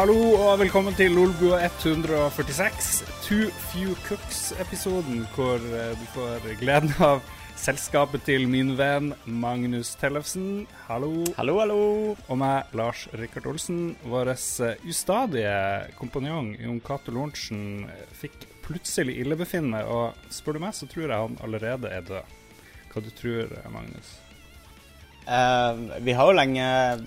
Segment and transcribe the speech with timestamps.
[0.00, 2.86] Hallo og velkommen til Lolbua 146,
[3.20, 7.20] Too Few Cooks-episoden, hvor eh, du får gleden av
[7.60, 10.64] selskapet til min venn Magnus Tellefsen.
[10.86, 11.26] Hallo.
[11.36, 11.82] Hallo, hallo.
[12.16, 13.82] Og meg, Lars Rikard Olsen.
[14.08, 15.52] Vår eh, ustadige
[16.00, 17.84] kompanjong Jon Cato Lorentzen
[18.22, 22.34] fikk plutselig illebefinnende, og spør du meg, så tror jeg han allerede er død.
[22.88, 24.16] Hva du tror Magnus?
[25.26, 26.64] Eh, vi har jo lenge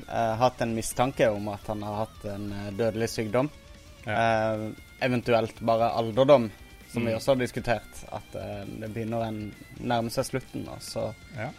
[0.07, 3.49] uh, hatt en mistanke om at han har hatt en uh, dødelig sykdom.
[4.05, 4.63] Eh,
[5.03, 6.49] eventuelt bare alderdom,
[6.91, 7.17] som vi Mm.
[7.17, 8.03] også har diskutert.
[8.11, 10.67] At det begynner å nærme seg slutten.
[10.69, 11.49] Og så Ja.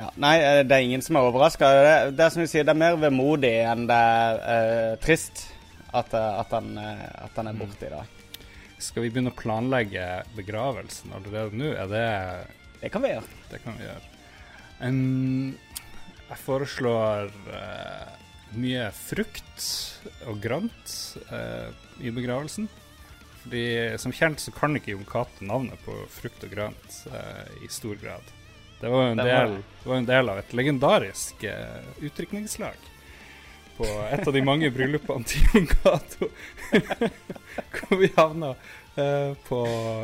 [0.00, 0.10] ja.
[0.16, 1.68] Nei, det er ingen som er overraska.
[1.68, 5.44] Det, det er som vi sier, det er mer vemodig enn det er trist
[5.92, 7.58] at, at, han, at han er Mm.
[7.58, 8.06] borte i dag.
[8.78, 11.70] Skal vi begynne å planlegge begravelsen allerede nå?
[11.78, 12.46] Er det
[12.80, 13.28] Det kan vi gjøre.
[13.50, 14.00] Det kan vi gjøre.
[14.84, 15.54] Um,
[16.28, 18.14] jeg foreslår uh,
[18.60, 19.68] mye frukt
[20.28, 20.94] og grønt
[21.30, 21.70] uh,
[22.04, 22.68] i begravelsen.
[23.44, 23.64] Fordi
[24.00, 27.96] som kjent så kan ikke Jon Cato navnet på frukt og grønt uh, i stor
[28.00, 28.32] grad.
[28.80, 32.90] Det var jo en, del, var en del av et legendarisk uh, utdrikningslag
[33.78, 36.28] på et av de mange bryllupene til Jon Cato.
[37.74, 38.54] Hvor vi havna
[39.48, 39.58] på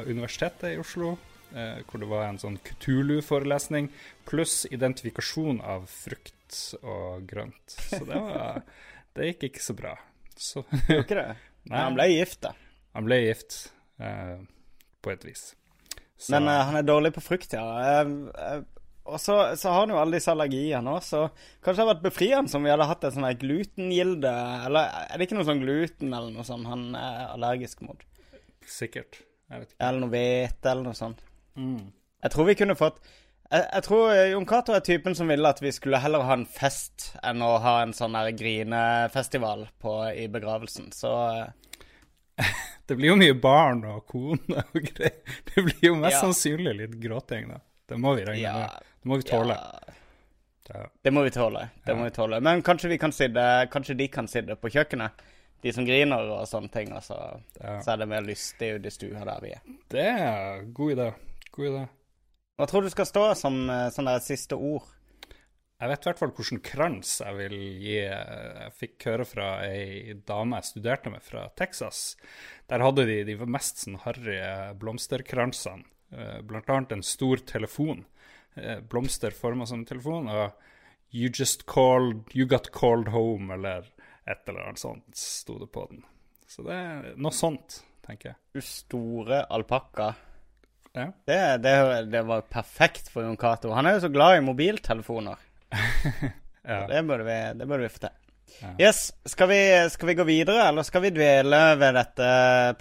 [0.08, 1.12] Universitetet i Oslo,
[1.54, 3.90] eh, hvor det var en sånn Kutulu-forelesning,
[4.28, 7.76] pluss identifikasjon av frukt og grønt.
[7.76, 8.62] Så det var
[9.16, 9.94] Det gikk ikke så bra.
[10.38, 11.28] Så ikke det?
[11.70, 12.52] Nei, Han ble gift, da.
[12.94, 13.56] han ble gift,
[14.00, 14.36] eh,
[15.02, 15.42] på et vis.
[16.16, 17.64] Så, Men eh, han er dårlig på frukt, ja.
[17.82, 18.12] Eh,
[18.46, 18.62] eh,
[19.10, 21.24] og så, så har han jo alle disse allergiene òg, så
[21.64, 24.32] kanskje det hadde vært befriende om vi hadde hatt et sånn glutengilde
[24.68, 28.04] Eller er det ikke noe sånn gluten eller noe sånt han er allergisk mot?
[28.70, 29.22] Sikkert.
[29.50, 29.80] Jeg vet ikke.
[29.88, 31.24] Eller noe hvete eller noe sånt.
[31.60, 31.90] Mm.
[32.24, 32.98] Jeg tror vi kunne fått
[33.50, 36.36] jeg, jeg tror eh, Jon Cato er typen som ville at vi skulle heller ha
[36.38, 40.92] en fest enn å ha en sånn grinefestival på, i begravelsen.
[40.94, 41.48] Så eh,
[42.86, 45.18] Det blir jo mye barn og kone og greier.
[45.50, 46.22] Det blir jo mest Ja.
[46.24, 47.58] sannsynlig litt gråting, da.
[47.90, 48.86] Det må vi regne ja, med.
[49.02, 49.56] Det må vi tåle.
[50.70, 50.84] ja.
[51.02, 51.64] Det må vi tåle.
[51.86, 52.38] Det må vi tåle.
[52.46, 55.24] Men kanskje vi kan sitte Kanskje de kan sitte på kjøkkenet,
[55.66, 56.92] de som griner og sånne ting.
[56.94, 57.18] Altså,
[57.56, 57.80] så, Ja.
[57.82, 59.64] så er det mer lystig i stua der vi er.
[59.90, 61.08] Det er god idé.
[61.56, 61.84] God idé.
[62.60, 64.88] Hva tror du skal stå som eh, sånn der siste ord?
[65.80, 67.94] Jeg vet i hvert fall hvilken krans jeg vil gi.
[68.02, 72.18] Jeg fikk høre fra ei dame jeg studerte med fra Texas.
[72.68, 74.36] Der hadde de de mest sånn harry
[74.76, 75.86] blomsterkransene.
[76.12, 78.04] Eh, Blant annet en stor telefon.
[78.60, 80.28] Eh, Blomster forma som en telefon.
[80.28, 80.52] Og
[81.10, 83.88] 'You just called You got called home', eller
[84.26, 86.04] et eller annet sånt, sto det på den.
[86.46, 88.36] Så det er noe sånt, tenker jeg.
[88.52, 90.14] Du store alpakka.
[90.96, 91.06] Ja.
[91.28, 91.74] Det, det,
[92.10, 93.70] det var perfekt for Jon Cato.
[93.76, 95.38] Han er jo så glad i mobiltelefoner.
[96.72, 96.80] ja.
[96.90, 98.16] Det burde vi, det burde vi få til.
[98.60, 98.74] Ja.
[98.88, 99.60] Yes, skal vi,
[99.94, 102.30] skal vi gå videre, eller skal vi dvele ved dette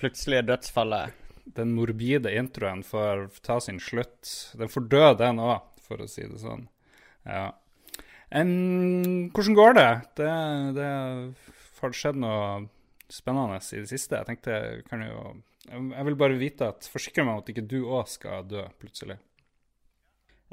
[0.01, 1.19] plutselige dødsfallet?
[1.57, 4.29] den morbide introen får ta sin slutt.
[4.57, 6.67] Den får dø, den òg, for å si det sånn.
[7.27, 7.49] Ja.
[8.29, 8.51] En,
[9.33, 9.89] hvordan går det?
[10.19, 10.33] Det,
[10.77, 10.89] det
[11.79, 12.67] har skjedd noe
[13.09, 14.19] spennende i det siste.
[14.19, 14.59] Jeg tenkte
[14.89, 15.23] kan jo
[15.69, 19.19] Jeg vil bare vite at Forsikre meg om at ikke du òg skal dø plutselig.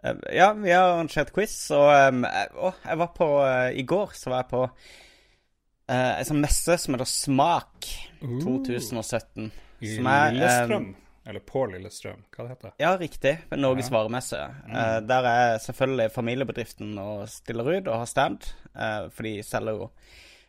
[0.04, 3.86] Eh, Ja, vi har arrangert quiz, og um, jeg, å, jeg var på eh, I
[3.88, 7.88] går så var jeg på uh, en sånn messe som heter Smak
[8.20, 9.50] 2017.
[9.80, 10.86] I som er, Lillestrøm.
[11.26, 13.32] Eller på Lillestrøm, hva det heter Ja, riktig.
[13.58, 13.96] Norges Ja.
[13.96, 14.38] varemesse.
[14.70, 18.46] Eh, der er selvfølgelig familiebedriften og stiller ut og har stand.
[18.76, 19.88] eh, for de selger jo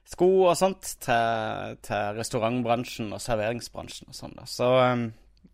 [0.07, 4.38] sko og sånt til, til restaurantbransjen og serveringsbransjen og sånn.
[4.47, 5.07] Så um,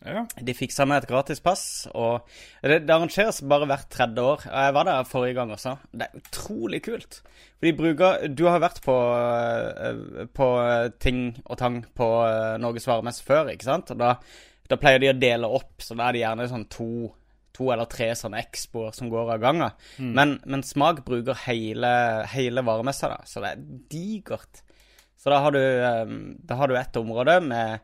[0.03, 0.25] Ja.
[0.35, 1.61] de fiksa meg et gratis pass,
[1.95, 2.25] og
[2.61, 4.41] det, det arrangeres bare hvert tredje år.
[4.49, 5.77] Jeg var der forrige gang også.
[5.93, 7.21] Det er utrolig kult.
[7.55, 8.97] For de bruker Du har vært på,
[9.79, 10.47] eh, på
[10.99, 13.94] ting og tang på eh, Norges varemesse før, ikke sant?
[13.95, 14.17] Og da,
[14.69, 16.89] da pleier de å dele opp, så da er det gjerne sånn to,
[17.53, 19.79] to eller tre sånne expoer som går av gangen.
[20.17, 21.94] Men, men Smak bruker hele,
[22.33, 24.63] hele varemessa, da, så det er digert.
[25.23, 26.13] Så da har du, eh,
[26.44, 27.83] da har du et område med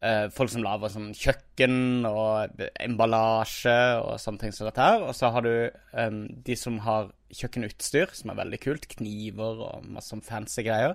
[0.00, 5.02] eh, folk som lager sånn kjøkken og emballasje og sånne ting som dette her.
[5.08, 8.86] Og så har du eh, de som har kjøkkenutstyr, som er veldig kult.
[8.94, 10.94] Kniver og masse sånn fancy greier.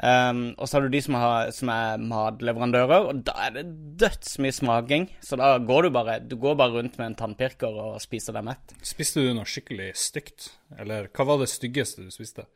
[0.00, 3.64] Um, og så har du de som, har, som er matleverandører, og da er det
[4.00, 5.10] dødsmye smaking.
[5.20, 8.46] Så da går du bare Du går bare rundt med en tannpirker og spiser deg
[8.48, 8.72] mett.
[8.86, 10.54] Spiste du noe skikkelig stygt?
[10.80, 12.46] Eller hva var det styggeste du spiste?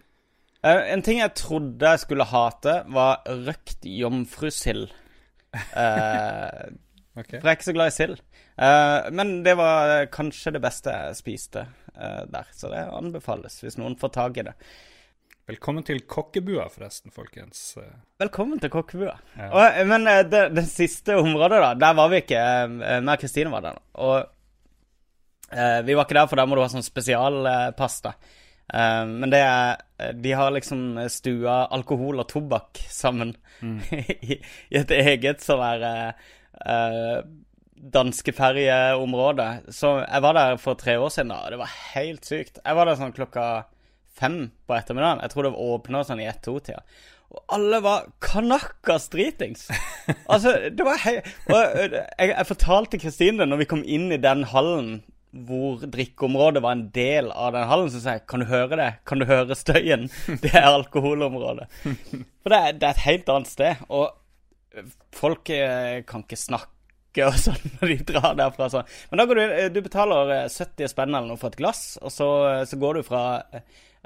[0.65, 4.89] Uh, en ting jeg trodde jeg skulle hate, var røkt jomfrusild.
[5.53, 6.73] Uh,
[7.21, 7.37] okay.
[7.37, 8.25] For jeg er ikke så glad i sild.
[8.57, 13.95] Uh, men det var kanskje det beste jeg spiste der, så det anbefales hvis noen
[13.95, 14.55] får tak i det.
[15.45, 17.75] Velkommen til kokkebua, forresten, folkens.
[18.23, 19.13] Velkommen til kokkebua.
[19.37, 19.49] Ja.
[19.51, 22.45] Og, men det, det, siste området, da, der var vi ikke.
[23.05, 23.83] Meg og Kristine var der.
[24.01, 24.15] Og
[25.53, 28.15] uh, vi var ikke der, for der må du ha sånn spesialpasta.
[28.73, 33.77] Uh, men det er De har liksom stua alkohol og tobakk sammen mm.
[34.01, 36.17] i, i, et eget sånn der
[36.65, 37.21] uh,
[37.93, 39.51] danskeferjeområde.
[39.69, 42.65] Så jeg var der for tre år siden, da, og det var helt sykt.
[42.65, 43.47] Jeg var der sånn klokka
[44.19, 45.23] fem på ettermiddagen.
[45.25, 46.85] Jeg tror det åpna sånn i ett-to-tida.
[47.35, 49.67] Og alle var kanakkas dritings.
[50.33, 51.17] altså, det var hei...
[51.51, 54.97] Og jeg, jeg fortalte Kristine når vi kom inn i den hallen
[55.35, 58.91] hvor drikkeområdet var en del av den hallen, så sa jeg kan du høre det?
[59.09, 60.07] Kan du høre støyen?
[60.45, 61.67] Det er alkoholområdet.
[61.83, 63.83] For det er, det er et helt annet sted.
[63.89, 64.85] Og
[65.15, 68.69] folk kan ikke snakke og sånn når de drar derfra.
[68.71, 68.93] Sånn.
[69.11, 72.29] Men da går du, du betaler 70 spenn eller noe for et glass, og så,
[72.71, 73.25] så går du fra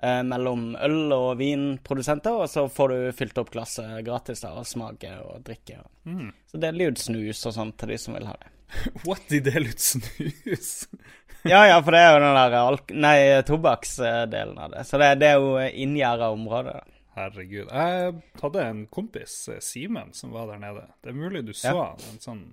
[0.03, 4.69] eh, mellom øl- og vinprodusenter, og så får du fylt opp glasset gratis da, og
[4.69, 5.81] smake og drikke.
[6.09, 6.31] Mm.
[6.51, 8.53] Så deler de ut snus og sånn til de som vil ha det.
[9.07, 10.73] What, de deler ut snus?
[11.53, 13.19] ja, ja, for det er jo den der nei,
[13.49, 14.87] tobakksdelen av det.
[14.89, 16.79] Så det, det er jo inngjerda område.
[17.19, 17.73] Herregud.
[17.73, 20.87] Jeg hadde en kompis, eh, Simen, som var der nede.
[21.03, 21.89] Det er mulig du så ja.
[22.13, 22.45] En sånn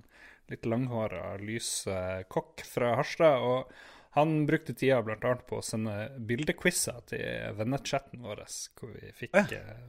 [0.49, 1.87] litt langhåra, lys
[2.29, 3.41] kokk fra Harstad.
[3.41, 3.69] og
[4.15, 5.35] han brukte tida bl.a.
[5.43, 8.45] på å sende bildequizer til vennechatten vår,
[8.79, 9.59] hvor vi fikk ja.
[9.59, 9.81] eh,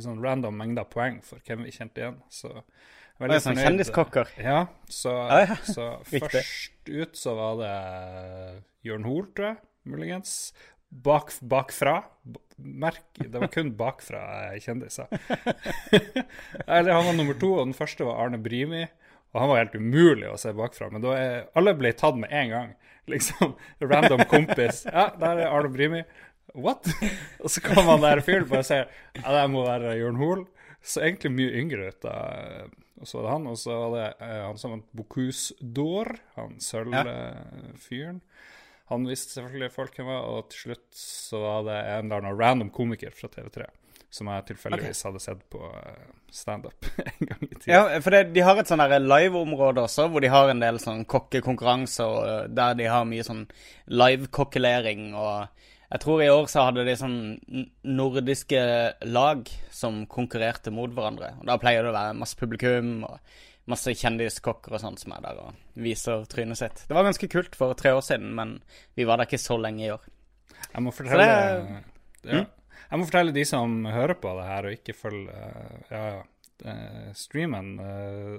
[0.00, 2.16] sånn random mengder poeng for hvem vi kjente igjen.
[2.32, 2.54] Så
[3.20, 4.30] veldig sånn Kjendiskokker?
[4.40, 4.62] Ja.
[4.88, 5.58] Så, ja, ja.
[5.68, 7.74] så først ut så var det
[8.88, 9.60] Jørn Hoel, tror jeg,
[9.92, 10.38] muligens.
[10.88, 11.98] Bak, bakfra.
[12.56, 14.24] Merk, det var kun bakfra
[14.64, 15.12] kjendiser.
[16.64, 18.86] Eller han var nummer to, og den første var Arne Brimi.
[19.34, 22.32] Og han var helt umulig å se bakfra, men da er, alle ble tatt med
[22.32, 22.74] en gang
[23.10, 24.84] liksom random kompis.
[24.88, 26.02] Ja, der er Arne Brimi.
[26.54, 26.86] What?
[27.42, 28.86] Og så kom han der fyren bare si ja,
[29.24, 30.44] det må være Jørn Hoel.
[30.84, 32.16] Så egentlig mye yngre ut da.
[33.00, 36.12] Og så var det han, og så var det eh, han som vant Bocuse d'Or,
[36.36, 38.20] han sølvfyren.
[38.20, 38.50] Ja.
[38.92, 42.38] Han visste selvfølgelig folk hvem var, og til slutt så var det en eller annen
[42.38, 43.66] random komiker fra TV3
[44.14, 45.08] som jeg tilfeldigvis okay.
[45.08, 47.72] hadde sett på uh, standup en gang i tiden.
[47.72, 51.02] Ja, for det, de har et sånn live-område også, hvor de har en del sånn
[51.10, 53.44] kokkekonkurranser, og der de har mye sånn
[53.90, 55.08] live-kokkelering.
[55.18, 57.18] Og jeg tror i år så hadde de sånn
[57.86, 58.62] nordiske
[59.10, 61.34] lag som konkurrerte mot hverandre.
[61.40, 63.18] Og Da pleier det å være masse publikum og
[63.70, 66.84] masse kjendiskokker og sånt som er der og viser trynet sitt.
[66.86, 68.58] Det var ganske kult for tre år siden, men
[68.94, 70.04] vi var der ikke så lenge i år.
[70.68, 71.80] Jeg må fortelle det,
[72.28, 72.42] ja.
[72.44, 72.52] Mm?
[72.94, 76.02] Jeg må fortelle de som hører på det her og ikke følger uh, ja,
[76.62, 78.36] uh, streamen uh,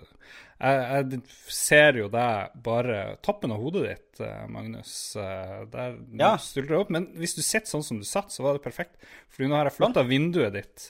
[0.62, 1.20] jeg, jeg,
[1.52, 4.94] ser jo deg bare toppen av hodet ditt, Magnus.
[5.74, 6.30] der ja.
[6.40, 6.94] stiller opp.
[6.96, 8.96] Men hvis du sitter sånn som du satt, så var det perfekt.
[9.28, 10.86] Fordi nå har jeg flytta vinduet ditt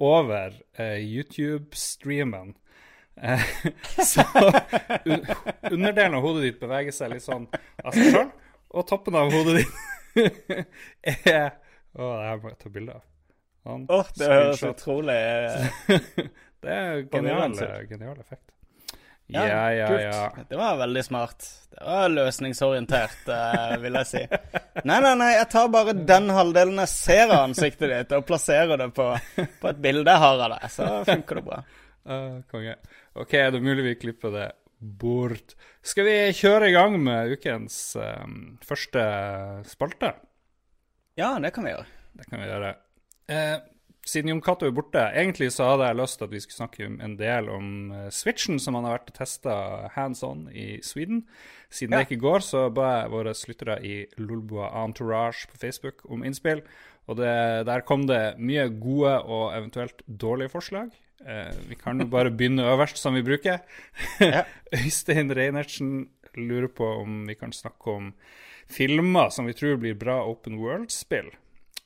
[0.00, 2.54] over YouTube-streamen.
[4.14, 4.24] så
[5.68, 8.32] underdelen av hodet ditt beveger seg litt sånn av seg sjøl,
[8.72, 10.64] og toppen av hodet ditt
[11.28, 11.50] er
[11.92, 13.09] Å, det her må jeg ta bilde av.
[13.68, 15.18] Han oh, det høres utrolig
[16.64, 17.54] Det er genial,
[17.88, 18.50] genial effekt.
[19.32, 21.44] Ja, ja, ja, ja, Det var veldig smart.
[21.70, 24.22] Det var løsningsorientert, uh, vil jeg si.
[24.82, 28.80] Nei, nei, nei, jeg tar bare den halvdelen jeg ser av ansiktet ditt, og plasserer
[28.80, 29.06] det på,
[29.62, 30.66] på et bilde jeg har av deg.
[30.74, 31.60] Så funker det bra.
[32.10, 32.74] Uh, konge.
[33.22, 34.48] OK, er det mulig vi klipper det
[34.80, 35.54] bort?
[35.86, 38.36] Skal vi kjøre i gang med ukens um,
[38.66, 39.06] første
[39.70, 40.14] spalte?
[41.20, 41.86] Ja, det kan vi gjøre.
[42.18, 42.74] Det kan vi gjøre.
[43.30, 43.58] Eh,
[44.10, 46.86] siden Jon Cato er borte, egentlig så hadde jeg lyst til at vi skulle snakke
[46.88, 49.56] en del om uh, Switchen, som han har vært og testa
[49.94, 51.26] hands on i Sweden.
[51.70, 52.00] Siden ja.
[52.00, 56.64] det ikke går, så ba jeg våre lyttere i Lolboa Entourage på Facebook om innspill.
[57.10, 57.34] Og det,
[57.68, 60.90] der kom det mye gode og eventuelt dårlige forslag.
[61.20, 63.60] Eh, vi kan jo bare begynne øverst, som vi bruker.
[64.20, 64.44] Ja.
[64.80, 68.12] Øystein Reinertsen lurer på om vi kan snakke om
[68.70, 71.30] filmer som vi tror blir bra Open World-spill.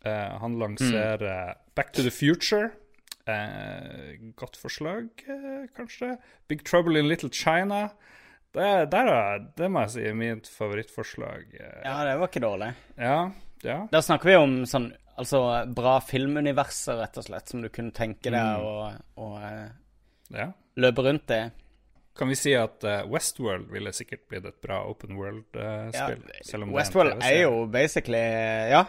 [0.05, 1.61] Uh, han lanserer mm.
[1.75, 2.71] Back to the Future.
[3.25, 6.17] Uh, godt forslag, uh, kanskje.
[6.49, 7.89] Big Trouble in Little China.
[8.55, 11.49] Det, der, det må jeg si er mitt favorittforslag.
[11.57, 12.75] ja, det var ikke dårlig.
[12.99, 13.31] Ja,
[13.65, 13.81] ja.
[13.91, 15.41] Da snakker vi om sånn altså
[15.75, 18.63] bra filmuniverser, rett og slett, som du kunne tenke deg mm.
[18.63, 19.29] å, å
[20.35, 20.49] ja.
[20.81, 21.43] løpe rundt i.
[22.15, 26.21] Kan vi si at uh, Westworld ville sikkert blitt et bra open world-spill?
[26.23, 28.21] Uh, ja, Westworld er, er, jo basically
[28.71, 28.85] Ja,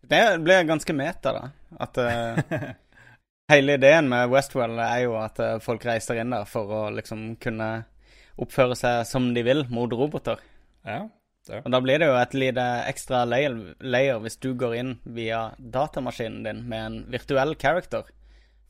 [0.00, 1.50] det blir ganske meta, da.
[1.78, 2.70] At uh,
[3.52, 7.30] Hele ideen med Westworld er jo at uh, folk reiser inn der for å liksom
[7.40, 7.68] kunne
[8.38, 10.42] oppføre seg som de vil mot roboter.
[10.84, 11.06] Ja.
[11.48, 11.62] det.
[11.64, 15.48] Og da blir det jo et lite ekstra layer, layer hvis du går inn via
[15.58, 18.06] datamaskinen din med en virtuell character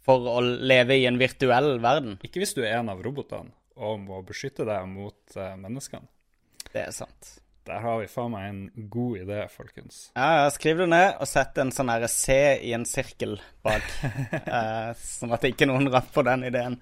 [0.07, 2.17] for å leve i en virtuell verden.
[2.25, 6.07] Ikke hvis du er en av robotene og må beskytte deg mot uh, menneskene.
[6.73, 7.35] Det er sant.
[7.69, 10.07] Der har vi faen meg en god idé, folkens.
[10.17, 13.35] Ja, Skriv det ned og sett en sånn C i en sirkel
[13.67, 13.85] bak.
[14.39, 16.79] eh, sånn at ikke noen rapper den ideen.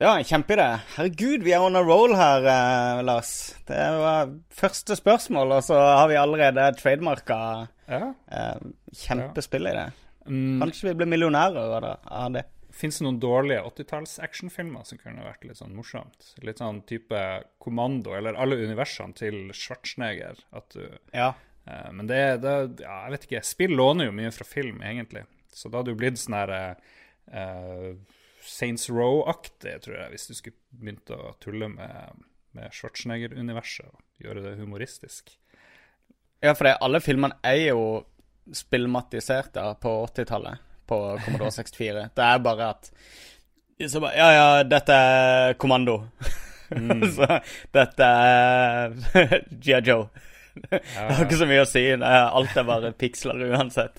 [0.00, 0.70] Ja, kjempeidé.
[0.96, 3.34] Herregud, vi er on a roll her, eh, Lars.
[3.68, 7.38] Det var første spørsmål, og så har vi allerede trademarka
[7.86, 8.14] Ja.
[8.32, 8.64] eh,
[9.04, 9.86] kjempespill i det.
[10.24, 11.76] Mm, Kanskje vi blir millionærer
[12.08, 12.44] av det.
[12.74, 16.32] Fins det noen dårlige 80-talls actionfilmer som kunne vært litt sånn morsomt?
[16.42, 17.20] Litt sånn type
[17.62, 20.40] Kommando, eller alle universene til Schwarzenegger.
[20.50, 21.34] At du Ja.
[21.66, 23.44] Eh, Men det, det Ja, jeg vet ikke.
[23.46, 25.24] Spill låner jo mye fra film, egentlig.
[25.54, 26.52] Så da hadde du blitt sånn her
[27.30, 27.94] uh,
[28.42, 32.24] Saints Row-aktig, tror jeg, hvis du skulle begynt å tulle med,
[32.58, 35.36] med Schwarzenegger-universet og gjøre det humoristisk.
[36.42, 37.84] Ja, for det, alle filmene er jo
[38.52, 42.08] spillmatiserte på 80-tallet på Commodore 64.
[42.14, 42.90] Det er bare at
[43.90, 45.98] så bare, Ja, ja, dette er Kommando.
[47.16, 47.40] så
[47.74, 48.94] dette er
[49.50, 49.80] G.I.
[49.82, 50.06] Joe.
[50.54, 51.82] Det har ikke så mye å si.
[51.98, 53.98] Alt er bare piksler uansett.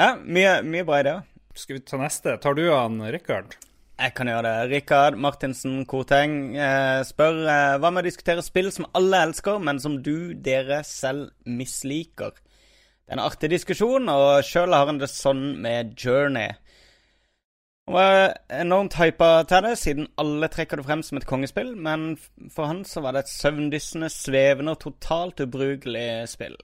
[0.00, 1.22] Ja, mye, mye bra ideer.
[1.56, 2.36] Skal vi ta neste?
[2.40, 3.56] Tar du han, Rikard?
[3.96, 4.72] Jeg kan gjøre det.
[4.74, 9.80] Rikard Martinsen Koteng eh, spør eh, hva med å diskutere spill som alle elsker, men
[9.80, 12.36] som du, dere, selv misliker?
[13.06, 16.56] Det er en artig diskusjon, og sjøl har han det sånn med Journey.
[17.86, 22.16] Han var enormt hypa til det, siden alle trekker det frem som et kongespill, men
[22.50, 26.58] for han så var det et søvndyssende, svevende og totalt ubrukelig spill.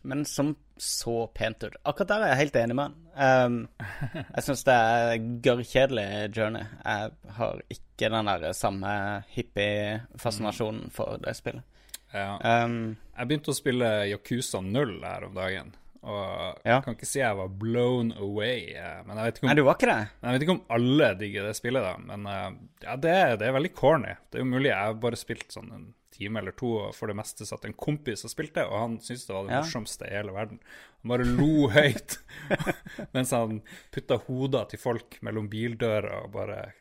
[0.00, 1.76] Men som så pent ut.
[1.84, 3.46] Akkurat der er jeg helt enig med han.
[3.52, 3.60] Um,
[4.34, 6.64] jeg syns det er gørrkjedelig journey.
[6.84, 8.92] Jeg har ikke den der samme
[9.36, 11.68] hippie-fascinasjonen for det spillet.
[12.14, 12.64] Ja.
[12.64, 15.74] Um, Jeg begynte å spille Yakuza 0 her om dagen.
[16.06, 16.76] Og Ja.
[16.76, 18.74] jeg kan ikke si jeg var blown away.
[18.76, 20.08] eh, Men jeg vet ikke om nei, du var ikke det?
[20.22, 21.96] Jeg vet ikke om alle digger det spillet, da.
[21.98, 22.50] Men eh,
[22.84, 24.14] ja, det, det er veldig corny.
[24.30, 27.08] Det er jo mulig jeg har bare spilt sånn en time eller to, og for
[27.08, 29.60] det meste satt en kompis og spilte, og han syntes det var det Ja.
[29.62, 30.60] morsomste i hele verden.
[31.02, 32.18] Han bare lo høyt
[33.14, 36.72] mens han putta hoder til folk mellom bildører og bare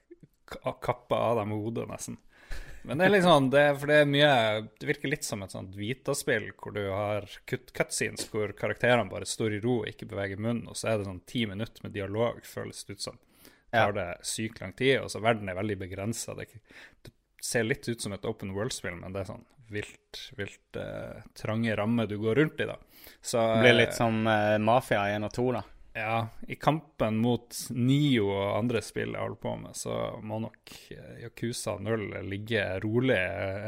[0.48, 2.18] ka- kappa av dem hodet, nesten.
[2.86, 4.32] Men det er sånn, det, for det er mye
[4.78, 9.28] Det virker litt som et sånt Vita-spill hvor du har cut, cutscenes hvor karakterene bare
[9.30, 11.96] står i ro og ikke beveger munnen, og så er det sånn ti minutter med
[11.98, 13.20] dialog, føles det ut som.
[13.72, 16.38] det Tar det sykt lang tid, og så verden er veldig begrensa.
[16.38, 16.48] Det,
[17.06, 17.14] det
[17.44, 21.76] ser litt ut som et open world-spill, men det er sånn vilt, vilt uh, trange
[21.76, 22.78] rammer du går rundt i, da.
[23.22, 25.64] Så Det blir litt som uh, Mafia 1 og 2, da.
[25.96, 30.74] Ja, i kampen mot Nio og andre spill jeg holder på med, så må nok
[30.92, 33.16] eh, Yakuza 0 ligge rolig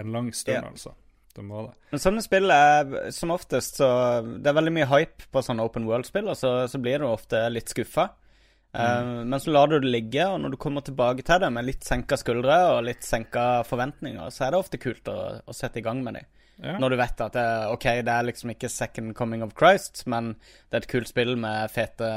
[0.01, 0.69] en lang stund, Ja.
[0.73, 0.93] altså.
[1.37, 1.73] Det må det.
[1.91, 3.87] Men sånne spill er som oftest så
[4.25, 7.43] Det er veldig mye hype på sånne open world-spill, og så, så blir du ofte
[7.53, 8.07] litt skuffa.
[8.73, 11.65] Eh, men så lar du det ligge, og når du kommer tilbake til det med
[11.69, 15.77] litt senka skuldre og litt senka forventninger, så er det ofte kult å, å sette
[15.79, 16.25] i gang med dem.
[16.63, 16.77] Ja.
[16.81, 20.31] Når du vet at det, ok, det er liksom ikke second coming of Christ, men
[20.69, 22.07] det er et kult spill med fete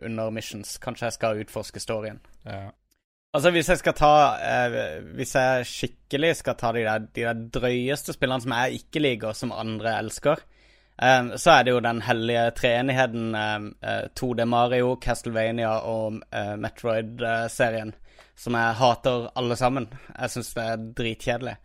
[0.00, 0.78] under missions.
[0.80, 2.22] Kanskje jeg skal utforske storyen.
[2.48, 2.70] Ja.
[3.34, 4.14] Altså, hvis jeg skal ta
[4.46, 4.74] eh,
[5.18, 9.34] Hvis jeg skikkelig skal ta de der, de der drøyeste spillene som jeg ikke liker,
[9.34, 10.44] som andre elsker,
[11.02, 16.54] eh, så er det jo den hellige treenigheten eh, eh, 2D Mario, Castlevania og eh,
[16.56, 17.92] Metroid-serien,
[18.36, 19.90] som jeg hater alle sammen.
[20.14, 21.56] Jeg syns det er dritkjedelig.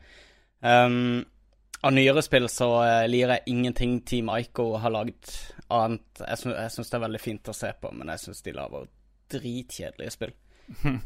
[0.59, 1.21] Um,
[1.81, 2.69] av nyere spill så
[3.07, 5.31] lirer jeg ingenting Team Ico har laget
[5.69, 6.23] annet.
[6.25, 8.89] Jeg syns, syns det er veldig fint å se på, men jeg syns de lager
[9.35, 10.35] dritkjedelige spill.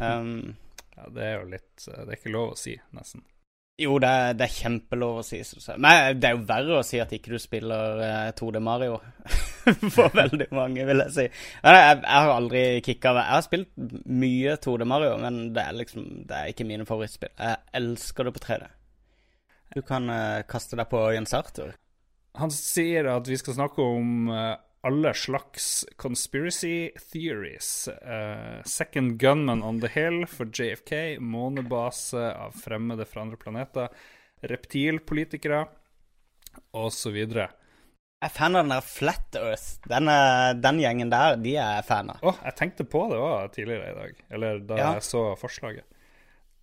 [0.04, 0.56] Um,
[0.98, 3.24] ja, det er jo litt Det er ikke lov å si, nesten.
[3.80, 5.40] jo, det er, det er kjempelov å si.
[5.78, 9.00] Men det er jo verre å si at ikke du spiller uh, 2D Mario.
[9.96, 11.26] For veldig mange, vil jeg si.
[11.64, 13.72] Men jeg, jeg har aldri kicka Jeg har spilt
[14.24, 17.32] mye 2D Mario, men det er liksom Det er ikke mine favorittspill.
[17.40, 18.68] Jeg elsker det på 3D.
[19.74, 21.74] Du kan uh, kaste deg på Jens Arthur.
[22.38, 27.88] Han sier at vi skal snakke om uh, alle slags conspiracy theories.
[28.02, 33.90] Uh, second gunman on the hill for JFK, månebase av fremmede fra andre planeter,
[34.44, 35.64] reptilpolitikere
[36.78, 37.18] osv.
[37.18, 39.80] Jeg er fan av den der Flat Earth.
[39.90, 40.08] Den,
[40.64, 42.22] den gjengen der, de er fan av.
[42.24, 44.92] Oh, jeg tenkte på det òg tidligere i dag, eller da Ja.
[45.00, 45.88] jeg så forslaget.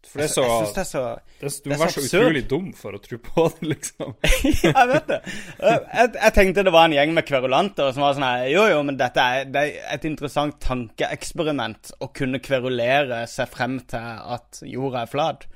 [0.08, 1.02] For det er så, Jeg synes det er så
[1.40, 4.14] det, Du må være så så utrolig dum for å tro på det, liksom.
[4.64, 5.18] jeg vet det.
[5.60, 8.80] Jeg, jeg tenkte det var en gjeng med kverulanter som var sånn her Jo, jo,
[8.88, 14.62] men dette er, det er et interessant tankeeksperiment å kunne kverulere seg frem til at
[14.66, 15.46] jorda er flat.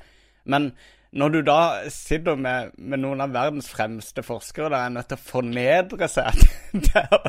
[0.44, 0.74] Men
[1.14, 1.58] når du da
[1.94, 6.40] sitter med, med, noen av verdens fremste forskere der er nødt til å fornedre seg
[6.88, 7.20] til, å,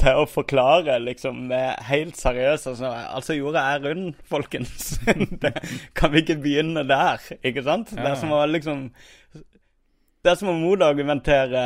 [0.00, 1.52] til å forklare liksom
[1.90, 4.94] helt seriøst altså, altså jorda er rund, folkens.
[5.42, 5.52] Det,
[5.96, 7.92] kan vi ikke begynne der, ikke sant?
[7.92, 8.88] Det er som å liksom
[9.36, 11.62] Det er som å motargumentere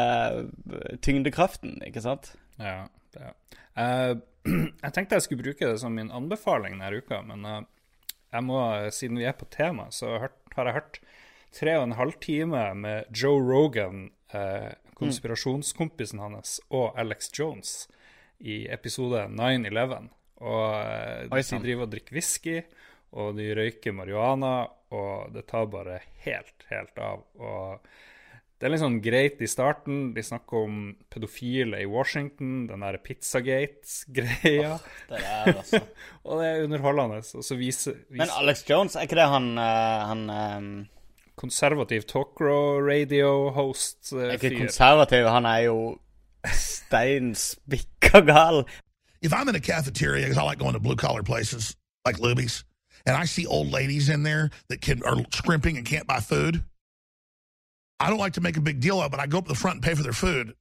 [1.07, 2.35] tyngdekraften, ikke sant?
[2.59, 2.85] Ja,
[3.15, 3.35] det er.
[3.75, 4.13] Uh,
[4.85, 7.63] jeg tenkte jeg skulle bruke det som min anbefaling denne uka, men uh,
[8.35, 8.61] jeg må,
[8.95, 11.05] siden vi er på tema, så har jeg hørt
[11.55, 17.87] tre og en halv time med Joe Rogan, eh, konspirasjonskompisen hans, og Alex Jones
[18.39, 20.09] i episode 9-11.
[20.45, 22.59] Og eh, de driver og drikker whisky,
[23.15, 24.57] og de røyker marihuana,
[24.95, 27.23] og det tar bare helt, helt av.
[27.39, 27.87] Og
[28.59, 30.13] det er litt sånn greit i starten.
[30.15, 30.79] De snakker om
[31.13, 34.77] pedofile i Washington, den der Pizzagate-greia.
[34.79, 35.81] Oh, det er altså.
[36.27, 37.21] og det er underholdende.
[37.23, 40.69] Og så viser, viser, Men Alex Jones, er ikke det han, uh, han um
[41.37, 44.13] konservativ talk-radio-host.
[44.13, 45.99] Uh, ikke konservativ, han er jo
[46.53, 48.67] stein spikka gal.
[49.23, 52.65] If I'm in a cafeteria, because I like going to blue collar places like Luby's,
[53.07, 56.63] and I see old ladies in there that can are scrimping and can't buy food,
[58.01, 59.53] I don't like to make a big deal of it, but I go up to
[59.53, 60.55] the front and pay for their food.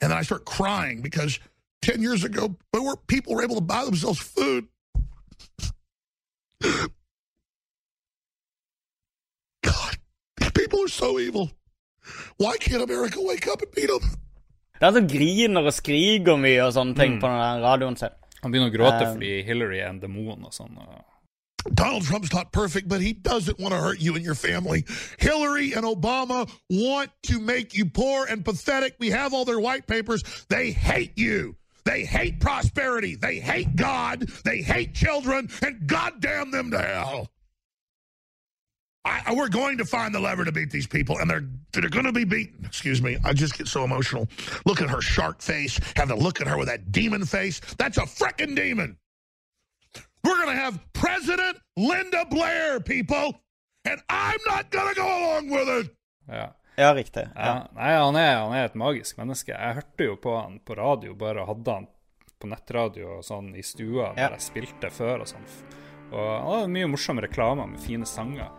[0.00, 1.38] And then I start crying because
[1.82, 2.56] 10 years ago,
[3.06, 4.68] people were able to buy themselves food.
[10.58, 11.50] People are so evil.
[12.36, 14.02] Why can't America wake up and beat them?
[14.78, 17.20] Det er sånn griner og skriker mye og sånne ting mm.
[17.22, 18.14] på den radioen sin.
[18.42, 20.78] Han begynner å gråte um, fordi Hillary er en demon og sånn.
[21.74, 24.84] Donald Trump's not perfect, but he doesn't want to hurt you and your family.
[25.18, 28.94] Hillary and Obama want to make you poor and pathetic.
[28.98, 30.22] We have all their white papers.
[30.48, 31.56] They hate you.
[31.84, 33.16] They hate prosperity.
[33.16, 34.28] They hate God.
[34.44, 35.50] They hate children.
[35.62, 37.28] And goddamn them to hell.
[39.08, 42.04] I, we're going to find the lever to beat these people, and they're they're going
[42.04, 42.64] to be beaten.
[42.64, 44.28] Excuse me, I just get so emotional.
[44.66, 45.80] Look at her shark face.
[45.96, 47.60] Have to look at her with that demon face.
[47.78, 48.96] That's a freaking demon.
[50.24, 53.40] We're going to have President Linda Blair, people,
[53.84, 55.94] and I'm not going to go along with it.
[56.28, 56.50] Ja.
[56.76, 57.28] Ja, riktig.
[57.34, 57.46] Ja.
[57.46, 57.68] Ja.
[57.74, 59.50] Nei, han er, han er, et magisk menneske.
[59.50, 61.88] Jeg hørte jo på han på radio, bare hadde han
[62.38, 65.48] på nettradio og sånn i stua der jeg spilte før og sånn.
[66.12, 68.52] Og han hadde mye morsomme reklamer med fine sanger.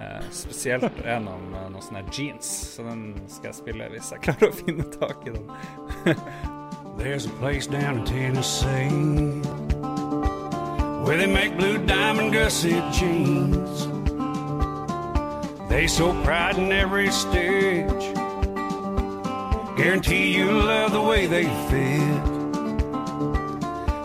[0.00, 4.22] Eh, spesielt en om eh, noen sånne jeans, så den skal jeg spille hvis jeg
[4.26, 5.46] klarer å finne tak i den.
[6.98, 8.90] There's a place down in Tennessee
[11.04, 13.86] Where they make blue diamond gusset jeans.
[15.68, 18.14] They so pride in every stitch.
[19.76, 22.24] Guarantee you love the way they fit.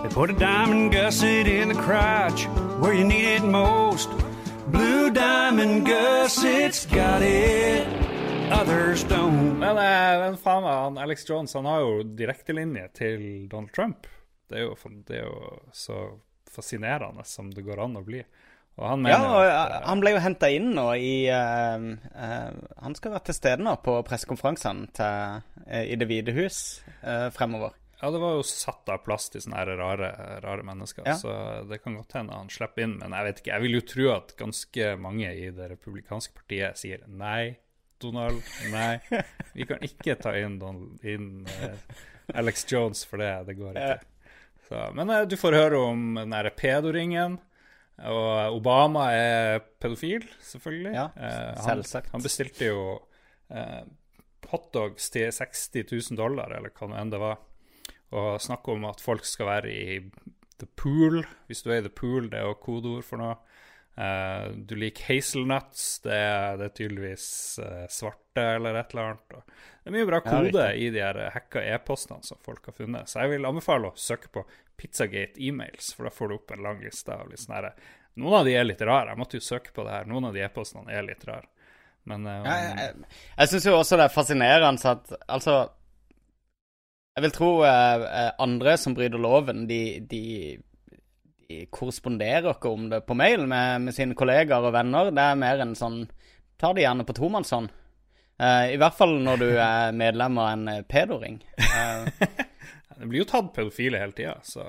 [0.01, 2.45] They put a diamond gusset in the crotch
[2.79, 4.09] Where you need it most
[4.71, 7.87] Blue Diamond Gus, it's got it.
[8.51, 9.59] Others don't.
[9.59, 14.07] Men, eh, men faen han Alex Jones han har jo direktelinje til Donald Trump.
[14.49, 14.75] Det er, jo,
[15.07, 15.39] det er jo
[15.75, 15.97] så
[16.51, 18.21] fascinerende som det går an å bli.
[18.77, 21.87] Og han mener ja, og at, uh, han ble jo henta inn nå i uh,
[22.13, 22.51] uh,
[22.83, 25.07] Han skal være til stede nå på pressekonferansene
[25.81, 26.59] i Det hvite hus
[27.35, 27.73] fremover.
[28.01, 30.09] Ja, det var jo satt av plass til sånne rare,
[30.43, 31.15] rare mennesker, ja.
[31.17, 31.31] så
[31.65, 32.99] det kan godt hende han slipper inn.
[33.01, 36.77] Men jeg vet ikke, jeg vil jo tro at ganske mange i det republikanske partiet
[36.77, 37.57] sier nei,
[37.97, 38.99] Donald, nei.
[39.57, 41.97] Vi kan ikke ta inn, Donald, inn uh,
[42.37, 43.31] Alex Jones for det.
[43.49, 43.97] Det går ikke.
[44.67, 47.39] Så, men uh, du får høre om den derre pedoringen.
[48.05, 50.93] Og Obama er pedofil, selvfølgelig.
[50.93, 51.65] Ja, uh.
[51.65, 51.81] Han,
[52.13, 52.81] han bestilte jo
[54.51, 57.39] hotdogs til 60 000 dollar, eller hva det enn det var.
[58.15, 59.97] Og snakke om at folk skal være i
[60.61, 61.21] the pool.
[61.47, 63.35] Hvis du er i the pool, det er jo kodeord for noe.
[63.97, 66.17] Uh, du liker hazelnuts, det
[66.59, 67.27] det er tydeligvis
[67.63, 69.55] uh, svarte eller et eller annet.
[69.81, 73.09] Det er mye bra kode i de her hacka e-postene som folk har funnet.
[73.09, 74.43] Så jeg vil anbefale å søke på
[74.77, 77.71] Pizzagate e-mails, for da får du opp en lang liste av litt sånne
[78.21, 79.11] Noen av de er litt rare.
[79.13, 80.05] Jeg måtte jo søke på det her.
[80.09, 81.49] Noen av de e-postene er litt rare.
[82.09, 85.57] Men uh, Jeg, jeg, jeg syns jo også det er fascinerende at altså
[87.17, 90.21] jeg vil tro eh, eh, andre som bryter loven, de, de,
[91.41, 95.09] de, korresponderer ikke om det på mail med, med, sine kollegaer og venner.
[95.09, 96.03] Det er mer enn sånn
[96.57, 97.69] Ta det gjerne på tomannshånd.
[98.41, 101.39] Eh, I hvert fall når du er medlem av en eh, pedoring.
[101.57, 102.29] Eh,
[102.97, 104.65] det blir jo tatt pedofile hele tida, så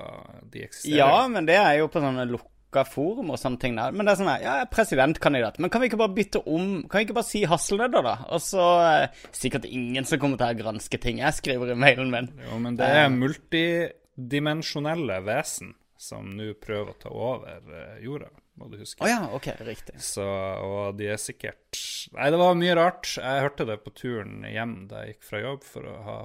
[0.49, 0.99] de eksisterer.
[1.01, 3.91] Ja, men det er jo på sånne lukka lukka forum og sånne ting der.
[3.91, 5.59] Men det er sånn her, ja, jeg er presidentkandidat.
[5.59, 8.15] Men kan vi ikke bare bytte om Kan vi ikke bare si Hasselnødder, da?
[8.29, 12.11] Og så eh, sikkert ingen som kommer til å granske ting jeg skriver i mailen
[12.13, 12.29] min.
[12.45, 15.75] Jo, men det er multidimensjonelle vesen.
[15.99, 19.03] som nå prøver å ta over eh, jorda, må du huske.
[19.03, 19.97] Å ja, ok, riktig.
[19.99, 21.75] Så, og de er sikkert
[22.15, 23.03] Nei, det var mye rart.
[23.17, 26.15] Jeg hørte det på turen hjem da jeg gikk fra jobb for å ha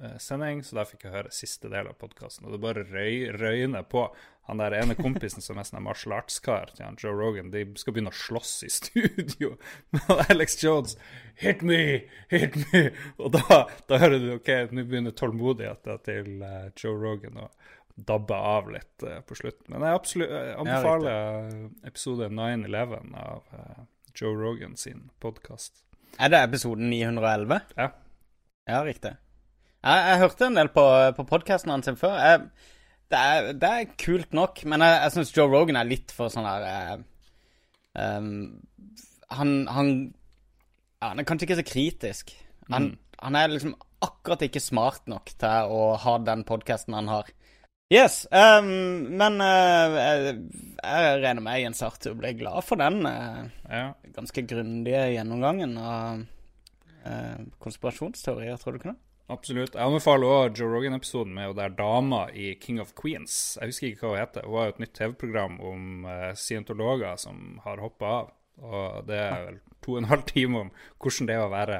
[0.00, 2.46] eh, sending, så da fikk jeg høre siste del av podkasten.
[2.48, 4.08] Og det bare røy, røyner på.
[4.50, 7.94] Han der ene kompisen som er sånn martial arts-kar til han Joe Rogan, de skal
[7.94, 9.52] begynne å slåss i studio
[9.94, 10.96] med Alex Jones.
[11.38, 12.08] 'Hit me!
[12.32, 12.90] Hit me!'
[13.22, 17.48] Og da, da hører du OK, nå begynner tålmodigheten til eh, Joe Rogan å
[17.94, 19.70] dabbe av litt eh, på slutten.
[19.76, 21.56] Men jeg absolutt jeg anbefaler
[21.88, 23.80] episode 9-11 av eh,
[24.18, 25.84] Joe Rogan sin podkast.
[26.18, 27.62] Er det episoden 911?
[27.78, 27.92] Ja.
[28.68, 29.14] Ja, riktig.
[29.82, 30.84] Jeg, jeg hørte en del på,
[31.16, 32.18] på podkasten hans før.
[32.20, 32.72] Jeg,
[33.12, 36.32] det, er, det er kult nok, men jeg, jeg syns Joe Rogan er litt for
[36.32, 36.94] sånn der eh,
[38.18, 38.32] um,
[39.32, 39.92] han, han,
[41.00, 42.34] ja, han er kanskje ikke så kritisk.
[42.72, 47.30] Han, han er liksom akkurat ikke smart nok til å ha den podkasten han har.
[47.92, 48.68] Yes, um,
[49.20, 50.36] men uh, jeg,
[50.80, 53.90] jeg regner med Jens Arthur ble glad for den uh, ja.
[54.16, 56.22] ganske grundige gjennomgangen av
[57.04, 59.00] uh, konspirasjonsteorier, tror du ikke det?
[59.32, 59.74] Absolutt.
[59.74, 63.56] Jeg anbefaler også Joe Rogan-episoden med der dama i King of Queens.
[63.60, 64.46] Jeg husker ikke hva hun heter.
[64.46, 68.32] Hun har jo et nytt TV-program om uh, scientologer som har hoppa av.
[68.62, 71.78] Og det er vel to og en halv time om hvordan det er å være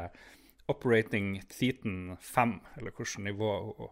[0.72, 3.90] operating Theton 5, eller hvilket nivå hun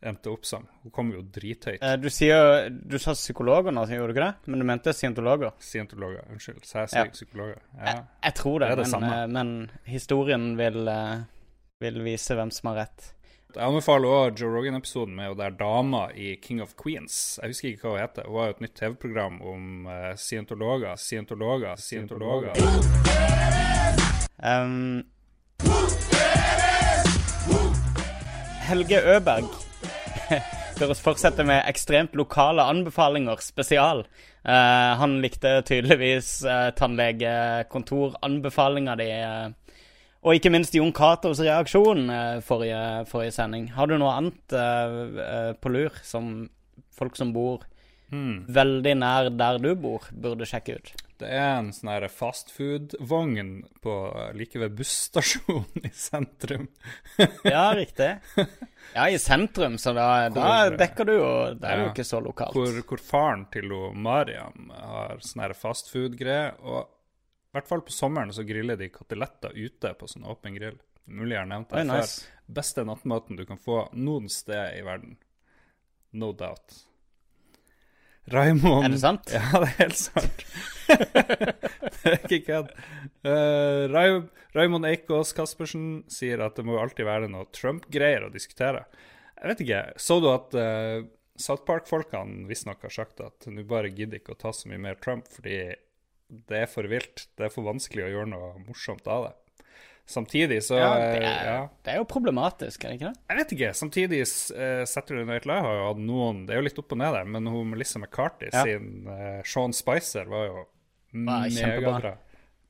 [0.00, 0.62] endte opp som.
[0.82, 1.82] Hun kom jo drithøyt.
[1.84, 4.48] Eh, du sier Du sa psykologer nå, gjorde du ikke det?
[4.52, 5.52] Men du mente scientologer?
[5.60, 6.62] Scientologer, unnskyld.
[6.64, 7.04] Så jeg Ja.
[7.12, 7.58] psykologer.
[7.76, 7.84] Ja.
[7.84, 11.20] Jeg, jeg tror det, Det det men, eh, men historien vil, eh,
[11.80, 13.14] vil vise hvem som har rett.
[13.50, 17.38] Jeg anbefaler også Joe Rogan-episoden med der dama i King of Queens.
[17.42, 18.22] Jeg husker ikke hva hun heter.
[18.28, 20.94] Hun har jo et nytt TV-program om uh, scientologer.
[21.00, 22.52] Scientologer, scientologer.
[24.38, 25.02] Um,
[28.70, 29.44] Helge Øberg
[30.78, 34.06] For oss fortsette med ekstremt lokale anbefalinger spesial.
[34.46, 39.10] Uh, han likte tydeligvis uh, tannlegekontoranbefalinga di.
[39.10, 39.48] eh,
[40.20, 43.70] og ikke minst Jon Catos reaksjon eh, forrige, forrige sending.
[43.76, 46.48] Har du noe annet uh, på lur som
[46.96, 47.64] folk som bor
[48.10, 48.42] Hmm.
[48.50, 50.92] veldig nær der du bor, burde sjekke ut?
[51.20, 53.50] Det er en sånn fastfood-vogn
[53.84, 53.94] på
[54.34, 56.66] like ved busstasjonen i sentrum.
[57.44, 58.14] Ja, riktig.
[58.96, 62.56] Ja, i sentrum, så da, da dekker du jo Det er jo ikke så lokalt.
[62.56, 66.56] Hvor, hvor faren til Mariam har sånn fastfood-greie.
[66.64, 66.88] Og
[67.50, 70.76] i hvert fall på sommeren så griller de koteletter ute på sånn åpen grill.
[71.10, 72.04] Mulig jeg har nevnt det Oi, før.
[72.04, 72.36] nice.
[72.60, 75.16] Beste nattmaten du kan få noen sted i verden.
[76.14, 76.84] No doubt.
[78.30, 79.30] Raimond Er det sant?
[79.34, 80.44] Ja, det er helt sant.
[82.04, 82.72] det er ikke kødd.
[83.26, 88.84] Uh, Raimond Eikås Caspersen sier at det må alltid være noe Trump-greier å diskutere.
[89.40, 89.82] Jeg vet ikke.
[89.98, 91.02] Så du at uh,
[91.40, 95.00] South Park-folkene visstnok har sagt at nå bare gidder ikke å ta så mye mer
[95.02, 95.62] Trump fordi
[96.48, 97.26] det er for vilt.
[97.36, 99.36] Det er for vanskelig å gjøre noe morsomt av det.
[100.10, 101.58] Samtidig så Ja, det eh, er, ja.
[101.86, 103.20] det er jo problematisk, er det ikke det?
[103.30, 103.68] Jeg vet ikke.
[103.78, 104.20] Samtidig,
[104.56, 107.14] uh, Saturday Night Live har jo hatt noen Det er jo litt opp og ned
[107.14, 108.64] der, men hun Melissa McCarthy Ja.
[108.66, 110.64] sin uh, Sean Spicer var jo
[111.14, 112.16] megabra.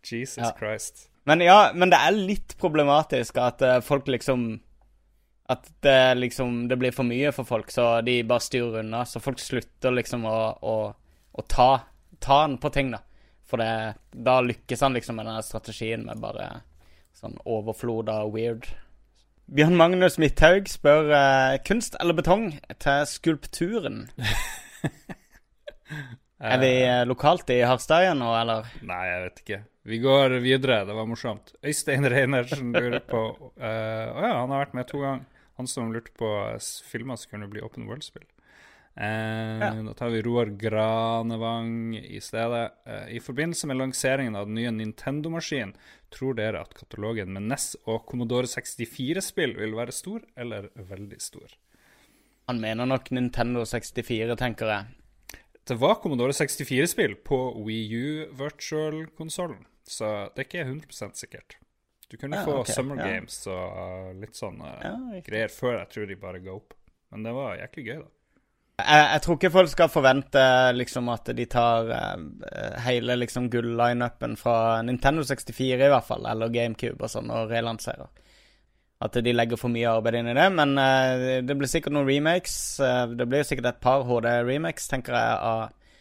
[0.05, 0.53] Jesus Ja.
[0.59, 1.07] Christ.
[1.25, 4.61] Men ja, men det er litt problematisk at uh, folk liksom
[5.51, 9.05] At det liksom Det blir for mye for folk, så de bare styrer unna.
[9.05, 10.77] Så folk slutter liksom å, å,
[11.33, 11.71] å ta,
[12.21, 13.01] ta den på ting, da.
[13.51, 16.61] For det, da lykkes han liksom med den strategien med bare
[17.19, 18.69] sånn overflod av weird.
[19.51, 24.05] Bjørn Magnus Midthaug spør uh, kunst eller betong til skulpturen.
[26.41, 28.69] Er vi eh, lokalt i Harstad igjen nå, eller?
[28.87, 29.59] Nei, jeg vet ikke.
[29.91, 30.79] Vi går videre.
[30.89, 31.53] Det var morsomt.
[31.61, 35.27] Øystein Reinertsen lurer på Å uh, oh ja, han har vært med to ganger.
[35.61, 36.31] Han som lurte på
[36.89, 38.25] filmer som kunne bli Open World-spill.
[39.01, 42.73] Eh, Da tar vi Roar Granevang i stedet.
[42.85, 45.73] Eh, I forbindelse med lanseringen av den nye Nintendo-maskinen,
[46.13, 51.49] tror dere at katalogen med NES og Commodore 64-spill vil være stor eller veldig stor?
[52.51, 55.41] Han mener nok Nintendo 64, tenker jeg.
[55.65, 61.57] Det var Commodore 64-spill på Wii U virtual-konsollen, så det er ikke 100 sikkert.
[62.11, 63.07] Du kunne Ja, få okay, Summer ja.
[63.07, 66.75] Games og litt sånne Ja, greier før jeg tror de bare ga opp.
[67.13, 68.09] Men det var jæklig gøy, da.
[68.87, 70.43] Jeg, jeg tror ikke folk skal forvente
[70.77, 76.53] liksom at de tar eh, hele liksom gull-lineupen fra Nintendo 64 i hvert fall, eller
[76.55, 78.11] GameCube og sånn, og relanserer.
[79.01, 80.47] At de legger for mye arbeid inn i det.
[80.53, 82.57] Men eh, det blir sikkert noen remakes.
[82.85, 85.97] eh, det blir sikkert et par HD-remakes, tenker jeg, av,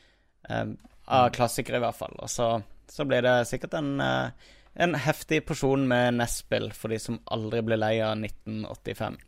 [0.49, 0.75] eh,
[1.07, 2.17] av klassikere i hvert fall.
[2.19, 2.51] Og så,
[2.91, 4.51] så blir det sikkert en, eh,
[4.83, 9.19] en heftig porsjon med NES-spill for de som aldri blir lei av 1985.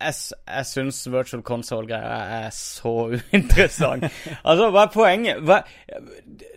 [0.00, 0.14] jeg,
[0.46, 2.92] jeg syns virtual console-greia er så
[3.32, 4.04] uinteressant.
[4.44, 5.40] altså, hva er poenget?
[5.42, 5.60] Hva,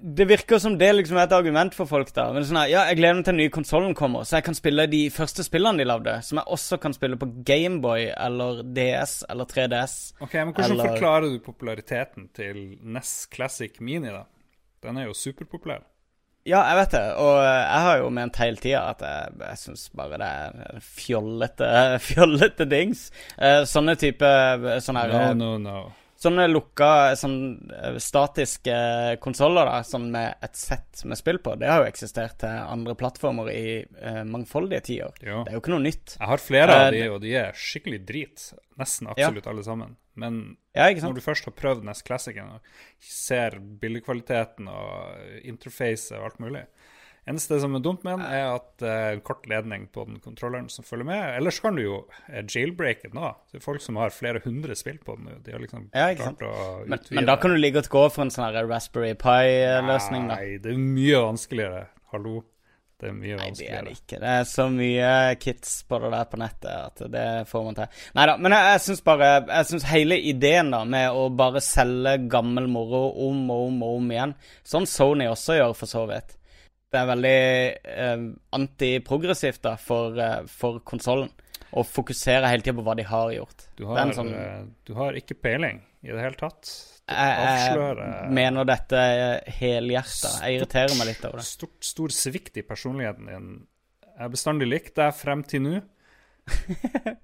[0.02, 2.28] det virker som det liksom er et argument for folk, da.
[2.36, 4.58] Men sånn her, ja, jeg gleder meg til den nye konsollen kommer, så jeg kan
[4.58, 9.22] spille de første spillene de lagde, som jeg også kan spille på Gameboy eller DS
[9.32, 9.96] eller 3DS.
[10.22, 14.24] Ok, men Hvordan Eller- forklarer du populariteten til NES Classic Mini, da?
[14.84, 15.82] Den er jo superpopulær.
[16.48, 19.84] Ja, jeg vet det, og jeg har jo ment hele tida at jeg, jeg syns
[19.94, 21.72] bare det er fjollete,
[22.10, 23.08] fjollete dings.
[23.38, 24.30] Eh, sånne type
[24.82, 25.82] sånne her, No, eh, no, no.
[26.22, 27.38] Sånne lukka, sånn
[27.74, 28.74] eh, statiske
[29.24, 33.50] konsoller, sånn med et sett med spill på, det har jo eksistert til andre plattformer
[33.50, 35.16] i uh, mangfoldige tider.
[35.22, 36.18] Det er jo ikke noe nytt.
[36.20, 38.46] Jeg har flere Eh, av de, og de er skikkelig drit.
[38.82, 39.98] Nesten absolutt alle sammen.
[40.16, 46.18] Men Ja, ikke når du først har prøvd NES Classicen og ser bildekvaliteten og interfacet
[46.20, 46.66] og alt mulig
[47.30, 50.86] Eneste som er dumt med den, er at er kort ledning på den kontrolleren som
[50.88, 51.20] følger med.
[51.38, 53.36] Ellers kan du jo eh, jailbreake den òg.
[53.52, 55.30] Det er folk som har flere hundre spill på den.
[55.46, 56.54] De har liksom Ja, klart å
[56.88, 60.40] Men, utvide men da kan du like godt gå for en sånn Raspberry Pi-løsning, da.
[60.40, 61.84] Nei, det er mye vanskeligere.
[62.16, 62.42] Hallo.
[63.02, 63.50] Det er mye vanskeligere.
[63.58, 64.18] Nei, det er det ikke.
[64.22, 68.04] Det er så mye kits på det der på nettet at det får man til.
[68.18, 71.64] Nei da, men jeg, jeg syns bare Jeg syns hele ideen da med å bare
[71.66, 74.36] selge gammel moro om og om og om igjen,
[74.74, 76.38] sånn Sony også gjør, for så vidt
[76.94, 77.42] Det er veldig
[78.06, 78.28] eh,
[78.60, 81.34] antiprogressivt da for, eh, for konsollen.
[81.72, 83.70] Å fokusere hele tida på hva de har gjort.
[83.80, 86.70] Du har, sånn eh, du har ikke peiling i det hele tatt.
[87.12, 89.02] Det Jeg, mener dette
[89.60, 90.32] helhjerta.
[90.46, 91.48] Jeg irriterer meg litt over det.
[91.48, 93.50] Stort, stor svikt i personligheten din.
[94.06, 95.82] Jeg har bestandig likt deg frem til nå.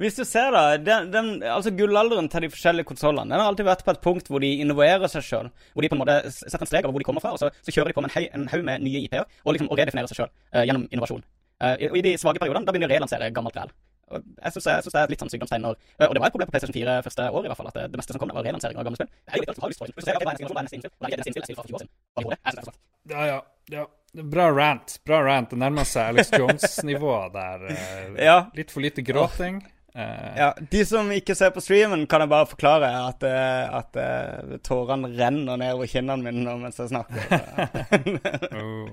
[0.00, 3.84] Hvis du ser da, den, den, altså Gullalderen til de forskjellige konsollene har alltid vært
[3.86, 5.50] på et punkt hvor de innoverer seg sjøl.
[5.74, 7.50] Hvor de på en måte setter en strek over hvor de kommer fra, og så,
[7.60, 10.22] så kjører de på med en, haug med nye IP-er og liksom og redefinerer seg
[10.22, 11.22] sjøl gjennom innovasjon.
[11.60, 13.72] Eh, og I de svake periodene da begynner de å relansere gammelt ræl.
[14.10, 16.48] Og Jeg syns det er litt sånn sykdomstegn når eh, Og det var et problem
[16.48, 17.68] på PlayStation 4 første år, i hvert fall.
[17.70, 19.10] At det, det meste som kom, var relansering av gamle spill.
[19.12, 19.92] Det er jo litt alt du har lyst for.
[19.94, 20.94] Hvis du ser, ok, hva er neste generasjon, hva er neste innspill?
[20.98, 21.46] Hva er neste innspill?
[21.46, 21.92] Jeg 20 år siden.
[22.16, 22.38] Hva gjorde?
[22.42, 22.80] Jeg synes det er.
[23.14, 23.40] Ja, ja.
[23.76, 24.24] ja.
[24.34, 24.96] Bra rant.
[25.06, 25.52] Bra rant.
[25.54, 27.68] Det nærmer seg Alex Jones-nivået der.
[27.76, 28.38] eh, Ja.
[28.58, 29.60] Litt for lite gråting.
[29.94, 33.96] Uh, Ja, De som ikke ser på streamen, kan jeg bare forklare at, eh, at
[33.98, 37.18] eh, tårene renner nedover kinnene mine nå mens jeg snakker.
[38.58, 38.90] oh.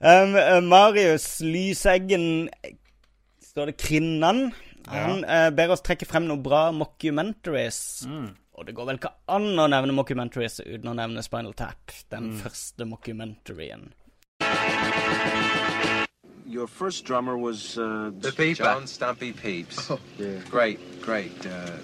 [0.00, 0.36] Um,
[0.68, 2.48] Marius Lyseggen
[3.42, 4.50] Står det Krinnan?
[4.88, 8.06] Han eh, ber oss trekke frem noen bra mockumentaries.
[8.08, 8.28] Mm.
[8.58, 11.92] Og det går vel ikke an å nevne mockumentaries uten å nevne Spinal Tap.
[12.10, 13.90] Den første mockumentarien.
[16.46, 18.64] Your first drummer was uh, The Beeper.
[18.64, 19.90] John Stampy Peeps.
[20.18, 20.40] yeah.
[20.50, 21.76] Great, great, uh,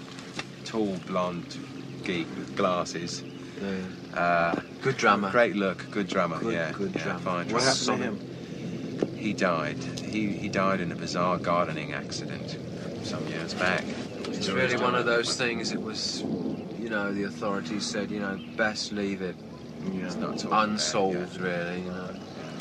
[0.65, 1.59] tall, blonde
[2.03, 3.23] geek with glasses.
[4.15, 5.31] Uh, Good drummer.
[5.31, 6.39] great look, good drummer.
[6.39, 7.19] Good, yeah, good yeah, drummer.
[7.19, 7.65] fine What drummer.
[7.65, 9.17] happened to him?
[9.17, 9.77] He died.
[9.83, 12.57] He he died in a bizarre gardening accident
[13.03, 13.83] some years back.
[14.27, 15.71] It's really one of those things.
[15.71, 16.21] It was,
[16.79, 19.35] you know, the authorities said, you know, best leave it
[19.85, 21.43] It's not talking about, unsolved, yeah.
[21.47, 21.81] really.
[21.81, 22.09] You know.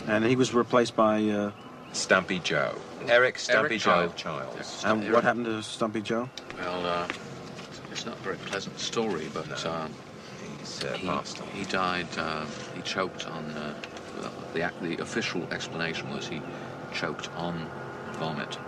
[0.06, 1.22] And he was replaced by.
[1.24, 1.50] Uh,
[1.92, 2.74] Stumpy Joe.
[3.06, 4.16] Eric Stumpy Eric Joe Child.
[4.16, 4.84] Childs.
[4.84, 6.28] and what happened to Stumpy Joe?
[6.58, 7.06] Well, uh,
[7.92, 9.88] it's not a very pleasant story, but He's uh,
[10.64, 11.48] he, passed on.
[11.48, 12.08] he died.
[12.18, 13.44] Uh, he choked on.
[13.50, 13.74] Uh,
[14.52, 16.40] the the official explanation was he
[16.92, 17.66] choked on
[18.18, 18.58] vomit.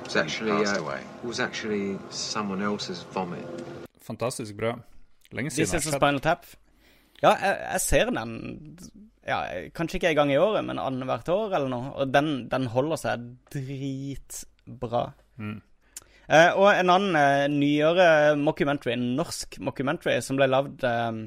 [0.00, 3.44] It was actually, uh, was actually someone else's vomit.
[4.00, 4.78] Fantastisk bra.
[5.32, 6.46] Lenge This siden is a Spinal Tap.
[7.22, 8.78] Ja, jeg, jeg ser den
[9.26, 11.92] ja, Kanskje ikke en gang i året, men annethvert år eller noe.
[11.98, 15.08] Og den, den holder seg dritbra.
[15.36, 15.58] Mm.
[16.26, 18.08] Eh, og en annen eh, nyere
[18.40, 21.22] mockumentary, en norsk mockumentary, som ble lagd eh,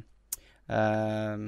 [0.76, 1.48] eh,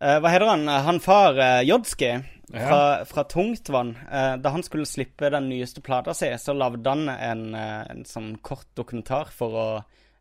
[0.00, 0.66] eh, Hva heter han?
[0.88, 2.14] Han far uh, Jodski
[2.52, 3.98] fra, fra Tungtvann.
[4.12, 8.04] Eh, da han skulle slippe den nyeste plata si, så lagde han en, eh, en
[8.08, 9.70] sånn kort dokumentar for å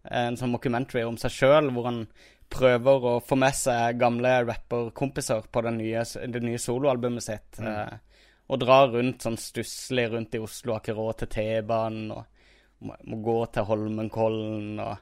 [0.08, 1.98] En sånn mockumentary om seg sjøl, hvor han
[2.48, 7.60] prøver å få med seg gamle rapperkompiser på den nye, det nye soloalbumet sitt.
[7.60, 7.98] Eh,
[8.48, 12.26] og drar rundt sånn stusslig rundt i Oslo, har ikke råd til T-banen, og
[12.88, 14.98] må, må gå til Holmenkollen, og,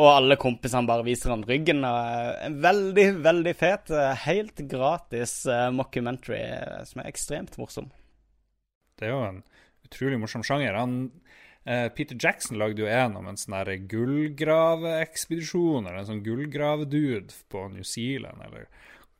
[0.00, 1.82] og alle kompisene bare viser han ryggen.
[1.84, 6.40] Og, eh, en veldig, veldig fet, eh, helt gratis eh, mockumentary
[6.88, 7.90] som er ekstremt morsom.
[8.96, 9.42] Det er jo en
[9.84, 10.78] utrolig morsom sjanger.
[10.78, 10.96] Han,
[11.66, 13.58] eh, Peter Jackson lagde jo en om en sånn
[13.90, 18.68] gullgraveekspedisjon, eller en sånn gullgravedude på New Zealand, eller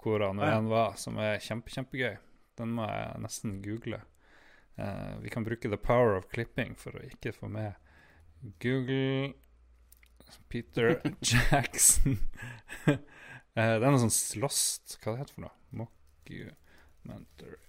[0.03, 0.57] hvor han Ja.
[0.59, 2.17] enn var, som er kjempe, kjempegøy.
[2.61, 4.03] Den må jeg nesten google.
[4.81, 7.77] Uh, vi kan bruke the power of clipping for å ikke få med
[8.63, 9.35] Google
[10.49, 12.19] Peter Jackson.
[12.89, 12.97] uh,
[13.57, 15.57] det er noe sånn slåst, Hva det heter for noe?
[15.83, 17.61] Mockumentary.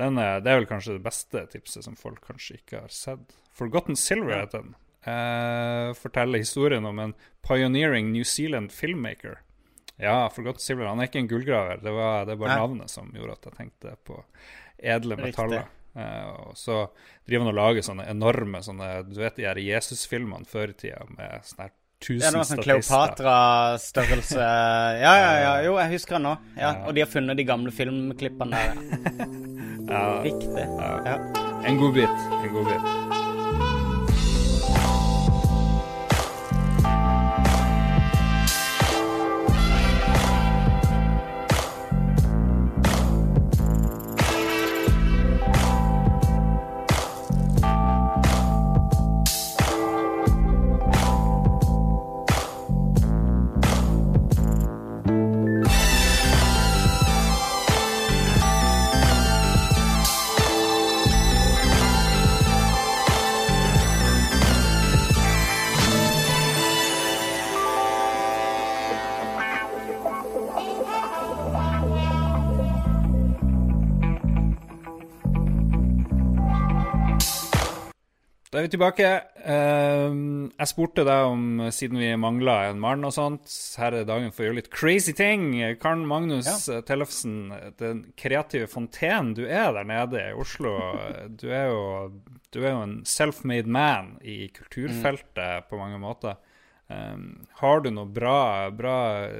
[0.00, 3.34] Den er, det er vel kanskje det beste tipset som folk kanskje ikke har sett.
[3.52, 4.76] Forgotten Silver heter den.
[5.02, 9.42] Uh, forteller historien om en pioneering New Zealand filmmaker.
[10.02, 10.88] Ja, Forgotten Sibler.
[10.90, 11.78] Han er ikke en gullgraver.
[11.82, 12.62] Det var, det er bare Nei.
[12.64, 14.18] navnet som gjorde at jeg tenkte på
[14.82, 15.68] edle metaller.
[15.94, 16.80] Eh, og så
[17.28, 21.02] driver han og lager sånne enorme sånne, Du vet de her Jesus-filmene før i tida
[21.12, 22.62] med sånne her Det ja, tusen var sånn.
[22.64, 24.40] Kleopatra-størrelse
[25.04, 25.52] Ja, ja, ja.
[25.68, 26.34] Jo, jeg husker han nå.
[26.58, 29.28] Ja, og de har funnet de gamle filmklippene der.
[29.92, 30.66] Ja, Riktig.
[31.06, 31.18] Ja.
[31.68, 32.26] en godbit.
[32.42, 32.88] En godbit.
[33.12, 33.21] Da
[78.72, 79.08] tilbake.
[79.48, 84.32] Ehm, jeg spurte deg om, siden vi mangla en mann og sånt Her er dagen
[84.32, 85.50] for å gjøre litt crazy ting.
[85.82, 86.80] Karl Magnus ja.
[86.86, 90.76] Tellefsen, den kreative fontenen du er der nede i Oslo.
[91.42, 91.82] Du er jo,
[92.54, 96.38] du er jo en self-made man i kulturfeltet på mange måter.
[96.92, 98.96] Um, har du noe bra, bra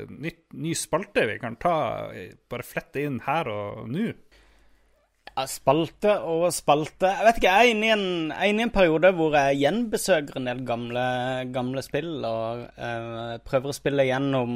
[0.09, 1.75] nytt, ny spalte vi kan ta,
[2.49, 4.13] bare flette inn her og nå?
[5.49, 8.75] Spalte og spalte Jeg vet ikke, jeg er inne i en, er inne i en
[8.75, 11.05] periode hvor jeg gjenbesøker en del gamle,
[11.55, 14.53] gamle spill, og uh, prøver å spille gjennom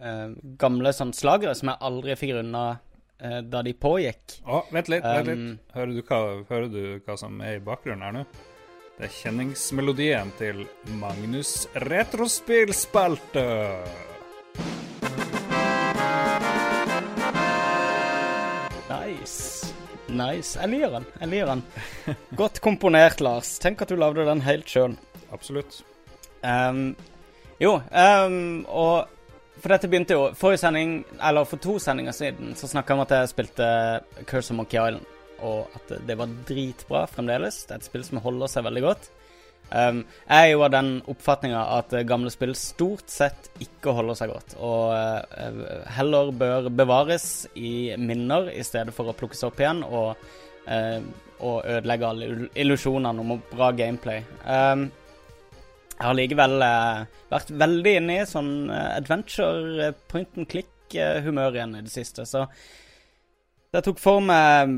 [0.00, 0.28] uh,
[0.60, 4.38] gamle sånn slagere som jeg aldri fikk unna uh, da de pågikk.
[4.46, 5.04] Å, vent litt.
[5.04, 5.44] vent litt.
[5.44, 8.24] Um, Hører, du hva, hører du hva som er i bakgrunnen her nå?
[8.96, 10.64] Det er kjenningsmelodien til
[11.00, 13.46] Magnus retrospillspalte.
[18.92, 19.74] Nice.
[20.12, 20.58] Nice.
[20.60, 21.06] Jeg liker den.
[21.20, 21.62] Jeg liker den.
[22.36, 23.56] Godt komponert, Lars.
[23.62, 24.96] Tenk at du lagde den helt sjøl.
[25.32, 25.80] Absolutt.
[26.44, 26.92] Um,
[27.62, 29.08] jo, um, og
[29.62, 33.04] for dette begynte jo Forrige sending, eller for to sendinger siden, så snakka jeg om
[33.04, 33.66] at jeg spilte
[34.26, 35.06] Curse of Monkey Island,
[35.42, 37.62] og at det var dritbra fremdeles.
[37.66, 39.10] Det er et spill som holder seg veldig godt.
[39.72, 44.18] Um, jeg er jo av den oppfatninga at eh, gamle spill stort sett ikke holder
[44.18, 49.62] seg godt, og uh, heller bør bevares i minner i stedet for å plukkes opp
[49.62, 50.26] igjen og,
[50.66, 50.98] uh,
[51.40, 54.20] og ødelegge alle ill- illusjonene om bra gameplay.
[54.44, 54.90] Um,
[55.96, 61.84] jeg har likevel uh, vært veldig inne i sånn adventure, point and click-humør igjen i
[61.88, 62.44] det siste, så
[63.80, 64.72] jeg tok for meg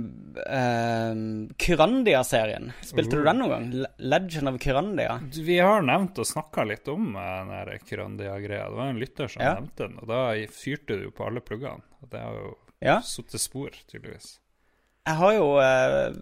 [0.47, 1.17] eh,
[1.65, 2.69] Kyrandia-serien.
[2.87, 3.87] Spilte du den noen gang?
[3.99, 5.17] Legend of Kyrandia?
[5.35, 8.69] Vi har nevnt og snakka litt om eh, den Kyrandia-greia.
[8.71, 9.55] Det var en lytter som Ja.
[9.59, 10.21] nevnte den, og da
[10.55, 11.83] fyrte du på alle pluggene.
[12.03, 12.55] Og det har jo
[12.85, 13.01] Ja.
[13.01, 14.39] satt spor, tydeligvis.
[15.07, 16.15] Jeg har jo eh,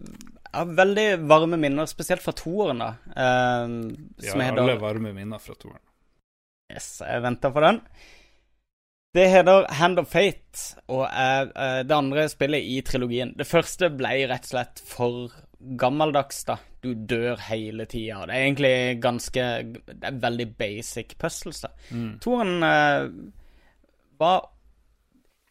[0.53, 2.91] jeg har veldig varme minner, spesielt fra toeren, da.
[3.15, 3.67] eh,
[4.21, 5.81] heter alle varme minner fra toeren.
[6.73, 7.81] Yes, jeg venter på den.
[9.13, 13.35] Det heter Hand of Fate, og er eh, det andre spillet i trilogien.
[13.37, 15.35] Det første ble rett og slett for
[15.79, 16.57] gammeldags, da.
[16.83, 18.23] Du dør hele tida.
[18.27, 18.73] Det er egentlig
[19.03, 19.43] ganske
[19.85, 21.69] Det er veldig basic puzzles, da.
[22.23, 23.05] Toren uh,
[24.19, 24.49] var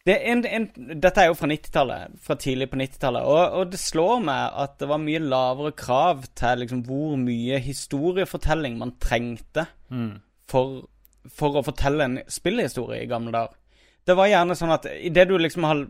[0.03, 0.65] det er en, en,
[0.99, 4.75] Dette er jo fra 90-tallet, fra tidlig på 90-tallet, og, og det slår meg at
[4.81, 9.63] det var mye lavere krav til liksom hvor mye historiefortelling man trengte
[10.51, 10.81] for,
[11.31, 13.59] for å fortelle en spillhistorie i gamle dager.
[14.03, 15.85] Det var gjerne sånn at idet du liksom har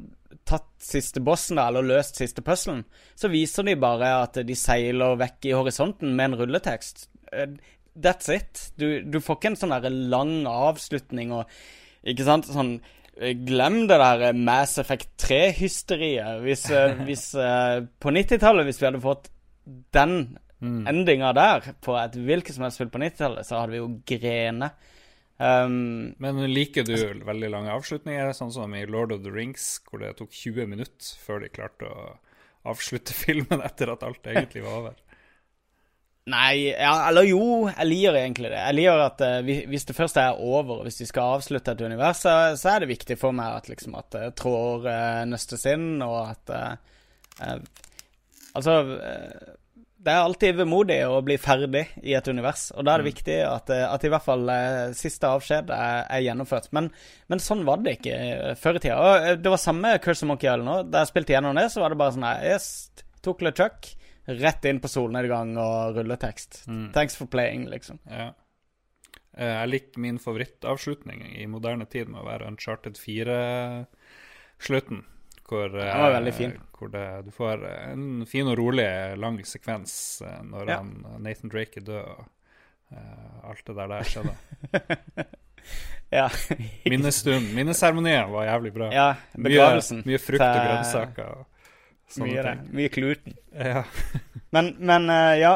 [0.48, 2.84] tatt siste bossen, da, eller løst siste puzzlen,
[3.17, 7.08] så viser de bare at de seiler vekk i horisonten med en rulletekst.
[7.32, 7.56] Eh,
[7.93, 8.72] That's it.
[8.78, 11.50] Du, du får ikke en sånn der lang avslutning og
[12.10, 12.48] Ikke sant?
[12.50, 12.72] Sånn
[13.19, 16.41] eh, Glem det der eh, Mass Effect 3-hysteriet.
[16.41, 16.65] Hvis,
[17.08, 17.28] hvis
[18.02, 19.30] På 90-tallet, hvis vi hadde fått
[19.93, 20.18] den
[20.64, 24.70] endinga der på et hvilket som helst spill på 90-tallet, så hadde vi jo grene.
[25.41, 30.03] Um, Men liker du veldig lange avslutninger, sånn som i Lord of the Rings, hvor
[30.03, 32.11] det tok 20 minutter før de klarte å
[32.69, 34.99] avslutte filmen etter at alt egentlig var over?
[36.31, 38.59] Nei, ja, eller jo, jeg liker egentlig det.
[38.61, 41.84] Jeg liker at uh, hvis det først er over, og hvis de skal avslutte et
[41.84, 45.67] univers, så, så er det viktig for meg at liksom at det tråder uh, nøstes
[45.73, 47.01] inn, og at uh,
[47.43, 47.57] eh,
[48.53, 49.53] Altså, eh,
[50.04, 53.38] det er alltid vemodig å bli ferdig i et univers, og da er det viktig
[53.47, 56.68] at, eh, at i hvert fall eh, siste avskjed er, er gjennomført.
[56.76, 56.89] Men,
[57.32, 58.97] men, sånn var det ikke eh, før i tida.
[58.99, 59.10] Og
[59.43, 60.82] det var samme Curse of Monkey Island òg.
[60.91, 62.66] Da jeg spilte gjennom det, så var det bare sånn her Yes,
[63.24, 63.80] tok LeChuck.
[64.43, 66.51] Rett inn på solnedgang og rulletekst.
[66.95, 67.97] Thanks for playing, liksom.
[68.08, 68.28] Ja.
[69.34, 74.99] Jeg liker min favorittavslutning i moderne tid med å være Uncharted 4-slutten.
[75.54, 76.51] Hvor, det var veldig fin.
[76.58, 78.88] eh, hvor det, du får en fin og rolig,
[79.22, 79.95] lang sekvens
[80.26, 80.78] eh, når Ja.
[80.82, 80.93] han,
[81.24, 82.04] Nathan Drake er død.
[82.04, 82.26] og
[82.93, 84.36] uh, alt det der der skjedde.
[86.14, 86.28] Ja.
[86.91, 87.54] Minnestund.
[87.56, 88.89] Minneseremonien var jævlig bra.
[88.93, 90.04] ja mye, begravelsen.
[90.06, 91.24] mye frukt og grønnsaker.
[91.39, 91.49] og
[92.22, 92.60] Mye, ting.
[92.78, 93.34] mye kluten.
[93.58, 93.82] Ja.
[94.54, 95.56] Men, men eh, ja,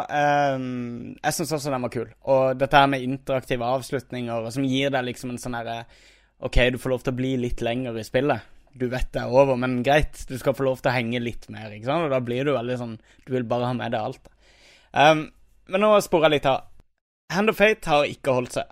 [0.55, 2.07] um, jeg syns også den var kul.
[2.33, 5.75] Og dette her med interaktive avslutninger som gir deg liksom en sånn herre
[6.41, 8.41] OK, du får lov til å bli litt lenger i spillet.
[8.77, 11.47] Du vet det er over, men greit, du skal få lov til å henge litt
[11.53, 11.71] mer.
[11.73, 12.07] ikke sant?
[12.07, 14.31] Og da blir du veldig sånn Du vil bare ha med deg alt.
[14.93, 15.27] Um,
[15.67, 16.67] men nå sporer jeg litt av.
[17.33, 18.71] Hand of Fate har ikke holdt seg.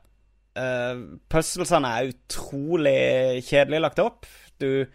[0.55, 2.99] Uh, Puzzlesene er utrolig
[3.47, 4.29] kjedelig lagt opp.
[4.61, 4.85] Du,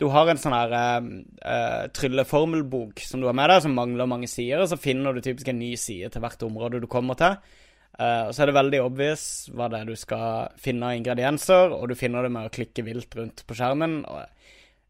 [0.00, 1.10] du har en sånn her uh,
[1.44, 5.20] uh, trylleformelbok som du har med deg, som mangler mange sider, og så finner du
[5.24, 7.36] typisk en ny side til hvert område du kommer til.
[7.98, 11.74] Uh, og så er det veldig obvious hva det er du skal finne av ingredienser,
[11.76, 13.98] og du finner det med å klikke vilt rundt på skjermen.
[14.08, 14.22] Og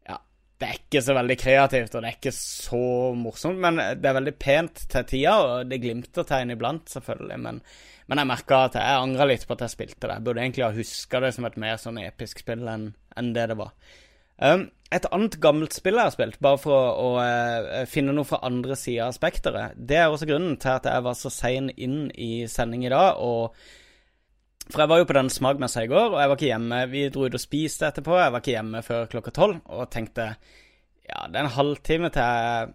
[0.07, 0.19] ja,
[0.61, 2.83] det er ikke så veldig kreativt, og det er ikke så
[3.19, 7.59] morsomt, men det er veldig pent til tida, og det glimter tegn iblant, selvfølgelig, men,
[8.07, 10.15] men jeg merka at jeg angra litt på at jeg spilte det.
[10.15, 13.45] Jeg burde egentlig ha huska det som et mer sånn episk spill enn enn det
[13.51, 13.73] det var.
[14.43, 18.27] Um, et annet gammelt spill jeg har spilt, bare for å, å uh, finne noe
[18.27, 21.71] fra andre sida av spekteret, det er også grunnen til at jeg var så sein
[21.71, 23.17] inn i sending i dag.
[23.17, 23.55] og
[24.67, 26.83] For jeg var jo på den smagmessa i går, og jeg var ikke hjemme.
[26.91, 28.19] Vi dro ut og spiste etterpå.
[28.19, 30.33] Jeg var ikke hjemme før klokka tolv, og tenkte
[31.03, 32.69] ja, det er en halvtime til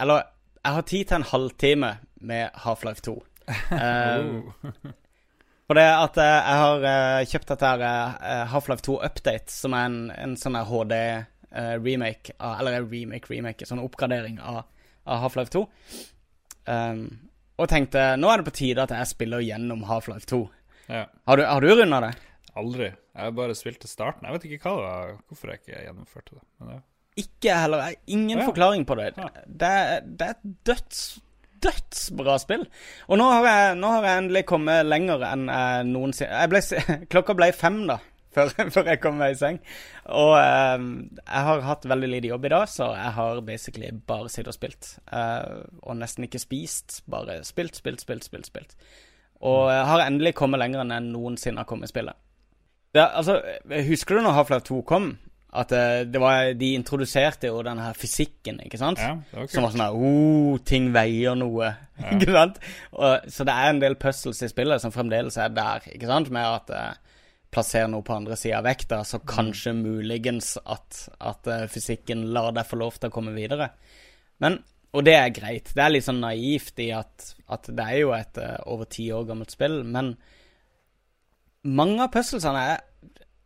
[0.00, 0.26] Eller
[0.60, 1.90] jeg har tid til en halvtime
[2.20, 3.14] med Half-Life 2.
[3.72, 4.52] Um,
[5.70, 9.76] for det at eh, jeg har eh, kjøpt dette her eh, Half-Life 2 Update, som
[9.78, 14.64] er en, en sånn HD-remake, eller remake-remake, sånn oppgradering av,
[15.06, 15.62] av Half-Life 2.
[16.70, 17.04] Um,
[17.60, 20.42] og tenkte nå er det på tide at jeg spiller gjennom Half-Life 2.
[20.90, 21.04] ja.
[21.30, 22.12] Har du, har du runda det?
[22.58, 22.90] Aldri.
[23.14, 24.26] Jeg har bare spilt til starten.
[24.26, 26.44] Jeg vet ikke hva det var, hvorfor jeg ikke gjennomførte det.
[26.58, 26.78] Men det...
[27.20, 27.94] Ikke heller.
[28.10, 28.46] Ingen Ja.
[28.46, 29.08] forklaring på det.
[29.18, 29.28] Ja.
[29.46, 29.70] Det,
[30.18, 31.00] det er et døds,
[31.64, 32.64] dødsbra spill.
[33.08, 36.62] Og nå har, jeg, nå har jeg endelig kommet lenger enn jeg noensinne jeg ble,
[37.12, 37.98] Klokka ble fem, da,
[38.34, 39.60] før, før jeg kom meg i seng.
[40.10, 40.88] Og eh,
[41.20, 44.58] jeg har hatt veldig lite jobb i dag, så jeg har basically bare sittet og
[44.58, 44.94] spilt.
[45.12, 47.02] Eh, og nesten ikke spist.
[47.10, 48.50] Bare spilt, spilt, spilt, spilt.
[48.50, 48.76] spilt.
[49.40, 52.18] Og jeg har endelig kommet lenger enn jeg noensinne har kommet i spillet.
[52.90, 53.38] Det, altså,
[53.86, 55.12] husker du når Half-Life 2 kom?
[55.50, 59.00] At eh, det var, de introduserte jo den her fysikken, ikke sant?
[59.02, 61.72] ja, det var Som var sånn her oh, ting veier noe.
[62.14, 62.60] ikke sant?
[62.94, 66.30] Og, så det er en del puzzles i spillet som fremdeles er der, ikke sant?
[66.34, 67.16] Med at eh,
[67.50, 72.52] plasser noe på andre sida av vekta, så kanskje muligens at, at uh, fysikken lar
[72.54, 73.72] deg få lov til å komme videre.
[74.42, 74.62] Men
[74.94, 75.68] Og det er greit.
[75.74, 79.04] Det er litt sånn naivt i at, at det er jo et uh, over ti
[79.14, 80.14] år gammelt spill, men
[81.62, 82.80] mange av puzzlesene er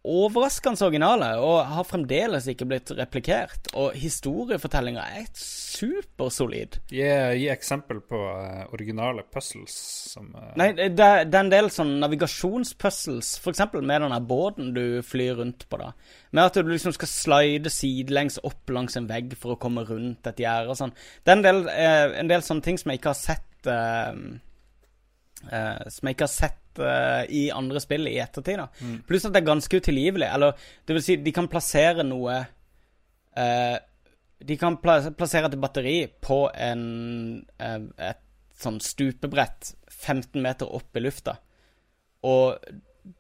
[0.05, 3.70] overraskende originale og har fremdeles ikke blitt replikert.
[3.72, 6.76] Og historiefortellinga er supersolid.
[6.92, 7.07] Gi,
[7.40, 9.74] gi eksempel på uh, originale puzzles
[10.12, 10.50] som uh...
[10.61, 13.64] Nei, det, det er en del sånn navigasjonspuzzles, f.eks.
[13.80, 15.80] med den båten du flyr rundt på.
[15.80, 15.88] da
[16.36, 20.26] Med at du liksom skal slide sidelengs opp langs en vegg for å komme rundt
[20.28, 20.94] et gjerde og sånn.
[21.24, 24.40] Det er en del, uh, en del sånne ting som jeg ikke har sett Som
[26.09, 28.61] jeg ikke har sett eh, i andre spill i ettertid.
[28.61, 30.29] da Pluss at det er ganske utilgivelig.
[30.35, 30.55] Eller
[30.87, 32.39] det vil si, de kan plassere noe
[33.39, 33.77] uh,
[34.45, 36.85] De kan pla plassere et batteri på en,
[37.62, 38.22] uh, et
[38.61, 41.39] sånn stupebrett 15 meter opp i lufta.
[42.25, 42.59] Og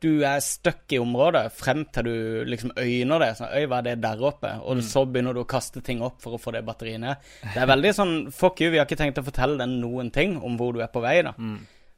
[0.00, 3.30] du er stuck i området frem til du liksom øyner det.
[3.36, 4.54] Sånn, Øy, hva er det der oppe?
[4.64, 7.32] Og så begynner du å kaste ting opp for å få det batteriet ned.
[7.44, 10.38] Det er veldig sånn Fuck you, vi har ikke tenkt å fortelle deg noen ting
[10.40, 11.34] om hvor du er på vei, da.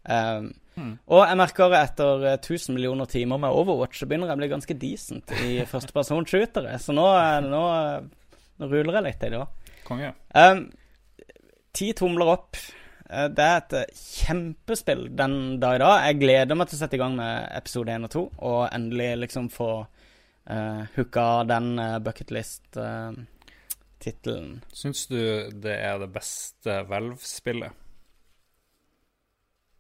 [0.07, 4.41] Um, Og jeg merker etter eh, 1000 millioner timer med Overwatch, så begynner jeg å
[4.43, 6.73] bli ganske decent i førstepersonshootere.
[6.83, 8.01] Så nå, eh, nå, eh,
[8.61, 9.49] nå ruler jeg litt i det òg.
[9.87, 10.11] konge.
[10.35, 10.61] Um,
[11.73, 12.53] ti tomler opp.
[13.09, 15.95] Eh, Det er et eh, kjempespill den dag i dag.
[16.11, 19.11] Jeg gleder meg til å sette i gang med episode 1 og 2, og endelig
[19.23, 24.49] liksom få uh, hooka den uh, bucketlist-tittelen.
[24.75, 25.19] Syns du
[25.63, 27.71] det er det beste Valve-spillet?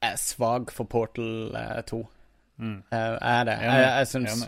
[0.06, 2.00] Er svak for Portal eh, 2.
[2.62, 2.78] Mm.
[2.90, 3.58] Eh, jeg er det.
[3.62, 4.46] Jeg, Jeg, jeg syns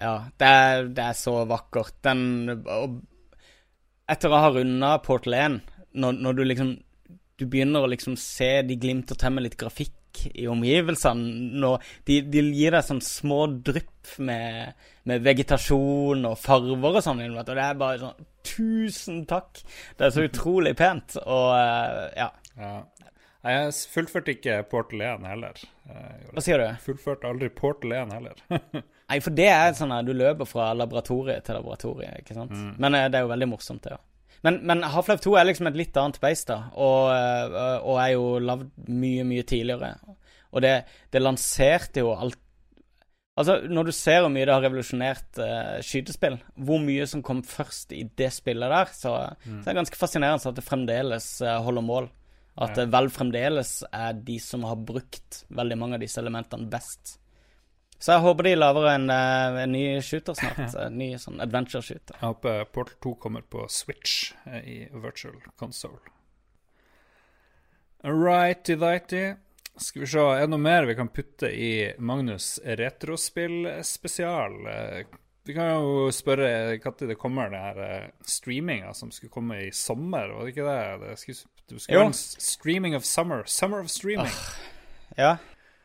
[0.00, 1.98] Ja, det er, det er så vakkert.
[2.04, 2.24] Den
[2.54, 3.02] og
[4.10, 5.54] Etter å ha runda Portal 1,
[5.96, 6.74] når, når du liksom
[7.40, 11.56] du begynner å liksom se de glimter til med litt grafikk i omgivelsene.
[11.58, 17.24] Når de, de gir deg sånn små drypp med, med vegetasjon og farver og sånn.
[17.32, 19.62] Og det er bare sånn Tusen takk!
[19.96, 21.16] Det er så utrolig pent.
[21.24, 22.30] Og eh, ja.
[22.60, 22.74] Ja.
[23.44, 25.58] Jeg fullførte ikke Portal 1 heller.
[26.32, 26.66] Hva sier du?
[26.86, 28.40] Fullførte aldri Portal 1 heller.
[29.10, 32.54] Nei, for det er sånn at du løper fra laboratoriet til laboratoriet, ikke sant?
[32.80, 34.04] Men eh, det er jo veldig morsomt, det òg.
[34.44, 38.10] Men, men Half-Life 2 er liksom et litt annet beist, da, og, eh, og er
[38.14, 39.94] jo lagd mye, mye tidligere.
[40.54, 40.74] Og det,
[41.12, 42.40] det lanserte jo alt
[43.34, 47.40] Altså, når du ser hvor mye det har revolusjonert uh, skytespill, hvor mye som kom
[47.42, 51.56] først i det spillet der, så, så er det ganske fascinerende at det fremdeles uh,
[51.66, 52.06] holder mål.
[52.54, 57.16] At det vel fremdeles er de som har brukt veldig mange av disse elementene best.
[57.98, 60.74] Så jeg håper de lager en, eh, en ny shooter snart.
[60.86, 62.18] En ny sånn adventure-shooter.
[62.20, 65.98] Jeg håper Portal 2 kommer på Switch eh, i virtual console.
[68.04, 69.24] Righty-dighty.
[69.76, 74.58] Skal vi se, er det noe mer vi kan putte i Magnus retrospill-spesial?
[74.70, 75.04] Eh,
[75.44, 79.72] Vi kan jo spørre når det kommer, den her eh, streaminga som skulle komme i
[79.76, 80.84] sommer, var det ikke det?
[81.02, 82.04] Det skulle, det skal Jo.
[82.06, 83.44] en streaming of summer.
[83.46, 84.30] Summer of streaming.
[85.16, 85.36] Ja.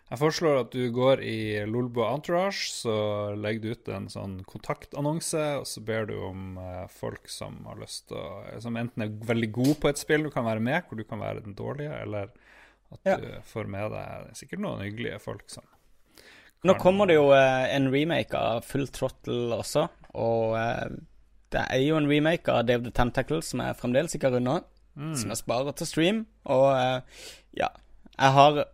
[0.10, 1.36] Jeg foreslår at du går i
[1.70, 6.88] Lolbo Entourage, så legger du ut en sånn kontaktannonse, og så ber du om eh,
[6.90, 10.32] folk som har lyst til å Som enten er veldig gode på et spill du
[10.34, 12.32] kan være med, hvor du kan være den dårlige, eller
[12.92, 13.18] at Ja.
[13.22, 15.64] du får med deg sikkert noen hyggelige folk som
[16.66, 20.90] Nå kommer det jo eh, en remake av Full Throttle også, og eh,
[21.54, 24.40] det er jo en remake av Dave the Tentacle som jeg fremdeles ikke har
[25.00, 27.02] runda, som jeg sparer til stream, og eh,
[27.64, 27.70] ja
[28.20, 28.66] Jeg har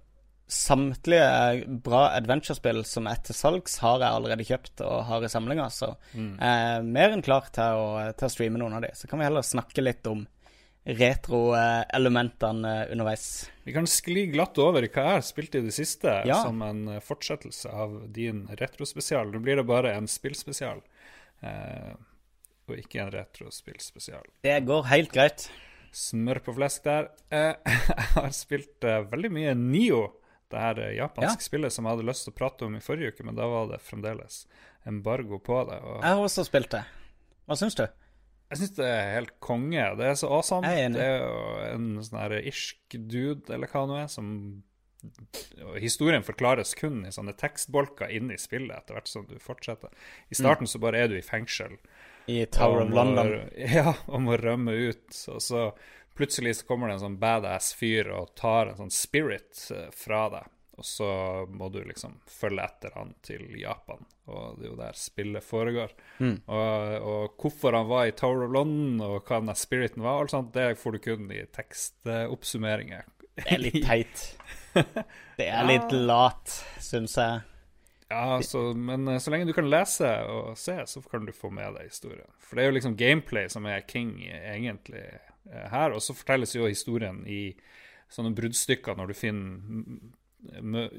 [0.48, 5.70] samtlige bra adventure-spill som er til salgs, har jeg allerede kjøpt og har i samlinga,
[5.74, 8.92] så jeg er mer enn klar til å, til å streame noen av de.
[8.94, 10.26] Så kan vi heller snakke litt om
[10.86, 13.50] retro-elementene underveis.
[13.66, 16.44] Vi kan skli glatt over hva jeg har spilt i det siste, Ja.
[16.44, 19.32] som en eh, fortsettelse av din retrospesial.
[19.34, 20.82] Nå blir det bare en spillspesial,
[21.42, 21.94] eh,
[22.70, 24.26] og ikke en retrospillspesial.
[24.44, 25.50] Det går helt greit.
[25.96, 27.10] Smør på flesk der.
[27.32, 30.02] Eh, jeg har spilt eh, veldig mye Nio,
[30.52, 31.48] det her eh, japanske Ja.
[31.50, 33.70] spillet som jeg hadde lyst til å prate om i forrige uke, men da var
[33.72, 34.42] det fremdeles
[34.86, 35.80] embargo på det.
[35.82, 36.84] Og Jeg har også spilt det.
[37.48, 37.86] Hva syns du?
[38.46, 39.86] jeg syns det er helt konge.
[39.98, 40.70] Det er så awesome.
[40.70, 40.92] Er.
[40.94, 41.40] Det er jo
[41.72, 44.28] en sånn her irsk dude, eller hva det nå er, som
[45.78, 49.92] Historien forklares kun i sånne tekstbolker inne i spillet etter hvert som du fortsetter.
[50.34, 51.76] I starten så bare er du i fengsel.
[52.26, 53.36] I Tower of London.
[53.78, 55.14] Ja, og må rømme ut.
[55.32, 55.70] Og så
[56.16, 60.28] plutselig så kommer det en sånn badass fyr og tar en sånn spirit eh, fra
[60.34, 60.52] deg.
[60.76, 61.08] Og så
[61.48, 65.94] må du liksom følge etter han til Japan, og det er jo der spillet foregår.
[66.20, 70.34] Og, og hvorfor han var i Tower of London, og hva den spiriten var, alt
[70.36, 73.08] sånt, det får du kun i tekstoppsummeringer.
[73.40, 74.26] Det er litt teit.
[75.40, 76.52] Det er litt lat,
[76.84, 77.40] syns jeg.
[78.08, 81.50] Ja, så, men eh, så lenge du kan lese og se, så kan du få
[81.54, 82.30] med deg historien.
[82.38, 85.96] For det er jo liksom gameplay som er king egentlig eh, her.
[85.96, 87.50] Og så fortelles jo historien i
[88.14, 90.90] sånne bruddstykker når du finner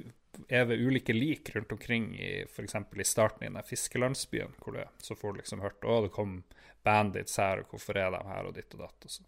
[0.53, 2.75] er ved ulike lik rundt omkring, i f.eks.
[2.75, 6.43] i starten i den fiskelandsbyen, hvor det, så får du liksom hørt å, det kom
[6.85, 9.07] bandits her, og hvorfor er de her, og ditt og datt.
[9.07, 9.25] og så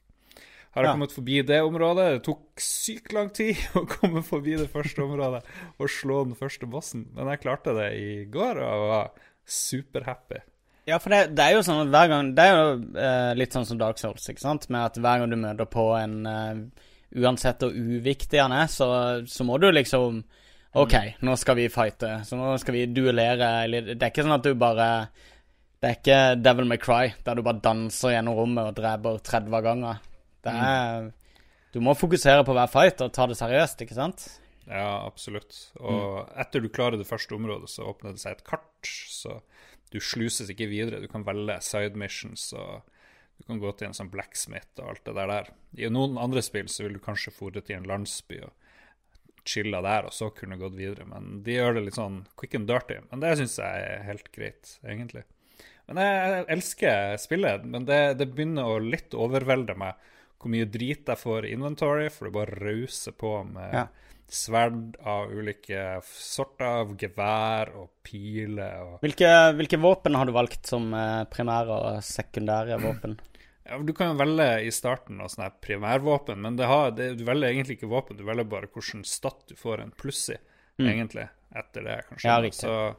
[0.78, 0.96] har jeg Ja.
[0.96, 2.06] kommet forbi det området.
[2.16, 5.42] Det tok sykt lang tid å komme forbi det første området
[5.78, 9.10] og slå den første bossen, men jeg klarte det i går og var
[9.58, 10.40] superhappy.
[10.88, 13.52] Ja, for det, det er jo sånn at hver gang Det er jo eh, litt
[13.52, 14.70] sånn som Dark Souls, ikke sant?
[14.72, 16.62] Med at hver gang du møter på en eh,
[17.20, 18.86] Uansett hvor uviktig han er, så,
[19.28, 20.22] så må du liksom
[20.76, 22.10] OK, nå skal vi fighte.
[22.28, 23.46] Så nå skal vi duellere.
[23.64, 24.88] Eller Det er ikke sånn at du bare
[25.80, 29.56] Det er ikke Devil May Cry, der du bare danser gjennom rommet og dreper 30
[29.56, 30.04] av gangen.
[30.48, 31.08] Det er
[31.74, 34.26] Du må fokusere på hver fight og ta det seriøst, ikke sant?
[34.68, 35.56] Ja, absolutt.
[35.80, 39.40] Og etter du klarer det første området, så åpner det seg et kart, så
[39.92, 41.00] du sluses ikke videre.
[41.00, 42.84] Du kan velge side missions, og
[43.38, 45.32] du kan gå til en sånn blacksmith og alt det der.
[45.32, 45.50] der.
[45.78, 48.52] I noen andre spill så vil du kanskje fòre til en landsby og
[49.48, 51.06] chilla der, og så kunne gått videre.
[51.08, 53.00] Men de gjør det litt sånn quick and dirty.
[53.08, 55.24] Men det syns jeg er helt greit, egentlig.
[55.88, 59.96] Men jeg elsker spillet, men det, det begynner å litt overvelde meg
[60.38, 63.86] hvor mye drit jeg får i inventory, for det bare rauser på med Ja.
[64.28, 70.66] sverd av ulike sorter, av gevær og piler og Hvilke, hvilke våpen har du valgt
[70.68, 73.18] som eh, primære og sekundære våpen?
[73.68, 77.50] ja, Du kan velge i starten noe sånn primærvåpen, men det har, det, du velger
[77.50, 80.36] egentlig ikke våpen, du velger bare hvilken stat du får en pluss i,
[80.78, 81.26] egentlig,
[81.56, 82.28] etter det, kanskje.
[82.28, 82.30] Mm.
[82.30, 82.60] Ja, riktig.
[82.62, 82.94] Så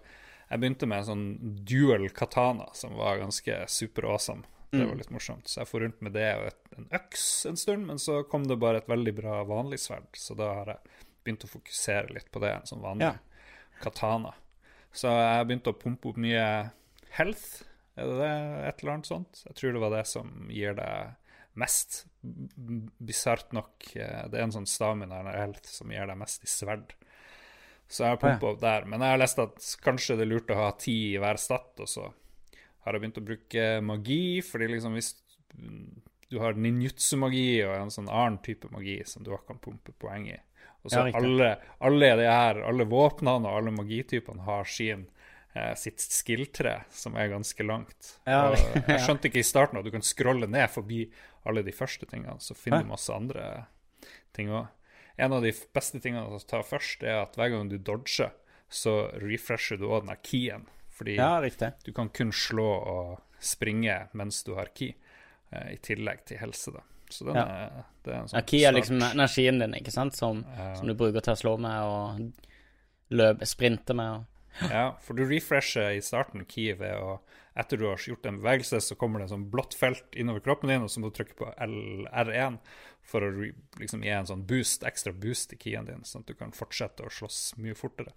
[0.50, 1.26] jeg begynte med en sånn
[1.66, 4.44] dual katana, som var ganske super awesome.
[4.72, 5.48] Det var litt morsomt.
[5.50, 8.44] Så jeg for rundt med det og et, en øks en stund, men så kom
[8.48, 12.30] det bare et veldig bra vanlig sverd, så da har jeg begynt å fokusere litt
[12.32, 13.16] på det, en sånn vanlig Ja.
[13.82, 14.34] katana.
[14.94, 16.72] Så jeg begynte å pumpe opp mye
[17.18, 17.64] health,
[17.98, 18.68] er det det?
[18.70, 19.42] Et eller annet sånt?
[19.48, 21.16] Jeg tror det var det som gir deg
[21.60, 22.06] mest,
[23.00, 23.96] bisart nok.
[23.96, 26.94] eh, Det er en sånn stamina eller health som gir deg mest i sverd.
[27.90, 28.86] Så jeg har pumpa opp der.
[28.86, 31.74] Men jeg har lest at kanskje det er lurt å ha ti i hver stat,
[31.80, 32.14] og så
[32.90, 35.14] har jeg begynt å bruke magi, fordi liksom hvis
[36.30, 40.38] du har ninjutsu-magi og en sånn annen type magi som du kan pumpe poeng i.
[40.82, 41.50] Og så Ja, alle,
[41.86, 45.06] alle de her, alle våpnene og alle magitypene har sin
[45.54, 48.16] eh, sitt skill-tre, som er ganske langt.
[48.26, 48.58] Ja, og
[48.90, 51.04] jeg skjønte ikke i starten at du kan scrolle ned forbi
[51.50, 53.68] alle de første tingene, så finner du masse andre
[54.38, 54.70] ting òg.
[55.20, 58.32] En av de beste tingene å ta først, er at hver gang du dodger,
[58.70, 60.70] så refresher du òg den keyen.
[61.00, 61.40] Fordi Ja,
[61.86, 64.94] du kan kun slå og springe mens du har key,
[65.52, 66.84] eh, i tillegg til helse, da.
[67.10, 67.46] Så den Ja.
[67.46, 70.44] er, det er en sånn Ja, Ki er liksom energien din, ikke sant, som,
[70.76, 72.34] som du bruker til å slå med og
[73.10, 74.20] løpe, sprinte med.
[74.20, 74.26] og...
[74.70, 77.20] Ja, for du refresher i starten key ved å
[77.60, 80.70] Etter du har gjort en bevegelse, så kommer det en sånn blått felt innover kroppen
[80.70, 82.56] din, og så må du trykke på L, R1
[83.04, 83.32] for å
[83.82, 87.04] liksom gi en sånn boost, ekstra boost i keyen din, sånn at du kan fortsette
[87.04, 88.14] å slåss mye fortere.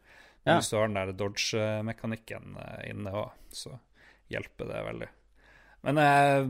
[0.47, 0.57] Ja.
[0.59, 3.77] Hvis du har den der dodge-mekanikken eh, inne òg, så
[4.33, 5.09] hjelper det veldig.
[5.87, 6.49] Men eh,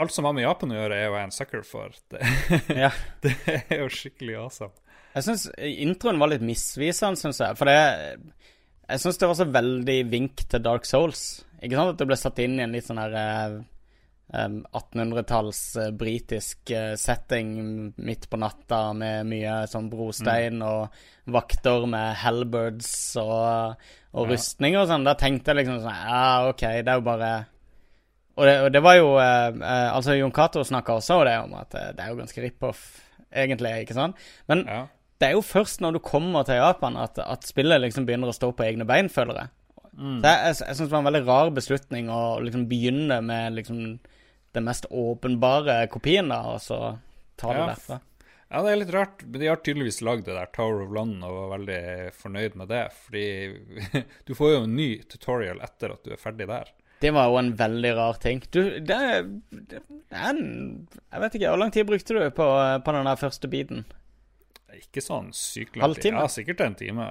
[0.00, 1.98] alt som har med Japan å gjøre, er jo jeg en sucker for.
[2.12, 2.22] Det,
[2.84, 2.88] Ja.
[3.24, 3.34] det
[3.68, 4.72] er jo skikkelig awesome.
[5.12, 7.58] Jeg syns introen var litt misvisende, syns jeg.
[7.60, 7.76] For det
[8.88, 11.42] Jeg syns det var så veldig vink til Dark Souls.
[11.60, 13.58] Ikke sant at det ble satt inn i en litt sånn her
[14.32, 20.88] eh, 1800-talls eh, britisk eh, setting midt på natta med mye sånn brostein og
[21.32, 23.76] vakter med halberds og,
[24.12, 24.30] og Ja.
[24.34, 25.04] rustning og sånn.
[25.06, 27.32] Da tenkte jeg liksom sånn Ja, OK, det er jo bare
[28.32, 29.60] og det, og det var jo eh,
[29.92, 32.80] Altså, Jon Cato snakka også om det, om at det er jo ganske rip-off,
[33.32, 34.16] egentlig, ikke sant?
[34.48, 34.86] Men Ja.
[35.20, 38.34] det er jo først når du kommer til Japan at, at spillet liksom begynner å
[38.36, 39.48] stå på egne bein, føler jeg.
[39.92, 40.16] Mm.
[40.22, 43.52] Så jeg, jeg, jeg syns det var en veldig rar beslutning å liksom begynne med
[43.60, 43.82] liksom
[44.52, 46.98] den mest åpenbare kopien, da, og så
[47.40, 47.66] tar det Ja.
[47.74, 48.00] derfra.
[48.52, 49.22] Ja, det er litt rart.
[49.24, 52.68] men De har tydeligvis lagd det der Tower of London og var veldig fornøyd med
[52.68, 52.82] det.
[52.92, 53.24] Fordi
[54.28, 56.68] du får jo en ny tutorial etter at du er ferdig der.
[57.00, 58.42] Det var jo en veldig rar ting.
[58.52, 58.98] Du, det,
[59.50, 59.80] det
[60.12, 62.46] en Jeg vet ikke, hvor lang tid brukte du på,
[62.84, 63.86] på den der første biten?
[64.76, 66.12] Ikke sånn sykt lang tid.
[66.12, 66.20] Halvtime?
[66.20, 67.08] Ja, sikkert en time,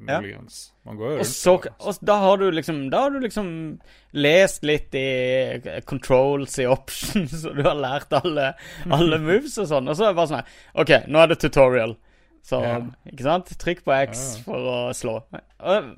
[0.00, 0.72] muligens.
[0.86, 3.80] Man går jo Og så og- da har du liksom Da har du liksom
[4.12, 8.54] lest litt i controls i options, og du har lært alle,
[8.90, 9.88] alle moves og sånn.
[9.88, 10.46] Og så er det bare sånn
[10.84, 11.96] OK, nå er det tutorial.
[12.42, 12.78] Så Ja.
[13.06, 13.46] ikke sant?
[13.58, 14.42] Trykk på X Ja.
[14.44, 15.18] for å slå.
[15.60, 15.96] Og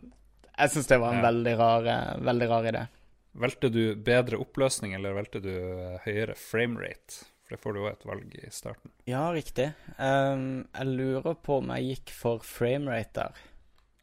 [0.59, 1.31] jeg syns det var en Ja.
[1.31, 2.89] veldig, rar, veldig rar idé.
[3.35, 7.23] Valgte du bedre oppløsning, eller valgte du eh, høyere framerate?
[7.47, 8.91] For det får du òg et valg i starten.
[9.07, 9.73] Ja, riktig.
[9.99, 13.33] Um, jeg lurer på om jeg gikk for framerate der.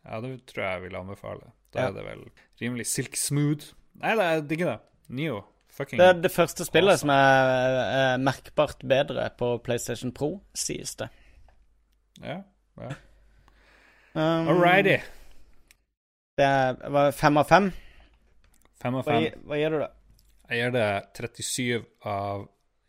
[0.10, 1.52] Ja, det tror jeg jeg vil anbefale.
[1.74, 1.88] Da Ja.
[1.88, 2.24] er det vel
[2.62, 3.74] rimelig silk smooth.
[4.02, 4.80] Nei, det er digger det.
[5.10, 5.44] Nio.
[5.70, 7.00] Fucking Det er det første spillet Awesome.
[7.00, 11.10] som er er, merkbart bedre på PlayStation Pro, sies det.
[12.24, 12.42] Ja.
[12.82, 12.90] ja.
[14.16, 14.98] Um, Alrighty.
[16.38, 17.72] Det er- var fem av fem.
[18.82, 19.24] Fem av fem.
[19.24, 19.88] Hva, hva gir du, da?
[20.50, 22.48] Jeg gir det 37 av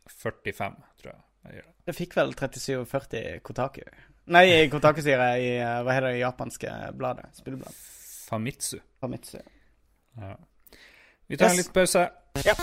[0.08, 1.20] 45, tror jeg.
[1.44, 1.74] jeg det.
[1.86, 3.82] Det fikk vel 37 av 40 Kotaku.
[4.30, 7.32] Nei, i Kotaku sier jeg i eh, Hva heter det japanske bladet?
[7.40, 7.80] Spillebladet.
[8.30, 8.78] Famitsu.
[9.02, 9.40] Famitsu.
[10.20, 10.36] Ja.
[11.26, 12.06] Vi tar en liten pause.
[12.46, 12.54] Ja.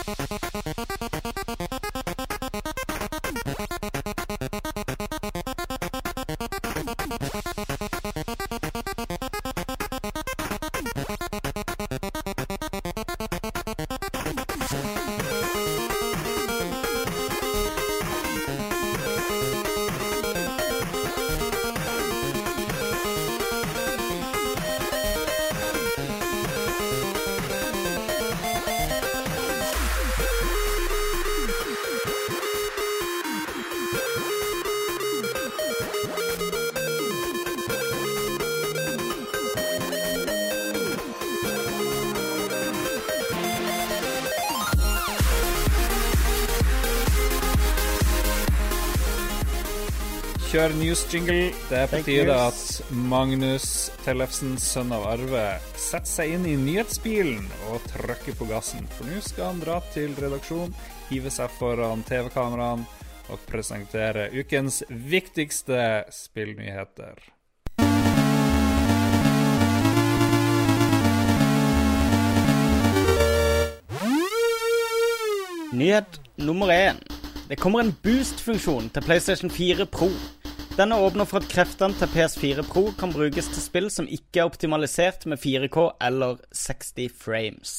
[50.68, 51.44] Kjør news jingle.
[51.70, 52.58] Det er på tide at
[52.92, 55.44] Magnus Tellefsen, sønn av Arve,
[55.80, 58.84] setter seg inn i nyhetsbilen og trykker på gassen.
[58.98, 60.74] For nå skal han dra til redaksjon,
[61.08, 62.84] hive seg foran TV-kameraene
[63.32, 67.16] og presentere ukens viktigste spillnyheter.
[75.72, 77.00] Nyhet nummer én.
[77.48, 80.10] Det kommer en boost-funksjon til PlayStation 4 Pro.
[80.78, 84.46] Denne åpner for at kreftene til PS4 Pro kan brukes til spill som ikke er
[84.46, 87.72] optimalisert med 4K eller 60 frames.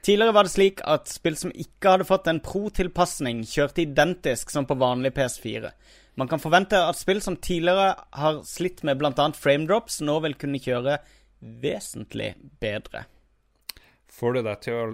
[0.00, 4.64] Tidligere var det slik at spill som ikke hadde fått en pro-tilpasning, kjørte identisk som
[4.64, 5.74] på vanlig PS4.
[6.16, 9.28] Man kan forvente at spill som tidligere har slitt med bl.a.
[9.36, 11.02] framedrops, nå vil kunne kjøre
[11.60, 12.32] vesentlig
[12.64, 13.04] bedre.
[14.08, 14.90] Får du deg til å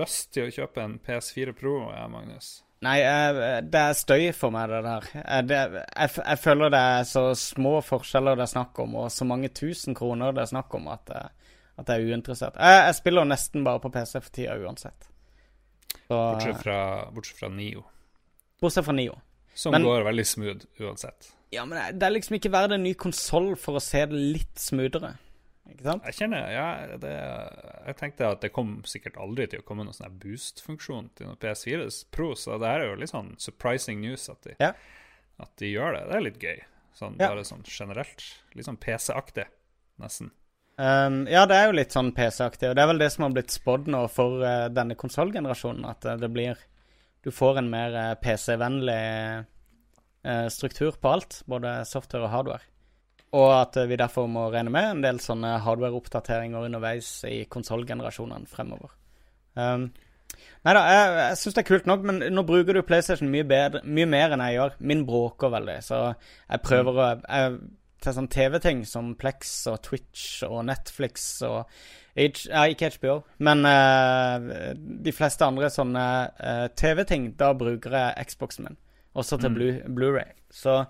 [0.00, 2.62] lyst til å kjøpe en PS4 Pro, Magnus?
[2.84, 5.06] Nei, eh, det er støy for meg, det der.
[5.22, 5.60] Eh, Det,
[5.96, 9.48] jeg, jeg føler det er så små forskjeller det er snakk om, og så mange
[9.56, 11.28] tusen kroner det er snakk om, at, eh,
[11.80, 12.58] at jeg er uinteressert.
[12.60, 15.08] Jeg, jeg spiller nesten bare på PC for tida uansett.
[16.04, 16.78] Så, Bortsett fra,
[17.14, 17.84] bortsett fra Nio,
[18.60, 19.14] bortsett fra Nio.
[19.54, 21.30] som Men- går veldig smooth uansett.
[21.54, 24.58] Ja, men det- er liksom ikke verdt en ny konsoll for å se det litt
[24.58, 25.14] smoothere.
[25.70, 26.04] Ikke sant?
[26.10, 27.12] Jeg kjenner, ja, det,
[27.86, 31.40] jeg tenkte at det kom sikkert aldri til å komme noen sånn boost-funksjon til noen
[31.40, 34.74] PS4 Pro, så det her er jo litt sånn surprising news at de, Ja.
[35.40, 36.02] at de gjør det.
[36.10, 36.60] Det er litt gøy,
[37.00, 37.28] sånn, Ja.
[37.32, 38.26] bare sånn generelt.
[38.54, 39.46] Litt sånn PC-aktig,
[40.00, 40.30] nesten.
[40.76, 43.30] Um, ja, det er jo litt sånn PC-aktig, og det er vel det som har
[43.36, 46.58] blitt spådd nå for uh, denne konsollgenerasjonen, at uh, det blir
[47.24, 49.46] Du får en mer uh, PC-vennlig
[50.24, 52.60] eh, struktur på alt, både software og hardware.
[53.34, 58.92] Og at vi derfor må regne med en del sånne hardware-oppdateringer underveis i konsollgenerasjonene fremover.
[59.58, 59.88] Um,
[60.64, 63.44] Nei da, jeg, jeg syns det er kult nok, men nå bruker du PlayStation mye,
[63.48, 64.78] bedre, mye mer enn jeg gjør.
[64.90, 67.58] Min bråker veldig, så jeg prøver å jeg,
[68.04, 71.62] Til sånn TV-ting som Plex og Twitch og Netflix og
[72.14, 76.06] H, ja, Ikke HBO, men uh, de fleste andre sånne
[76.38, 78.80] uh, TV-ting, da bruker jeg Xboxen min.
[79.14, 79.94] Også til mm.
[79.94, 80.34] Blu-ray.
[80.50, 80.80] Så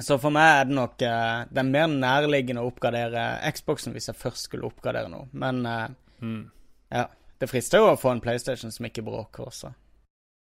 [0.00, 4.08] så for meg er det nok uh, Det er mer nærliggende å oppgradere Xboxen hvis
[4.08, 5.28] jeg først skulle oppgradere noe.
[5.32, 5.84] Men uh,
[6.22, 6.50] Mm.
[6.94, 9.72] ja, det frister jo å få en PlayStation som ikke bråker også.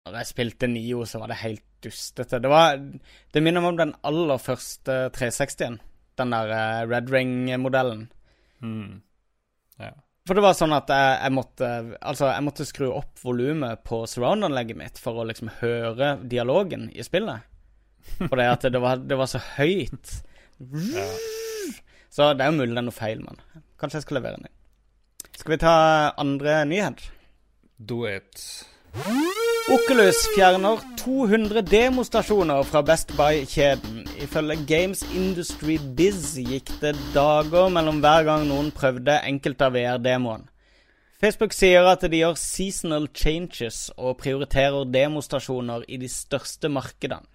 [0.03, 2.41] Når jeg spilte Nio, så var det helt dustete.
[2.43, 5.79] Det var Det minner meg om den aller første 360-en.
[6.19, 8.09] Den der uh, Red Ring-modellen.
[8.59, 8.99] Mm.
[9.79, 9.93] Ja.
[10.27, 11.69] For det var sånn at jeg, jeg måtte
[11.99, 17.03] Altså, jeg måtte skru opp volumet på surround-anlegget mitt for å liksom høre dialogen i
[17.03, 17.47] spillet.
[18.19, 20.17] For det at det var, det var så høyt.
[20.93, 21.07] Ja.
[22.13, 23.39] Så det er jo mulig det er noe feil, men
[23.81, 24.57] kanskje jeg skal levere den inn.
[25.33, 25.77] Skal vi ta
[26.21, 27.01] andre nyhet?
[27.81, 28.37] Do it.
[29.73, 34.03] Oculus fjerner 200 demostasjoner fra Best Buy-kjeden.
[34.21, 40.45] Ifølge Games Industry Biz gikk det dager mellom hver gang noen prøvde enkelte av VR-demoen.
[41.23, 47.25] Facebook sier at de gjør seasonal changes og prioriterer demostasjoner i de største markedene.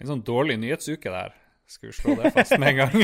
[0.00, 1.30] Litt sånn dårlig nyhetsuke der.
[1.66, 2.94] Skal vi slå det fast med en gang?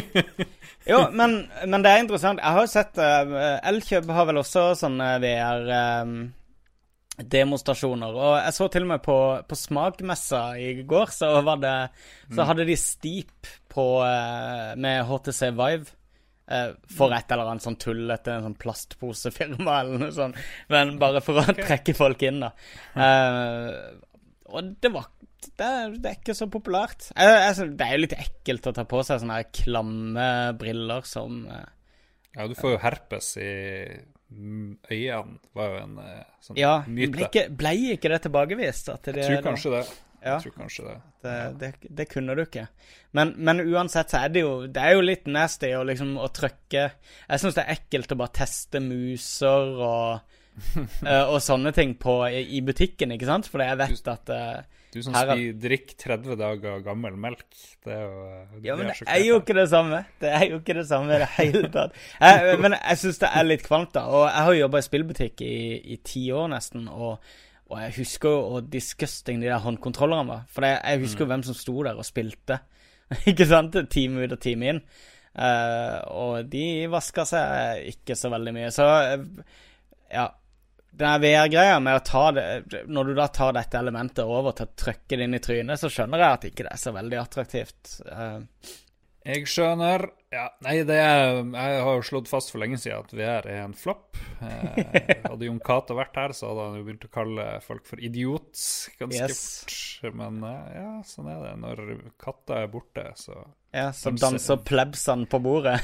[0.87, 2.41] Jo, men, men det er interessant.
[2.43, 8.13] Jeg har jo sett uh, Elkjøp har vel også sånne VR-demostasjoner.
[8.19, 9.17] og jeg så til og med på,
[9.47, 11.75] på Smakmessa i går, så var det
[12.35, 15.87] Så hadde de Steep på, uh, med HTC Vive.
[16.53, 20.37] eh, for et eller annet sånn tullete sånn plastposefirma eller noe sånt.
[20.69, 22.51] Men bare for å trekke folk inn, da.
[22.99, 23.71] Uh,
[24.53, 25.07] og det var
[25.59, 27.11] det er, det er ikke så populært.
[27.13, 30.29] Jeg, jeg, det er jo litt ekkelt å ta på seg sånne her klamme
[30.61, 31.67] briller som uh,
[32.37, 33.51] Ja, du får jo herpes i
[34.33, 37.29] øynene, var jo en uh, sånn Ja, ble myte.
[37.29, 38.91] ikke, ble ikke det tilbakevist?
[38.95, 39.85] At det, Jeg tror kanskje det.
[40.23, 40.37] Ja.
[40.37, 40.97] Jeg tror kanskje det.
[41.25, 42.69] det, det, det kunne du ikke.
[43.17, 46.29] Men, men uansett så er det jo Det er jo litt nasty å liksom å
[46.33, 50.39] trykke Jeg syns det er ekkelt å bare teste muser og
[51.09, 53.49] eh, og sånne ting på, i, i butikken, ikke sant?
[53.49, 57.47] Fordi jeg vet at eh, Du som Her er- spi- drikker 30 dager gammel melk,
[57.85, 58.25] det er jo
[58.67, 60.03] Ja, men det er jo ikke det samme.
[60.21, 61.95] Det er jo ikke det samme i det hele tatt.
[62.21, 64.03] Jeg, men jeg syns det er litt kvalmt, da.
[64.13, 65.55] Og jeg har jobba i spillbutikk i,
[65.95, 67.25] i ti år nesten, og,
[67.73, 70.45] og jeg husker jo hvor disgusting de der håndkontrollerne var.
[70.53, 72.61] For det, jeg husker jo hvem som sto der og spilte,
[73.33, 74.83] ikke sant, time ut og time inn.
[75.33, 78.69] Uh, og de vaska seg ikke så veldig mye.
[78.77, 79.23] Så eh,
[80.13, 80.29] ja.
[80.93, 84.75] Den VR-greia med å ta det Når du da tar dette elementet over til å
[84.77, 87.95] trykke det inn i trynet, så skjønner jeg at ikke det er så veldig attraktivt.
[88.05, 88.43] Uh.
[89.23, 90.03] Jeg skjønner.
[90.35, 93.61] Ja, nei, det er Jeg har jo slått fast for lenge siden at VR er
[93.63, 94.19] en flopp.
[94.43, 98.03] Eh, hadde Jon Cato vært her, så hadde han jo begynt å kalle folk for
[98.03, 98.51] idiot
[98.99, 99.43] ganske Yes.
[100.03, 100.15] fort.
[100.19, 101.53] Men eh, ja, sånn er det.
[101.63, 101.85] Når
[102.21, 103.39] katta er borte, så
[103.73, 105.79] Ja, så danser plebsene på bordet.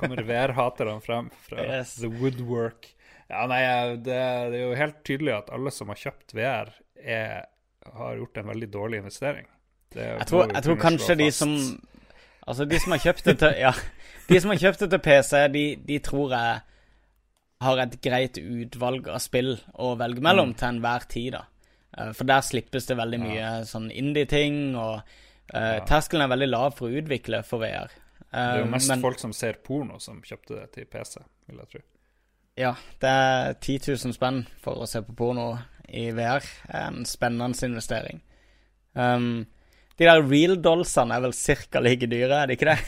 [0.00, 1.94] kommer VR-haterne frem fra Yes.
[2.02, 2.95] the woodwork.
[3.30, 3.60] Ja, nei,
[3.96, 4.16] det,
[4.52, 6.68] det er jo helt tydelig at alle som har kjøpt VR,
[7.02, 7.46] er,
[7.96, 9.46] har gjort en veldig dårlig investering.
[9.94, 11.52] Det Jeg tror, jeg tror kanskje de som
[12.46, 13.72] Altså, de som har kjøpt det til Ja,
[14.28, 16.60] de som har kjøpt det til PC, de, de tror jeg
[17.66, 21.44] har et greit utvalg av spill å velge mellom til enhver tid, da.
[21.96, 25.00] Eh, For der slippes det veldig mye sånn indie-ting, og
[25.54, 27.90] eh, terskelen er veldig lav for å utvikle for VR.
[28.26, 31.22] Det er jo Eh, mest men- folk som ser porno, som kjøpte det til PC,
[31.48, 31.80] vil jeg tro.
[32.56, 35.50] Ja, det er 10 000 spenn for å se på porno
[35.88, 36.44] i VR.
[36.72, 38.22] En spennende investering.
[38.96, 39.44] Um,
[39.96, 41.80] de der real dollsene er vel ca.
[41.84, 42.78] like dyre, er de ikke det?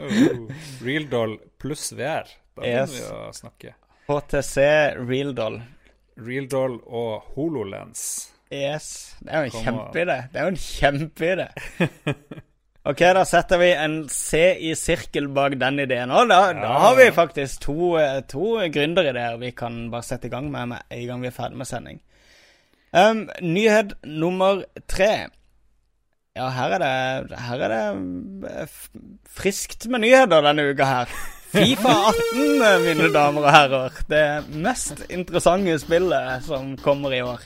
[0.00, 0.50] Oh,
[0.82, 2.26] Real Doll pluss VR.
[2.54, 2.96] Da begynner Yes.
[2.98, 3.74] vi å snakke.
[4.10, 4.56] HTC
[5.06, 5.60] real doll.
[6.20, 8.02] Real Doll og HoloLens.
[8.50, 9.14] Yes.
[9.22, 10.16] Det er jo en kjempeidé.
[10.32, 11.46] Det er jo en kjempeidé.
[12.88, 16.12] OK, da setter vi en C i sirkel bak den ideen.
[16.16, 20.32] Og da, da har vi faktisk to, eh, to gründerideer vi kan bare sette i
[20.32, 22.00] gang med med en gang vi er ferdig med sending.
[22.96, 25.28] Um, nyhet nummer tre.
[26.34, 26.80] Ja, her er
[27.28, 28.78] det, her er det eh,
[29.28, 31.12] friskt med nyheter denne uka her.
[31.52, 34.00] Fifa 18, eh, mine damer og herrer.
[34.08, 34.24] Det
[34.56, 37.44] mest interessante spillet som kommer i år.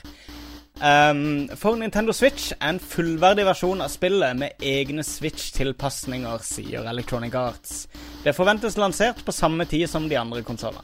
[0.81, 7.35] Um, for Nintendo Switch er en fullverdig versjon av spillet med egne Switch-tilpasninger, sier Electronic
[7.39, 7.85] Arts.
[8.25, 10.83] Det forventes lansert på samme tid som de andre konsollene.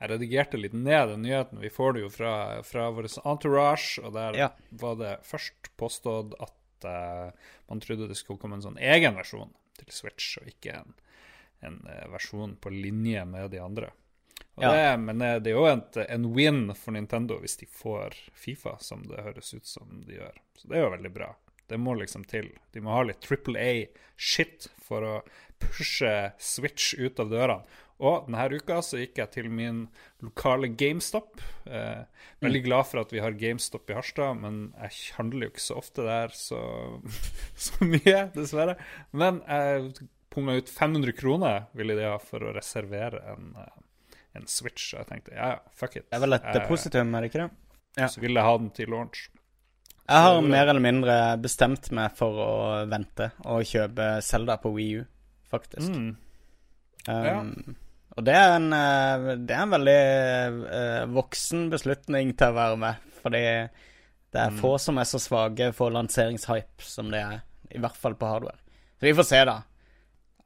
[0.00, 1.60] Jeg redigerte litt ned den nyheten.
[1.60, 2.34] Vi får det jo fra,
[2.64, 4.50] fra vår entourage, og der Ja.
[4.70, 7.32] var det først påstått at uh,
[7.68, 10.94] man trodde det skulle komme en sånn egen versjon til Switch, og ikke en,
[11.64, 13.90] en eh, versjon på linje med de andre.
[14.58, 14.72] Ja.
[14.74, 18.76] det, men eh, det er jo en, en win for Nintendo hvis de får Fifa,
[18.82, 20.40] som det høres ut som de gjør.
[20.58, 21.30] Så det er jo veldig bra.
[21.70, 22.50] Det må liksom til.
[22.74, 25.14] De må ha litt Triple A-shit for å
[25.62, 27.78] pushe Switch ut av dørene.
[28.00, 29.82] Og denne uka så gikk jeg til min
[30.24, 31.42] lokale GameStop.
[31.68, 32.06] Eh,
[32.40, 35.76] veldig glad for at vi har GameStop i Harstad, men jeg handler jo ikke så
[35.82, 36.62] ofte der så,
[37.68, 38.78] så mye, dessverre.
[39.12, 43.78] Men jeg punga ut 500 kroner, ville de ha, for å reservere en, eh,
[44.36, 44.92] en Switch.
[44.94, 46.06] Og jeg tenkte ja, ja, fuck it.
[46.10, 47.50] Det er vel et Jeg- depositum, er det ikke det?
[47.98, 48.06] ja.
[48.06, 49.28] Så ville jeg ha den til launch.
[50.10, 54.96] Jeg har mer eller mindre bestemt meg for å vente og kjøpe Zelda på Wii
[55.00, 55.04] U,
[55.52, 55.88] faktisk.
[55.88, 56.16] Mm.
[57.08, 57.76] Um,
[58.18, 60.00] Og det er en, eh, det er en veldig
[60.66, 63.42] uh, voksen beslutning til å være med, fordi
[64.34, 68.14] det er få som er så svake for lanseringshype som det er, i hvert fall
[68.18, 68.58] på hardware.
[68.98, 69.60] Så vi får se, da.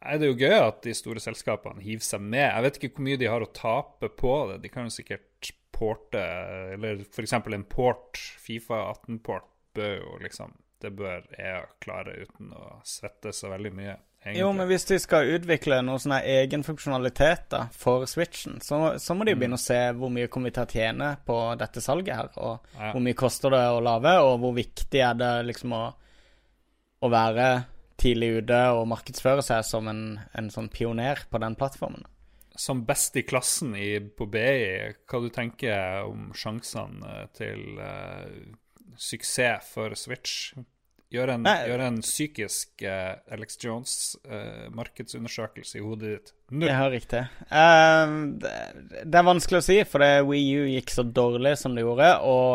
[0.05, 2.45] Nei, Det er jo gøy at de store selskapene hiver seg med.
[2.45, 4.61] Jeg vet ikke hvor mye de har å tape på det.
[4.63, 6.21] De kan jo sikkert porte,
[6.77, 7.33] eller f.eks.
[7.35, 10.53] en port, Fifa 18-port, bør jo liksom
[10.85, 13.95] Det bør jeg klare uten å svette så veldig mye.
[14.21, 14.41] egentlig.
[14.43, 19.17] Jo, men hvis de skal utvikle noe sånn egen funksjonalitet da, for Switchen, så, så
[19.17, 22.15] må de begynne å se hvor mye kommer vi til å tjene på dette salget
[22.21, 22.91] her, og Ja.
[22.93, 25.85] hvor mye koster det å lage, og hvor viktig er det liksom å,
[27.01, 27.49] å være
[28.01, 32.07] tidlig ute og markedsføre seg som en, en sånn pioner på den plattformen.
[32.55, 38.29] Som best i klassen i, på BI, hva du tenker om sjansene til uh,
[38.95, 40.53] suksess for Switch?
[41.15, 46.33] Gjør en, gjør en psykisk uh, Alex Jones-markedsundersøkelse i hodet ditt.
[46.51, 46.67] nå.
[46.67, 47.21] Er riktig.
[47.47, 48.07] Eh,
[48.43, 48.55] det,
[49.05, 52.11] det er vanskelig å si, for det Wii U gikk så dårlig som det gjorde,
[52.27, 52.51] og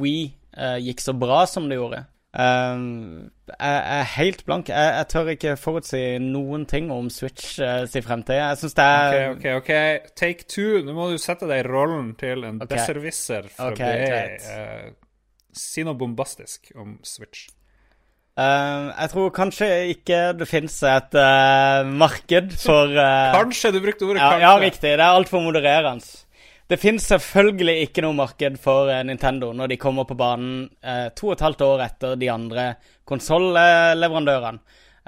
[0.00, 0.24] Wii
[0.58, 2.00] uh, gikk så bra som det gjorde.
[2.30, 2.82] Eh,
[3.50, 4.68] jeg er helt blank.
[4.70, 8.36] Jeg, jeg tør ikke forutsi noen ting om Switch uh, sin fremtid.
[8.38, 10.10] Jeg syns det er OK, OK, OK.
[10.20, 10.80] Take two.
[10.86, 12.76] Nå må du sette deg i rollen til en okay.
[12.76, 14.10] besserwisser for okay, BI.
[14.12, 14.46] greit.
[14.46, 15.10] uh,
[15.56, 17.48] si noe bombastisk om Switch.
[18.38, 24.06] eh, Jeg tror kanskje ikke det fins et uh, marked for eh, Kanskje du brukte
[24.06, 24.46] ordet Ja, kanskje.
[24.46, 24.90] ja, riktig.
[24.94, 26.06] Det er altfor modererende.
[26.70, 31.08] Det finnes selvfølgelig ikke noe marked for eh, Nintendo når de kommer på banen eh,
[31.18, 32.66] to og et halvt år etter de andre
[33.10, 34.60] konsollleverandørene.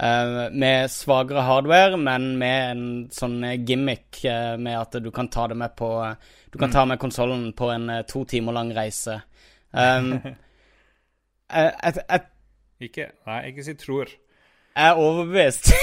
[0.02, 2.84] Eh, med svakere hardware, men med en
[3.14, 5.92] sånn eh, gimmick eh, med at du kan ta det med på
[6.50, 9.20] Du kan ta med konsollen på en eh, to timer lang reise.
[9.70, 10.18] Um,
[11.62, 12.26] et, et,
[12.82, 14.10] Ikke, nei, ikke si tror.
[14.74, 15.70] jeg er overbevist.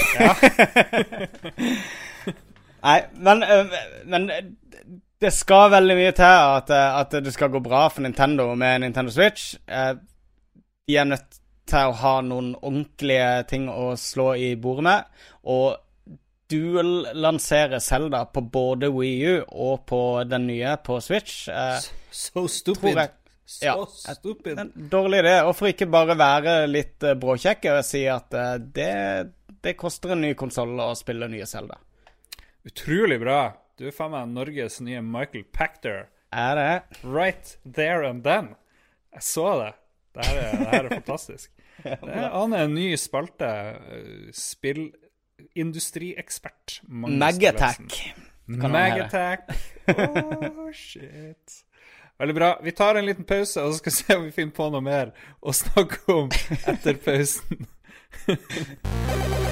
[2.80, 3.44] Nei, men,
[4.04, 4.30] men
[5.20, 8.80] det skal veldig mye til at, øh, at det skal gå bra for Nintendo med
[8.80, 9.54] Nintendo Switch.
[9.68, 9.94] Eh,
[10.88, 11.36] De er nødt
[11.70, 15.04] til å ha noen ordentlige ting å slå i bordet med.
[15.44, 15.76] Og
[16.50, 21.44] Duel lanserer Zelda på både Wii U og på den nye på Switch.
[21.46, 22.96] So, So stupid.
[22.96, 23.10] jeg
[23.46, 23.74] So Ja.
[24.14, 24.58] stupid.
[24.58, 25.36] en dårlig idé.
[25.44, 30.20] Og for ikke bare være litt bråkjekke og si at eh, det, det koster en
[30.22, 31.78] ny konsoll å spille nye Zelda.
[32.66, 33.52] Utrolig bra.
[33.80, 36.02] Du er faen meg Norges nye Michael Pactor.
[36.36, 37.00] Er det?
[37.00, 38.50] Right there and then.
[39.14, 39.70] Jeg så det.
[40.12, 41.48] Det her er, det her er fantastisk.
[41.80, 42.28] Det er
[42.60, 43.48] en ny spalte.
[43.48, 46.84] eh, Spillindustriekspert.
[46.92, 47.16] Han
[48.98, 49.06] høre.
[49.06, 49.48] attack.
[49.96, 51.64] Oh, shit.
[52.20, 52.50] Veldig bra.
[52.60, 54.84] Vi tar en liten pause, og så skal vi se om vi finner på noe
[54.84, 55.08] mer
[55.40, 56.28] å snakke om
[56.68, 57.64] etter pausen.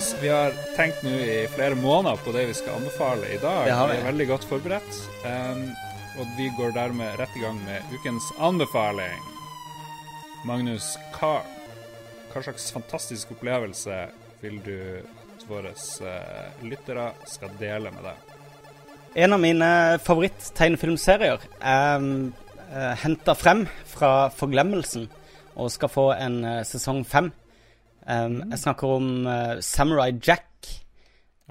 [0.00, 3.66] Magnus, vi har tenkt nå i flere måneder på det vi skal anbefale i dag.
[3.66, 3.96] Vi.
[3.98, 5.00] er veldig godt forberedt.
[5.26, 5.66] Um,
[6.16, 9.26] og vi går dermed rett i gang med ukens anbefaling.
[10.48, 11.42] Magnus, hva,
[12.30, 13.98] hva slags fantastisk opplevelse
[14.40, 18.32] vil du at våre uh, lyttere skal dele med deg?
[19.26, 19.70] En av mine
[20.06, 25.10] favoritt-tegnefilmserier er uh, henta frem fra forglemmelsen
[25.60, 27.28] og skal få en uh, sesong fem.
[28.10, 30.66] Um, Jeg snakker om uh, Samurai Jack,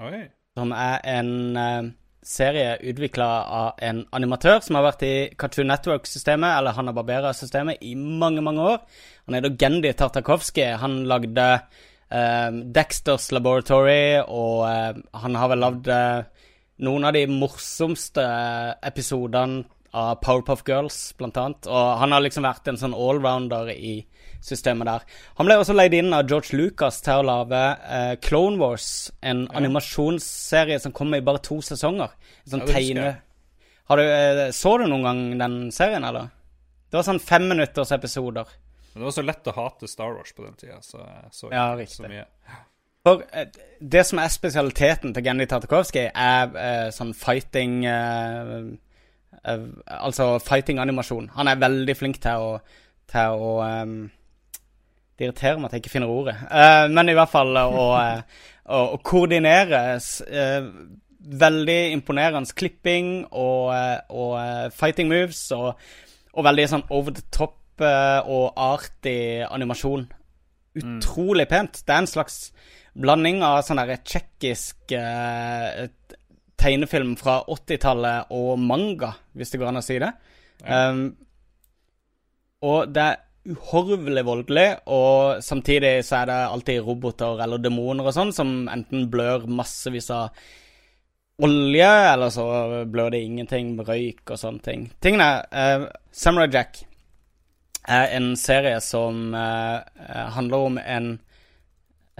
[0.00, 0.26] Oi.
[0.58, 1.88] som er en uh,
[2.20, 3.28] serie utvikla
[3.60, 8.66] av en animatør som har vært i Cartoon Network-systemet, eller Hanna Barbera-systemet, i mange, mange
[8.74, 8.84] år.
[9.24, 10.66] Han heter Gendy Tartakovsky.
[10.82, 14.68] Han lagde uh, Dexters Laboratory, og
[15.24, 15.92] han har vel lagd
[16.80, 18.24] noen av de morsomste
[18.88, 19.64] episodene
[19.96, 21.68] av Powerpuff Girls, blant annet.
[21.72, 24.00] Og han har liksom vært en sånn allrounder i
[24.44, 25.04] systemet der.
[25.38, 29.44] Han ble også leid inn av George Lucas til å lage uh, Clone Wars, en
[29.56, 32.14] animasjonsserie som kom i bare to sesonger.
[32.44, 33.10] En sånn Ja, tegne...
[33.90, 36.30] Har du, uh, så du noen gang den serien, eller?
[36.90, 38.52] Det var sånn femminuttersepisoder.
[38.92, 41.50] Men det var så lett å hate Star Wars på den tida, så jeg så
[41.52, 41.96] Ja, ikke riktig.
[41.96, 42.26] så mye.
[43.06, 43.64] For uh,
[43.96, 47.82] det som er spesialiteten til Genny Tartakovsky, er sånn fighting
[49.40, 51.30] Altså fighting-animasjon.
[51.32, 52.48] Han er veldig flink til å,
[53.08, 53.94] til å ehm,
[55.20, 56.38] Det irriterer meg at jeg ikke finner ordet.
[56.48, 58.22] Uh, men i hvert fall å, eh,
[58.72, 60.68] å, å koordinere eh,
[61.20, 65.74] veldig imponerende klipping og, eh, og eh, fighting moves og,
[66.32, 70.08] og veldig sånn over the top eh, og artig animasjon.
[70.80, 71.82] Utrolig pent.
[71.84, 72.38] Det er en slags
[73.00, 75.88] blanding av sånn derre tsjekkisk uh,
[76.60, 80.10] tegnefilm fra 80-tallet og manga, hvis det går an å si det.
[80.62, 81.02] Um,
[82.66, 83.18] og det er
[83.48, 89.06] uhorvelig voldelig, og samtidig så er det alltid roboter eller demoner og sånn som enten
[89.12, 90.34] blør massevis av
[91.40, 92.44] olje, eller så
[92.90, 94.86] blør det ingenting med røyk og sånne ting.
[95.00, 96.82] Tingene er uh, Samurai Jack
[97.88, 101.06] er en serie som eh, handler om en,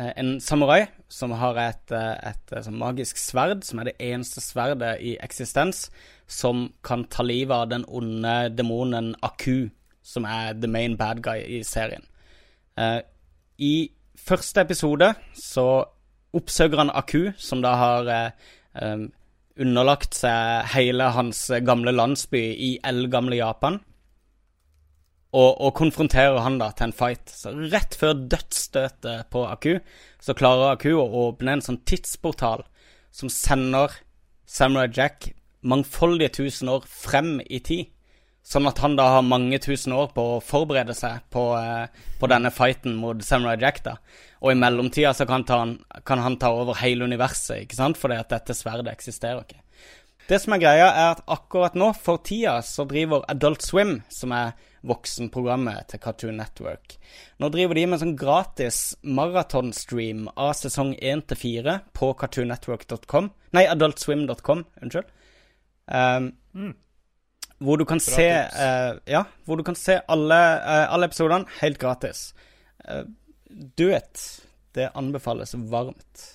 [0.01, 4.41] uh, en samurai som har et, et, eh, sånn magisk sverd, som er det eneste
[4.43, 5.89] sverdet i eksistens,
[6.31, 9.69] som kan ta livet av den onde demonen Aku,
[10.03, 12.05] som er the main bad guy i serien.
[12.79, 13.01] Uh,
[13.59, 15.67] I første episode så
[16.37, 18.51] oppsøker han Aku, som da har uh,
[18.83, 19.09] um,
[19.61, 23.81] underlagt seg hele hans gamle landsby i eldgamle Japan
[25.31, 27.31] og, og konfronterer han da til en fight.
[27.31, 29.77] Så rett før dødsstøtet på Aku,
[30.23, 32.65] så klarer Aku å åpne en sånn tidsportal
[33.15, 33.95] som sender
[34.51, 35.31] Samurai Jack
[35.63, 37.91] mangfoldige tusen år frem i tid.
[38.51, 41.87] Sånn at han da har mange tusen år på å forberede seg på, eh,
[42.19, 43.83] på denne fighten mot Samurai Jack.
[43.85, 43.97] da.
[44.43, 48.01] Og i mellomtida så kan, han, kan han ta over hele universet, ikke sant?
[48.01, 49.63] Fordi at dette sverdet eksisterer ikke.
[50.27, 54.35] Det som er greia, er at akkurat nå, for tida, så driver Adult Swim, som
[54.35, 54.53] er
[54.87, 56.95] voksenprogrammet til Cartoon Network
[57.41, 63.67] Nå driver de med sånn gratis maratonstream av sesong 1 til 4 på cartoonnetwork.com Nei,
[63.69, 65.11] adultswim.com, unnskyld.
[65.91, 66.31] Um,
[67.61, 71.79] Hvor du kan se eh, Ja, hvor du kan se alle, eh, alle episodene helt
[71.79, 72.31] gratis.
[72.89, 73.05] Eh,
[73.77, 74.23] it.
[74.73, 76.27] Det anbefales varmt.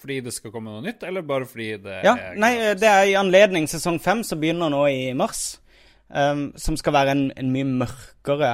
[0.00, 3.04] Fordi det skal komme noe nytt, eller bare fordi det Ja, er nei, det er
[3.10, 5.60] i anledning sesong fem, som begynner nå i mars.
[6.12, 8.50] Um, som skal være en, en mye mørkere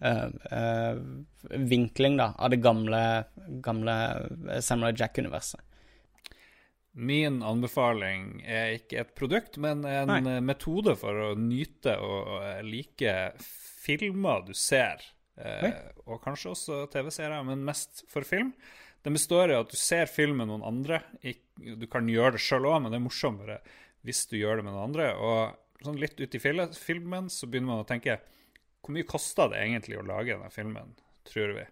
[0.00, 1.00] uh, uh,
[1.68, 3.00] vinkling da, av det gamle,
[3.64, 3.96] gamle
[4.64, 5.60] Samurai Jack-universet.
[6.94, 10.20] Min anbefaling er ikke et produkt, men en Nei.
[10.36, 15.02] eh, metode for å nyte og like filmer du ser.
[15.34, 15.66] Eh,
[16.06, 18.52] og kanskje også TV-serier, men mest for film.
[19.04, 21.02] Den består i at du ser film med noen andre.
[21.56, 23.58] Du kan gjøre det sjøl òg, men det er morsommere
[24.04, 25.10] hvis du gjør det med noen andre.
[25.18, 28.20] Og sånn litt ut i filmen så begynner man å tenke
[28.84, 30.94] Hvor mye kosta det egentlig å lage denne filmen,
[31.28, 31.64] tror vi?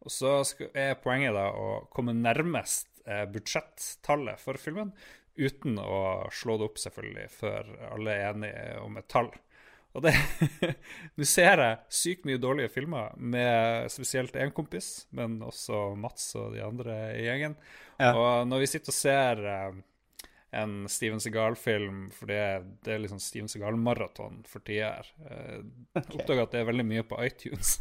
[0.00, 0.38] Og så
[0.72, 2.89] er poenget da å komme nærmest
[3.32, 4.92] budsjettallet for filmen,
[5.40, 9.30] uten å slå det opp, selvfølgelig, før alle er enige om et tall.
[9.96, 10.12] Og det
[11.18, 16.54] Nå ser jeg sykt mye dårlige filmer med spesielt én kompis, men også Mats og
[16.54, 17.56] de andre i gjengen.
[17.98, 18.12] Ja.
[18.14, 19.80] Og når vi sitter og ser eh,
[20.50, 22.40] en Steven Segal-film, for det,
[22.84, 25.10] det er liksom Steven Segal-maraton for tida her.
[25.94, 26.18] Okay.
[26.18, 27.76] Oppdaga at det er veldig mye på iTunes.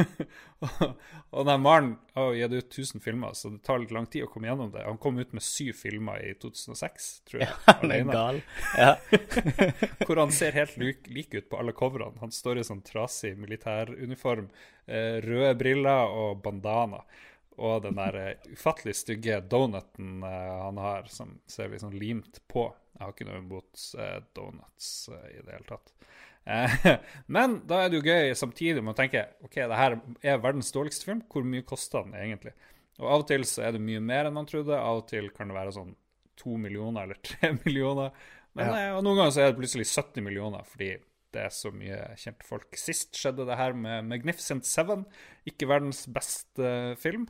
[0.64, 0.96] og
[1.30, 4.30] og den Maren har gitt ut 1000 filmer, så det tar litt lang tid å
[4.30, 4.82] komme gjennom det.
[4.82, 7.50] Han kom ut med syv filmer i 2006, tror jeg.
[7.52, 8.40] Ja, Han er gal.
[8.80, 8.90] Ja.
[10.08, 12.18] hvor han ser helt lik, lik ut på alle coverne.
[12.22, 14.50] Han står i sånn trasig militæruniform,
[14.90, 17.04] eh, røde briller og bandana.
[17.60, 22.40] Og den der eh, ufattelig stygge donuten eh, han har, som ser litt sånn limt
[22.48, 22.70] på.
[22.96, 25.94] Jeg har ikke noe imot eh, donuts i det hele tatt.
[27.36, 30.72] Men da er det jo gøy samtidig med å tenke ok, det her er verdens
[30.74, 31.20] dårligste film.
[31.30, 32.54] Hvor mye koster den egentlig?
[33.00, 34.76] Og Av og til så er det mye mer enn man trodde.
[34.76, 35.92] Av og til kan det være sånn
[36.40, 38.16] to millioner eller tre millioner.
[38.56, 38.96] Men ja.
[38.96, 40.94] og noen ganger så er det plutselig 70 millioner fordi
[41.30, 42.72] det er så mye kjente folk.
[42.78, 45.04] Sist skjedde det her med Magnificent Seven.
[45.46, 47.28] Ikke verdens beste film.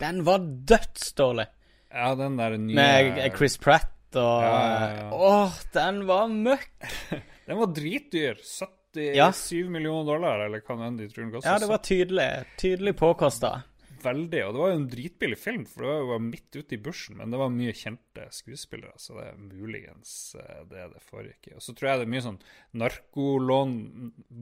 [0.00, 0.38] Den var
[0.68, 1.46] dødsdårlig.
[1.90, 5.08] Ja, den der nye Med Chris Pratt og Ja, ja, ja.
[5.12, 6.70] Åh, den var møkk!
[7.48, 8.36] Den var dritdyr.
[8.44, 9.30] 77 Ja.
[9.72, 11.48] millioner dollar, eller hva enn de tror den koster.
[11.54, 12.26] Ja, det var tydelig.
[12.60, 13.62] Tydelig påkosta.
[14.02, 14.42] veldig.
[14.46, 17.16] Og det var jo en dritbillig film, for det var jo midt ute i bushen.
[17.18, 21.54] Men det var mye kjente skuespillere, så det er muligens eh, det det foregikk i.
[21.56, 22.38] Og så tror jeg det er mye sånn
[22.84, 23.74] narkolån,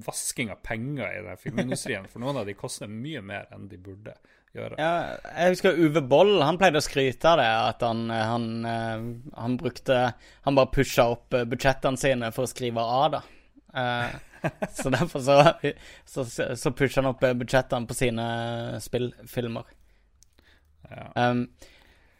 [0.07, 2.09] vasking av penger i den filmindustrien.
[2.11, 4.15] For noen av de koster mye mer enn de burde
[4.57, 4.79] gjøre.
[4.81, 4.93] Ja,
[5.31, 6.35] jeg husker Uwe Boll.
[6.43, 7.49] Han pleide å skryte av det.
[7.73, 10.01] At han, han, eh, han brukte
[10.47, 13.23] Han bare pusha opp eh, budsjettene sine for å skrive av, da.
[13.77, 14.19] Eh,
[14.81, 15.39] så derfor så,
[16.05, 16.27] så,
[16.57, 18.27] så pusha han opp eh, budsjettene på sine
[18.83, 19.73] spillfilmer.
[20.91, 21.31] Ja.
[21.31, 21.49] Um,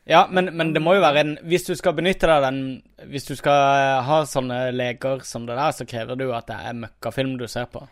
[0.09, 3.09] ja, men, men det må jo være en Hvis du skal benytte deg av den
[3.11, 6.47] Hvis du skal eh, ha sånne leker som det der, så krever det jo at
[6.51, 7.83] det er møkkafilm du ser på.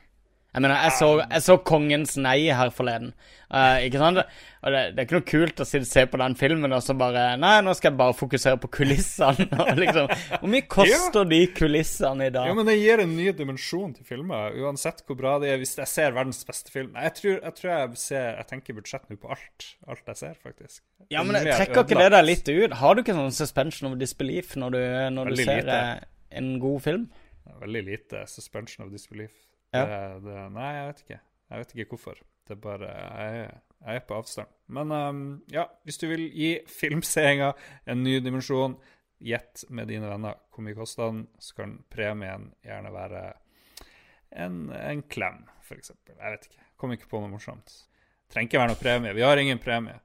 [0.55, 3.09] Jeg mener, jeg så, jeg så Kongens nei her forleden.
[3.51, 4.21] Uh, ikke sant?
[4.65, 7.25] Og det, det er ikke noe kult å se på den filmen og så bare
[7.39, 9.47] Nei, nå skal jeg bare fokusere på kulissene.
[9.65, 10.09] Og liksom,
[10.41, 12.49] Hvor mye koster de kulissene i dag?
[12.51, 15.59] Ja, men det gir en ny dimensjon til filmer, uansett hvor bra de er.
[15.63, 19.11] Hvis jeg ser verdens beste film Jeg tror jeg, tror jeg ser Jeg tenker budsjett
[19.11, 19.69] nå på alt.
[19.91, 20.81] Alt jeg ser, faktisk.
[21.13, 22.79] Ja, men er trekker ikke det deg litt ut?
[22.81, 24.83] Har du ikke sånn suspension of disbelief når du,
[25.19, 25.81] når du ser lite.
[25.99, 27.09] eh, en god film?
[27.61, 29.35] Veldig lite suspension of disbelief.
[29.75, 29.85] Ja.
[30.23, 31.21] Det, nei, jeg vet ikke.
[31.51, 32.21] Jeg vet ikke hvorfor.
[32.45, 33.47] Det er bare Jeg,
[33.85, 34.51] jeg er på avstand.
[34.67, 35.23] Men um,
[35.53, 37.53] ja, hvis du vil gi filmseinga
[37.91, 38.77] en ny dimensjon,
[39.25, 43.25] gjett med dine venner hvor mye koster den, så kan premien gjerne være
[44.45, 45.93] en, en klem, f.eks.
[46.11, 46.65] Jeg vet ikke.
[46.81, 47.77] Kom ikke på noe morsomt.
[48.33, 49.15] Trenger ikke være noe premie.
[49.17, 49.97] Vi har ingen premie.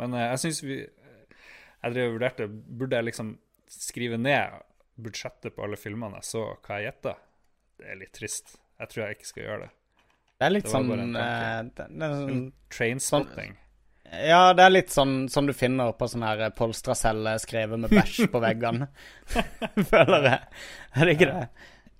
[0.00, 3.30] Men uh, jeg syns vi Jeg drev og vurderte Burde jeg liksom
[3.72, 4.58] skrive ned
[5.00, 7.14] budsjettet på alle filmene jeg så, hva jeg gjetta?
[7.76, 8.54] Det er litt trist.
[8.80, 9.70] Jeg tror jeg ikke skal gjøre det.
[10.36, 12.42] Det er litt Det sånn eh, det, det er sånn
[12.72, 13.54] Trainspotting.
[14.06, 17.90] Ja, det er litt sånn som du finner på sånn her polstra celler skrevet med
[17.90, 18.88] bæsj på veggene.
[19.90, 20.60] Føler jeg.
[20.94, 21.48] Er det ikke det?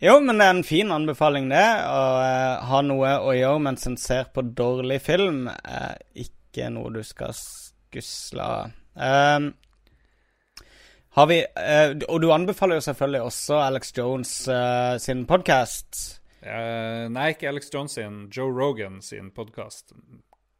[0.05, 1.65] Jo, men det er en fin anbefaling, det.
[1.89, 6.93] Å uh, ha noe å gjøre mens en ser på dårlig film, er ikke noe
[6.93, 8.75] du skal skusle av.
[8.97, 9.49] Um,
[11.17, 16.21] har vi uh, Og du anbefaler jo selvfølgelig også Alex Jones uh, sin podkast.
[16.47, 19.93] Eh, nei, ikke Alex Jones sin, Joe Rogan sin podkast,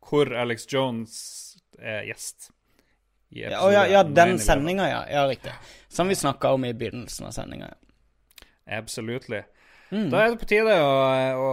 [0.07, 1.19] hvor Alex Jones
[1.79, 2.51] er gjest.
[3.37, 4.39] Ja, ja, ja, den 9/11.
[4.39, 5.03] sendinga, ja.
[5.11, 5.53] Ja, riktig.
[5.89, 7.71] Som vi snakka om i begynnelsen av sendinga.
[8.67, 8.79] Ja.
[8.79, 9.43] Absolutely.
[9.91, 10.11] Mm.
[10.11, 10.91] Da er det på tide å,
[11.39, 11.51] å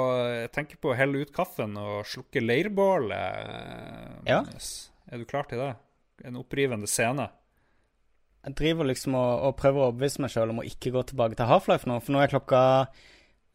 [0.54, 4.26] tenke på å helle ut kaffen og slukke leirbålet.
[4.26, 4.42] Ja.
[5.12, 5.74] Er du klar til det?
[6.26, 7.28] En opprivende scene.
[8.44, 11.38] Jeg driver liksom og, og prøver å overbevise meg sjøl om å ikke gå tilbake
[11.40, 12.64] til Half-Life nå, for nå er klokka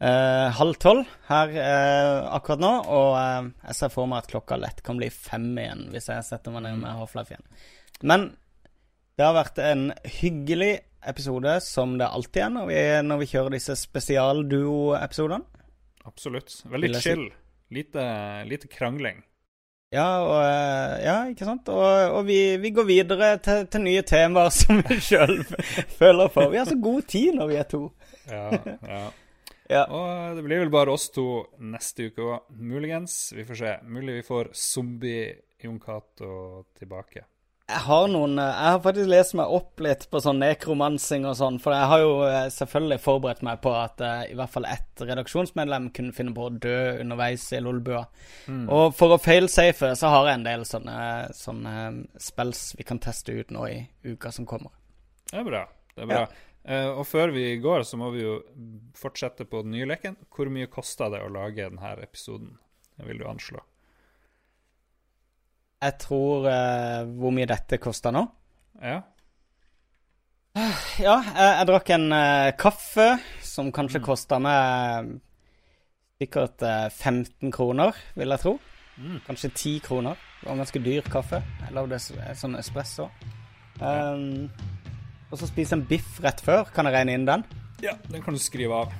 [0.00, 4.58] eh, halv tolv her eh, akkurat nå, og eh, jeg ser for meg at klokka
[4.60, 7.46] lett kan bli fem igjen hvis jeg setter meg ned med Half-Life igjen.
[8.02, 8.30] Men
[9.18, 9.88] det har vært en
[10.20, 10.74] hyggelig
[11.08, 15.64] episode, som det alltid er når vi, når vi kjører disse spesialduo-episodene.
[16.08, 16.60] Absolutt.
[16.70, 17.26] Veldig chill.
[17.74, 18.04] Lite,
[18.48, 19.20] lite krangling.
[19.92, 21.68] Ja, og, eh, ja, ikke sant?
[21.72, 25.40] Og, og vi, vi går videre til, til nye temaer som vi sjøl
[25.96, 26.52] føler for.
[26.52, 27.86] Vi har så god tid når vi er to.
[28.28, 28.50] Ja,
[28.84, 29.06] ja.
[29.68, 29.84] Ja.
[29.84, 33.34] Og det blir vel bare oss to neste uke òg, muligens.
[33.36, 33.74] Vi får se.
[33.84, 36.30] Mulig vi får zombie-Jon Cato
[36.78, 37.26] tilbake.
[37.68, 41.36] Jeg har noen eh, Jeg har faktisk lest meg opp litt på sånn nekromansing og
[41.36, 44.68] sånn, for jeg har jo eh, selvfølgelig forberedt meg på at uh, i hvert fall
[44.70, 48.06] ett redaksjonsmedlem kunne finne på å dø underveis i Lolbua.
[48.48, 50.98] Og for å failsafe så har jeg en del sånne,
[51.36, 51.74] sånne
[52.24, 53.82] spells vi kan teste ut nå i
[54.14, 54.72] uka som kommer.
[55.28, 55.66] Det er bra.
[55.92, 56.24] Det er bra.
[56.24, 58.34] Eh, og før vi går, så må vi jo
[58.98, 60.18] fortsette på den nye leken.
[60.28, 62.50] Hvor mye kosta det å lage denne episoden?
[62.98, 63.62] Det vil du anslå?
[65.78, 68.24] Jeg tror uh, Hvor mye dette koster nå?
[68.82, 69.00] Ja.
[70.98, 73.08] Ja, jeg, jeg drakk en uh, kaffe
[73.46, 75.12] som kanskje kosta meg
[76.18, 78.56] sikkert uh, 15 kroner, vil jeg tro.
[79.28, 80.18] Kanskje 10 kroner.
[80.40, 81.38] Det var en ganske dyr kaffe.
[81.62, 83.06] Jeg lagde eh, sånn espresso.
[83.78, 84.48] Um,
[85.30, 86.66] og så spise en biff rett før.
[86.74, 87.44] Kan jeg regne inn den?
[87.84, 87.92] ja.
[88.10, 88.92] Den kan du skrive av.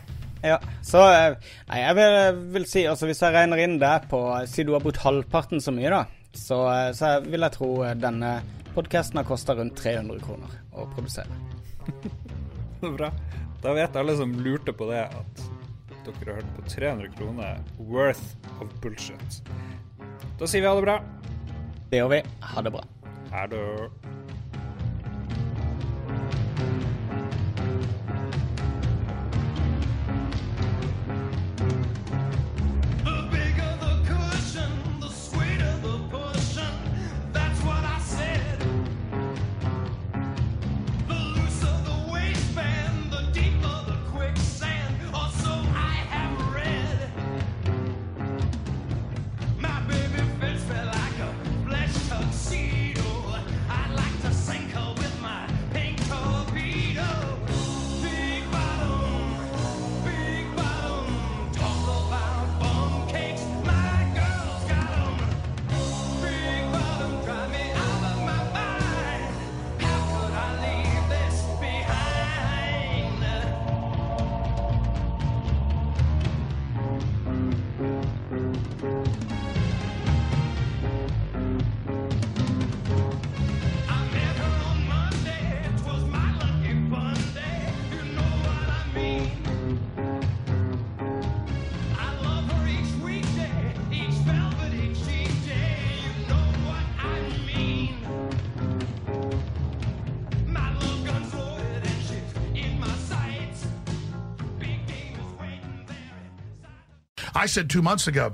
[0.45, 1.33] Ja, så eh,
[1.67, 4.85] Nei, jeg vil, vil si Altså, hvis jeg regner inn det på Si du har
[4.85, 8.37] brukt halvparten så mye, da, så, eh, så vil jeg tro eh, denne
[8.77, 11.35] podkasten har kosta rundt 300 kroner å produsere.
[12.79, 13.09] Det er bra.
[13.65, 15.41] Da vet alle som lurte på det, at
[16.07, 17.59] dere har hørt på 300 kroner
[17.91, 18.23] worth
[18.63, 19.41] of bullshit.
[20.39, 21.01] Da sier vi ha det bra.
[21.91, 22.23] Det gjør vi.
[22.53, 22.85] Ha det bra.
[23.33, 23.65] Ha det.
[107.39, 108.33] I said two months ago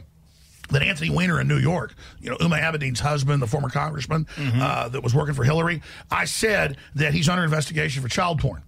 [0.71, 4.89] that Anthony Weiner in New York, you know, Uma Abedin's husband, the former congressman uh,
[4.89, 8.63] that was working for Hillary, I said that he's under investigation for child porn.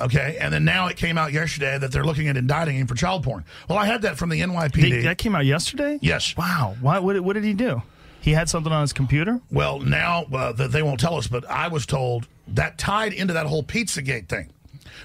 [0.00, 2.94] Okay, and then now it came out yesterday that they're looking at indicting him for
[2.94, 3.44] child porn.
[3.68, 4.90] Well, I had that from the NYPD.
[4.90, 5.98] They- that came out yesterday.
[6.00, 6.34] yes.
[6.36, 6.74] Wow.
[6.80, 7.82] Why, what, what did he do?
[8.22, 9.40] He had something on his computer.
[9.50, 13.34] Well, now uh, that they won't tell us, but I was told that tied into
[13.34, 14.48] that whole Pizzagate thing,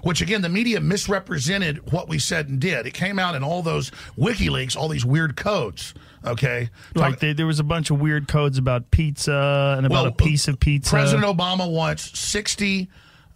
[0.04, 2.86] which again the media misrepresented what we said and did.
[2.86, 5.94] It came out in all those WikiLeaks, all these weird codes.
[6.26, 10.04] Okay, Like Talk- they, there was a bunch of weird codes about pizza and about
[10.04, 10.90] Well, a piece of pizza.
[10.90, 12.90] President Obama wants sixty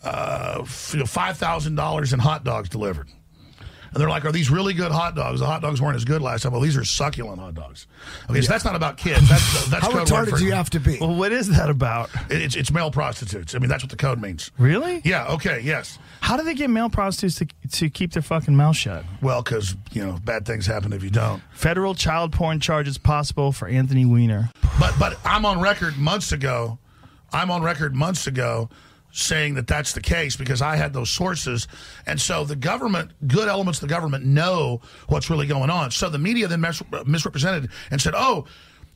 [0.04, 3.08] uh, five thousand dollars in hot dogs delivered.
[3.94, 5.42] And they're like, "Are these really good hot dogs?
[5.42, 6.54] The hot dogs weren't as good last time.
[6.54, 7.88] Well, these are succulent hot dogs.
[8.30, 9.28] Okay, so that's not about kids.
[9.28, 10.98] That's that's How code word retarded for- do you have to be?
[11.02, 12.10] well, what is that about?
[12.30, 13.54] It's it's male prostitutes.
[13.54, 14.50] I mean, that's what the code means.
[14.58, 15.02] Really?
[15.04, 15.28] Yeah.
[15.34, 15.60] Okay.
[15.62, 16.00] Yes.
[16.22, 17.48] How do they get male prostitutes to,
[17.80, 19.04] to keep their fucking mouth shut?
[19.22, 21.42] Well, because you know bad things happen if you don't.
[21.52, 24.52] Federal child porn charges possible for Anthony Weiner.
[24.80, 26.80] But but I'm on record months ago.
[27.34, 28.70] I'm on record months ago
[29.12, 31.68] saying that that's the case because I had those sources.
[32.06, 35.92] And so the government, good elements of the government know what's really going on.
[35.92, 38.46] So the media then mis- misrepresented and said, oh,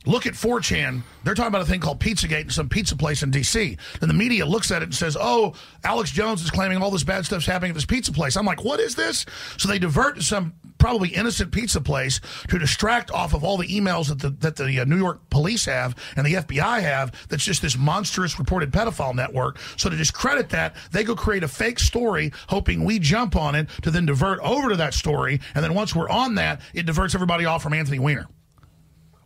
[0.06, 1.02] look at 4chan.
[1.24, 3.76] They're talking about a thing called Pizzagate in some pizza place in D.C.
[4.00, 7.04] And the media looks at it and says, oh, Alex Jones is claiming all this
[7.04, 8.36] bad stuff's happening at this pizza place.
[8.36, 9.26] I'm like, what is this?
[9.58, 13.68] So they divert to some probably innocent pizza place to distract off of all the
[13.68, 17.44] emails that the, that the uh, New York police have and the FBI have that's
[17.44, 19.58] just this monstrous reported pedophile network.
[19.76, 23.68] So to discredit that, they go create a fake story hoping we jump on it
[23.82, 25.40] to then divert over to that story.
[25.54, 28.26] And then once we're on that, it diverts everybody off from Anthony Weiner.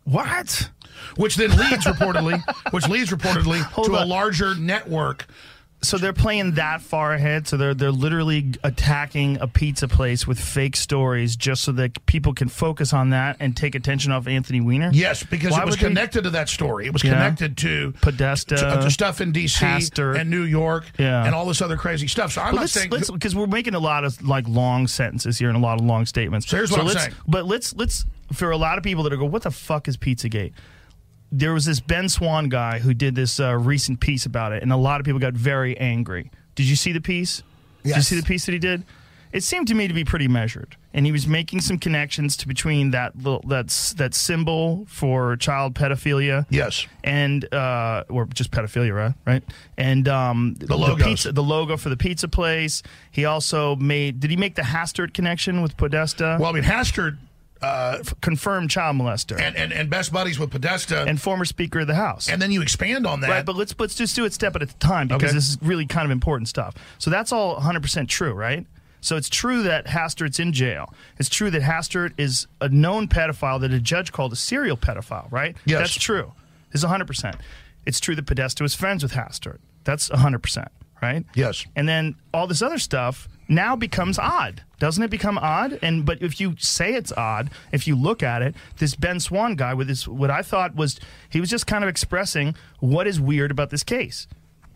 [0.03, 0.69] What?
[1.15, 2.41] Which then leads reportedly,
[2.71, 5.27] which leads reportedly Hold to a larger network.
[5.83, 7.47] So they're playing that far ahead.
[7.47, 12.33] So they're they're literally attacking a pizza place with fake stories just so that people
[12.35, 14.91] can focus on that and take attention off Anthony Weiner.
[14.93, 16.85] Yes, because Why it was would they- connected to that story.
[16.85, 17.13] It was Yeah.
[17.13, 19.65] connected to Podesta, to, to stuff in D.C.
[19.65, 20.19] Hastert.
[20.19, 21.25] and New York Yeah.
[21.25, 22.33] and all this other crazy stuff.
[22.33, 25.47] So I'm But not saying because we're making a lot of like long sentences here
[25.49, 26.47] and a lot of long statements.
[26.47, 27.13] So here's what I'm saying.
[27.27, 29.97] But let's let's for a lot of people that are go, what the fuck is
[29.97, 30.53] Pizzagate?
[31.31, 34.71] There was this Ben Swan guy who did this uh, recent piece about it, and
[34.71, 36.31] a lot of people got very angry.
[36.55, 37.43] Did you see the piece?
[37.83, 38.83] Did you see the piece that he did?
[39.31, 42.47] It seemed to me to be pretty measured, and he was making some connections to
[42.47, 46.45] between that little that's that symbol for child pedophilia.
[46.49, 46.85] Yes.
[47.03, 49.13] and uh, or just pedophilia, right?
[49.25, 49.43] Right,
[49.77, 51.05] and um, the, logos.
[51.05, 52.83] pizza, the logo for the pizza place.
[53.09, 54.19] He also made.
[54.19, 56.37] Did he make the Hastert connection with Podesta?
[56.39, 57.17] well, I mean, Hastert
[57.61, 61.87] uh, confirmed child molester and, and and best buddies with Podesta, and former Speaker of
[61.87, 62.27] the House.
[62.29, 63.29] and then you expand on that.
[63.29, 65.33] Right, but let's let's just do it step at a time because Okay.
[65.33, 66.75] this is really kind of important stuff.
[66.97, 68.65] So that's all 100% true, right?
[69.03, 70.93] So it's true that Hastert's in jail.
[71.17, 75.31] It's true that Hastert is a known pedophile that a judge called a serial pedophile,
[75.31, 75.55] right?
[75.65, 75.79] Yes.
[75.79, 76.33] That's true.
[76.71, 77.35] It's 100%.
[77.85, 79.57] It's true that Podesta was friends with Hastert.
[79.85, 80.67] That's 100%,
[81.01, 81.25] right?
[81.33, 81.65] Yes.
[81.75, 84.63] And then all this other stuff now becomes odd.
[84.79, 85.77] Doesn't it become odd?
[85.83, 89.55] And but if you say it's odd, if you look at it, this Ben Swan
[89.55, 90.99] guy with this what I thought was
[91.29, 94.25] he was just kind of expressing what is weird about this case.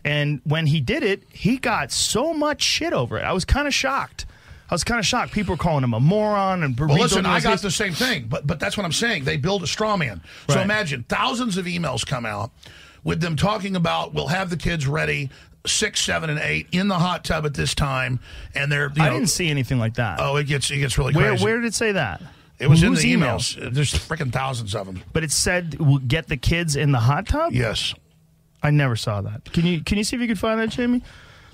[0.04, 3.22] And when he did it, he got so much shit over it.
[3.22, 4.26] I was kind of shocked.
[4.70, 5.32] I was kind of shocked.
[5.32, 8.46] People were calling him a moron and Well, listen, I got the same thing, but
[8.46, 9.24] but that's what I'm saying.
[9.24, 10.20] They build a straw man.
[10.48, 12.52] So imagine thousands of emails come out
[13.02, 15.30] with them talking about we'll have the kids ready
[15.66, 18.20] six, seven, and eight in the hot tub at this time,
[18.54, 20.18] and they're you I know, didn't see anything like that.
[20.20, 21.44] oh, it gets it gets really where crazy.
[21.44, 22.20] where did it say that?
[22.58, 23.36] it was in Whose the email?
[23.36, 23.74] emails.
[23.74, 25.02] There's freaking thousands of them.
[25.12, 27.52] But it said we'll get the kids in the hot tub.
[27.52, 27.94] Yes.
[28.62, 29.52] I never saw that.
[29.52, 31.02] Can you can you see if you can find that, Jamie?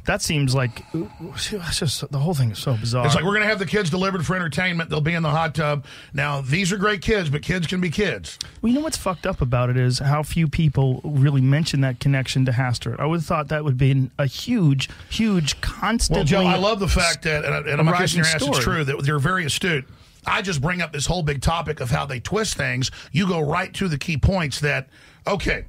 [0.05, 3.07] That seems like that's just the whole thing is so bizarre.
[3.07, 4.91] It's like we're going to have the kids delivered for entertainment.
[4.91, 5.85] They'll be in the hot tub.
[6.13, 8.37] Now, these are great kids, but kids can be kids.
[8.61, 12.01] well, you know what's fucked up about it is how few people really mention that
[12.01, 12.99] connection to Hastert.
[12.99, 16.17] I would have thought that would be a huge, huge, constant.
[16.17, 18.49] Well, Joe, I love the fact that, and, and I'm not kissing your ass, rising
[18.49, 19.85] it's true, that you're very astute.
[20.27, 22.91] I just bring up this whole big topic of how they twist things.
[23.13, 24.89] You go right to the key points that,
[25.27, 25.67] okay.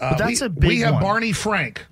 [0.00, 1.02] Uh, But that's we, a big We have one.
[1.02, 1.86] Barney Frank,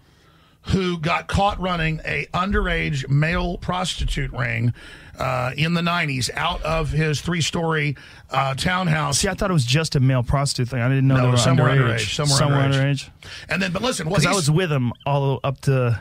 [0.66, 4.72] who got caught running a underage male prostitute ring
[5.18, 7.96] uh, in the 90s out of his three-story
[8.30, 9.18] uh, townhouse.
[9.18, 10.80] See, I thought it was just a male prostitute thing.
[10.80, 11.96] I didn't know No, they were somewhere underage.
[11.96, 13.10] underage, somewhere underage.
[13.48, 16.00] And then, but listen, Because I was with him all up to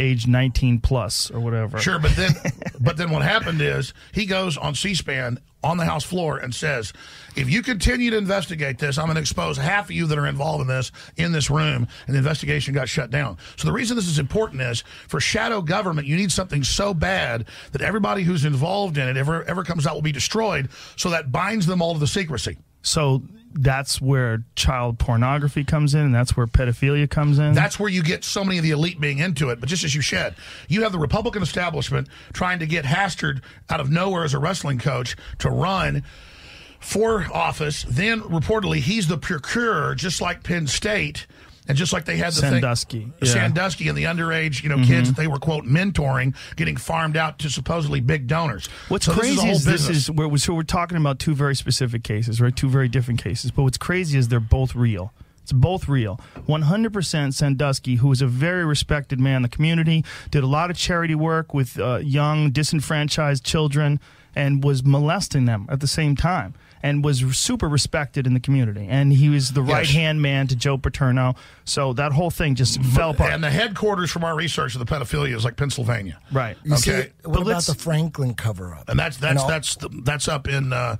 [0.00, 1.78] age 19 plus or whatever.
[1.78, 2.32] Sure, but then,
[2.80, 6.92] but then what happened is he goes on C-SPAN on the House floor and says,
[7.36, 10.26] "If you continue to investigate this, I'm going to expose half of you that are
[10.26, 13.36] involved in this in this room." And the investigation got shut down.
[13.56, 17.46] So the reason this is important is for shadow government, you need something so bad
[17.72, 20.70] that everybody who's involved in it ever ever comes out will be destroyed.
[20.96, 22.56] So that binds them all to the secrecy.
[22.82, 23.22] So
[23.52, 27.52] that's where child pornography comes in, and that's where pedophilia comes in.
[27.52, 29.60] That's where you get so many of the elite being into it.
[29.60, 30.36] But just as you said,
[30.68, 34.78] you have the Republican establishment trying to get Hastert out of nowhere as a wrestling
[34.78, 36.04] coach to run
[36.78, 37.84] for office.
[37.88, 41.26] Then reportedly, he's the procurer, just like Penn State.
[41.70, 43.28] And just like they had the Sandusky, thing, yeah.
[43.32, 44.86] Sandusky and the underage, you know, Mhm.
[44.86, 48.68] kids that they were quote mentoring, getting farmed out to supposedly big donors.
[48.88, 51.18] What's So crazy this is, whole is this is where we, so we're talking about
[51.18, 52.54] two very specific cases, right?
[52.54, 53.50] Two very different cases.
[53.50, 55.12] But what's crazy is they're both real.
[55.42, 56.20] It's both real.
[56.48, 60.76] 100% Sandusky, who was a very respected man in the community, did a lot of
[60.76, 64.00] charity work with uh, young, disenfranchised children,
[64.36, 68.86] and was molesting them at the same time, and was super respected in the community.
[68.88, 69.72] And he was the Yes.
[69.72, 71.34] right hand man to Joe Paterno.
[71.64, 73.32] So that whole thing just fell apart.
[73.32, 76.18] And the headquarters from our research of the pedophilia is like Pennsylvania.
[76.32, 76.56] Right.
[76.64, 77.10] You see, Okay.
[77.24, 78.88] what about the Franklin cover up?
[78.88, 80.96] And that's that's all- that's the, that's up in uh,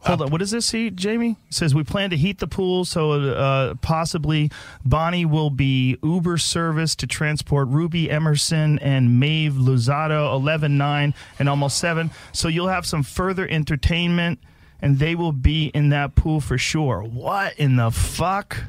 [0.00, 0.28] Hold on.
[0.30, 1.30] What does this see, Jamie?
[1.48, 4.50] It says we plan to heat the pool so uh, possibly
[4.84, 11.48] Bonnie will be Uber service to transport Ruby Emerson and Maeve Luzado 11 9 and
[11.48, 12.10] almost 7.
[12.32, 14.40] So you'll have some further entertainment
[14.84, 17.00] and they will be in that pool for sure.
[17.00, 18.62] What in the fuck?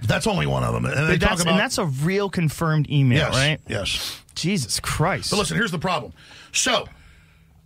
[0.00, 0.86] That's only one of them.
[0.86, 3.60] And they But talk that's, about and that's a real confirmed email, yes, right?
[3.68, 4.22] Yes.
[4.34, 5.30] Jesus Christ.
[5.30, 6.14] But listen, here's the problem.
[6.52, 6.88] So,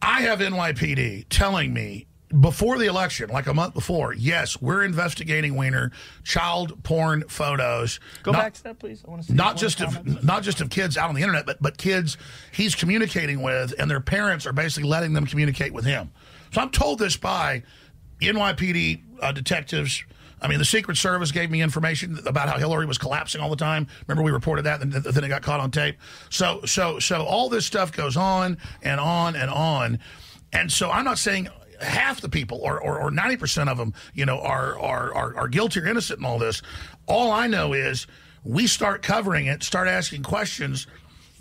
[0.02, 2.08] I have NYPD telling me
[2.40, 5.92] before the election, like a month before, yes, we're investigating Wiener
[6.24, 8.00] child porn photos.
[8.24, 9.04] Go not, back to that, please.
[9.06, 10.18] I want to see Not just comment.
[10.18, 12.18] of not just of kids out on the internet, but but kids
[12.50, 16.10] he's communicating with, and their parents are basically letting them communicate with him.
[16.52, 17.62] So I'm told this by
[18.28, 20.04] NYPD uh, detectives.
[20.40, 23.56] I mean, the Secret Service gave me information about how Hillary was collapsing all the
[23.56, 23.86] time.
[24.06, 25.96] Remember, we reported that, and then it got caught on tape.
[26.28, 29.98] So, so, so all this stuff goes on and on and on,
[30.52, 31.48] and so I'm not saying
[31.80, 35.48] half the people or or, or 90% of them, you know, are, are are are
[35.48, 36.62] guilty or innocent in all this.
[37.06, 38.06] All I know is
[38.44, 40.86] we start covering it, start asking questions.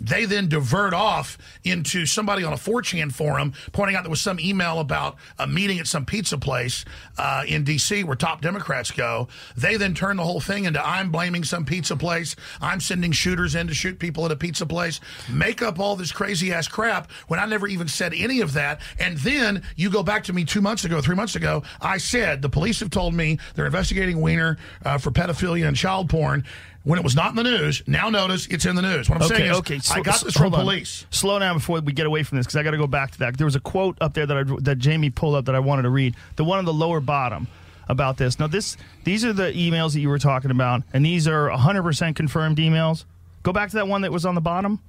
[0.04, 4.38] They then divert off into somebody on a 4chan forum pointing out there was some
[4.38, 6.84] email about a meeting at some pizza place
[7.16, 8.04] uh, in D.C.
[8.04, 9.28] where top Democrats go.
[9.56, 12.36] They then turn the whole thing into I'm blaming some pizza place.
[12.60, 15.00] I'm sending shooters in to shoot people at a pizza place.
[15.30, 18.80] Make up all this crazy ass crap when I never even said any of that.
[18.98, 21.62] And then you go back to me two months ago, three months ago.
[21.80, 26.10] I said the police have told me they're investigating Wiener uh, for pedophilia and child
[26.10, 26.44] porn
[26.84, 27.82] when it was not in the news.
[27.86, 29.08] Now notice it's in the news.
[29.08, 30.60] What I'm saying is, I sl- got this from hold on.
[30.60, 31.06] police.
[31.10, 33.18] Slow down before we get away from this because I got to go back to
[33.20, 33.36] that.
[33.36, 35.82] There was a quote up there that I, that Jamie pulled up that I wanted
[35.82, 36.14] to read.
[36.36, 37.48] The one on the lower bottom
[37.88, 38.38] about this.
[38.38, 42.14] Now this these are the emails that you were talking about, and these are 100%
[42.14, 43.04] confirmed emails.
[43.42, 44.80] Go back to that one that was on the bottom.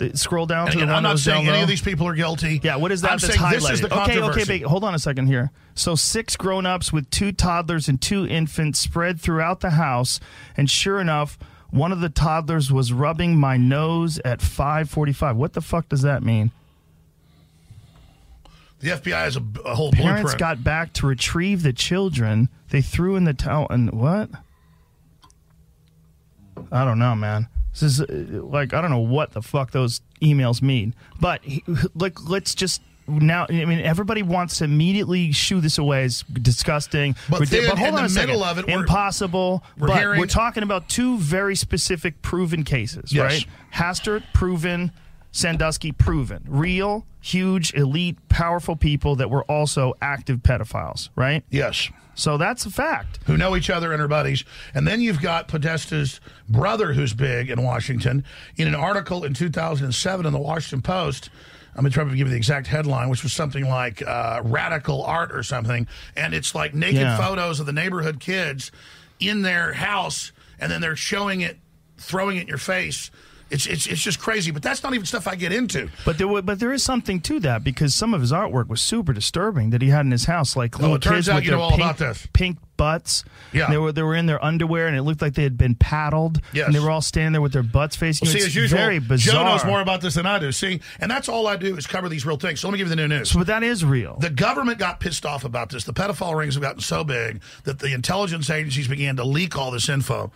[0.00, 1.62] The- Scroll down And to the again, one I'm not saying any low.
[1.64, 2.58] of these people are guilty.
[2.62, 4.40] Yeah, what is that I'm that's saying this is the okay, controversy.
[4.54, 5.50] okay, hold on a second here.
[5.74, 10.18] So six grown-ups with two toddlers and two infants spread throughout the house,
[10.56, 15.36] and sure enough, one of the toddlers was rubbing my nose at 5:45.
[15.36, 16.50] What the fuck does that mean?
[18.80, 20.38] The FBI has a, a whole Parents blueprint.
[20.38, 22.48] got back to retrieve the children.
[22.70, 24.30] They threw in the towel and what?
[26.72, 27.48] I don't know, man.
[27.72, 28.06] This is uh,
[28.42, 30.94] like I don't know what the fuck those emails mean.
[31.20, 31.64] But he-
[31.94, 33.46] like, let's just now.
[33.48, 37.14] I mean, everybody wants to immediately shoo this away as disgusting.
[37.28, 38.28] But then hold in on the a second.
[38.30, 39.62] middle of it, we're- impossible.
[39.78, 43.24] we're but hearing- we're talking about two very specific proven cases, Yes.
[43.32, 43.46] right?
[43.74, 44.92] Hastert proven,
[45.32, 51.44] Sandusky proven, real, huge, elite, powerful people that were also active pedophiles, right?
[51.50, 51.88] Yes.
[52.20, 53.18] So that's a fact.
[53.26, 54.44] who know each other and are buddies.
[54.74, 58.24] And then you've got Podesta's brother, who's big in Washington,
[58.56, 61.30] in an article in 2007 in the Washington Post.
[61.74, 64.42] I'm going to try to give you the exact headline, which was something like uh,
[64.44, 65.86] radical art or something.
[66.16, 67.16] And it's like naked Yeah.
[67.16, 68.70] photos of the neighborhood kids
[69.18, 71.58] in their house, and then they're showing it,
[71.96, 73.10] throwing it in your face.
[73.50, 74.50] It's, it's, it's just crazy.
[74.50, 75.88] But that's not even stuff I get into.
[76.04, 78.80] But there, wa- but there is something to that because some of his artwork was
[78.80, 81.44] super disturbing that he had in his house, like little it turns kids out with
[81.44, 82.28] you their know all pink, about this.
[82.32, 83.24] pink butts.
[83.52, 83.68] Yeah.
[83.68, 86.40] they were they were in their underwear and it looked like they had been paddled.
[86.54, 86.64] Yes.
[86.66, 88.26] and they were all standing there with their butts facing.
[88.26, 88.40] Well, you.
[88.40, 89.34] see, It's as usual, very bizarre.
[89.34, 90.50] Joe knows more about this than I do.
[90.52, 92.60] See, and that's all I do is cover these real things.
[92.60, 93.30] So let me give you the new news.
[93.32, 94.16] So, but that is real.
[94.18, 95.84] The government got pissed off about this.
[95.84, 99.70] The pedophile rings have gotten so big that the intelligence agencies began to leak all
[99.70, 100.32] this info.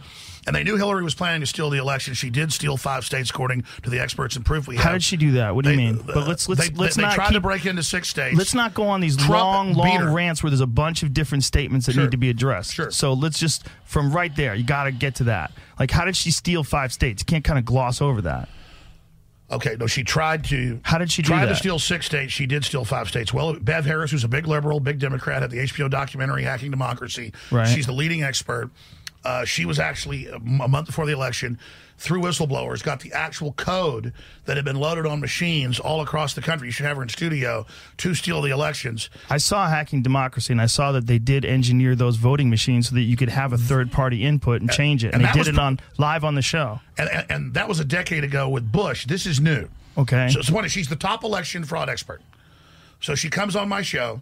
[0.46, 2.12] And they knew Hillary was planning to steal the election.
[2.12, 4.84] She did steal five states, according to the experts and proof we have.
[4.84, 5.54] How did she do that?
[5.54, 6.00] What do you They- mean?
[6.00, 8.36] Uh, but let's let's they, let's they, not tried keep, to break into six states.
[8.36, 11.44] Let's not go on these Trump long, long rants where there's a bunch of different
[11.44, 12.02] statements that Sure.
[12.02, 12.74] need to be addressed.
[12.74, 12.90] Sure.
[12.90, 15.52] So let's just from right there, you got to get to that.
[15.78, 17.22] Like, how did she steal five states?
[17.22, 18.48] You can't kind of gloss over that.
[19.50, 20.80] Okay, no, she tried to.
[20.82, 22.32] How did she do tried to steal six states.
[22.32, 23.32] She did steal five states.
[23.32, 27.32] Well, Bev Harris, who's a big liberal, big Democrat, had the HBO documentary "Hacking Democracy."
[27.50, 27.68] Right.
[27.68, 28.70] She's the leading expert.
[29.24, 31.58] Uh, she was actually a month before the election
[31.96, 34.12] through whistleblowers got the actual code
[34.46, 36.66] that had been loaded on machines all across the country.
[36.68, 37.64] You should have her in studio
[37.98, 39.08] to steal the elections.
[39.30, 42.96] I saw hacking democracy, and I saw that they did engineer those voting machines so
[42.96, 45.14] that you could have a third party input and change it.
[45.14, 46.80] and And, they did it on live on the show.
[46.98, 49.06] And, and, and that was a decade ago with Bush.
[49.06, 49.68] This is new.
[49.96, 50.28] Okay.
[50.30, 52.20] So, so what is- she's the top election fraud expert.
[53.00, 54.20] So she comes on my show.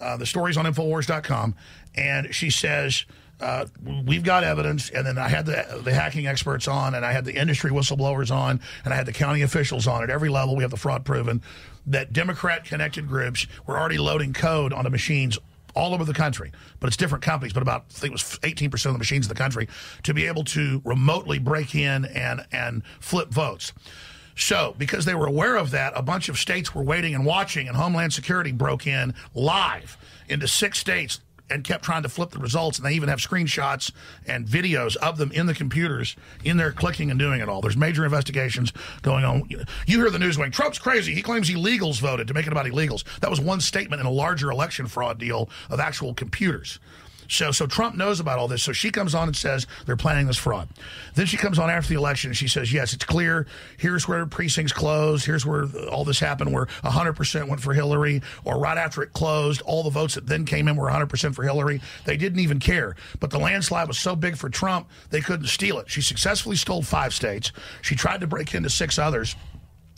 [0.00, 1.54] Uh, the story's on Infowars.com.
[1.94, 3.04] And she says,
[3.42, 3.66] uh,
[4.06, 4.90] We've got evidence.
[4.90, 8.34] And then I had the, the hacking experts on, and I had the industry whistleblowers
[8.34, 10.56] on, and I had the county officials on at every level.
[10.56, 11.42] We have the fraud proven
[11.86, 15.38] that Democrat connected groups were already loading code onto machines
[15.74, 18.86] all over the country, but it's different companies, but about I think it was 18%
[18.86, 19.68] of the machines in the country
[20.02, 23.72] to be able to remotely break in and and flip votes.
[24.34, 27.68] So, because they were aware of that, a bunch of states were waiting and watching,
[27.68, 29.96] and Homeland Security broke in live
[30.28, 31.20] into six states
[31.52, 32.78] and kept trying to flip the results.
[32.78, 33.92] And they even have screenshots
[34.26, 37.60] and videos of them in the computers, in there clicking and doing it all.
[37.60, 38.72] There's major investigations
[39.02, 39.46] going on.
[39.48, 41.14] You hear the news going, Trump's crazy.
[41.14, 43.04] He claims illegals voted to make it about illegals.
[43.20, 46.78] That was one statement in a larger election fraud deal of actual computers.
[47.32, 48.62] So, so Trump knows about all this.
[48.62, 50.68] So she comes on and says they're planning this fraud.
[51.14, 53.46] Then she comes on after the election and she says, yes, it's clear.
[53.78, 55.24] Here's where precincts closed.
[55.24, 58.20] Here's where all this happened, where 100% went for Hillary.
[58.44, 61.42] Or right after it closed, all the votes that then came in were 100% for
[61.42, 61.80] Hillary.
[62.04, 62.96] They didn't even care.
[63.18, 65.90] But the landslide was so big for Trump, they couldn't steal it.
[65.90, 67.50] She successfully stole five states.
[67.80, 69.36] She tried to break into six others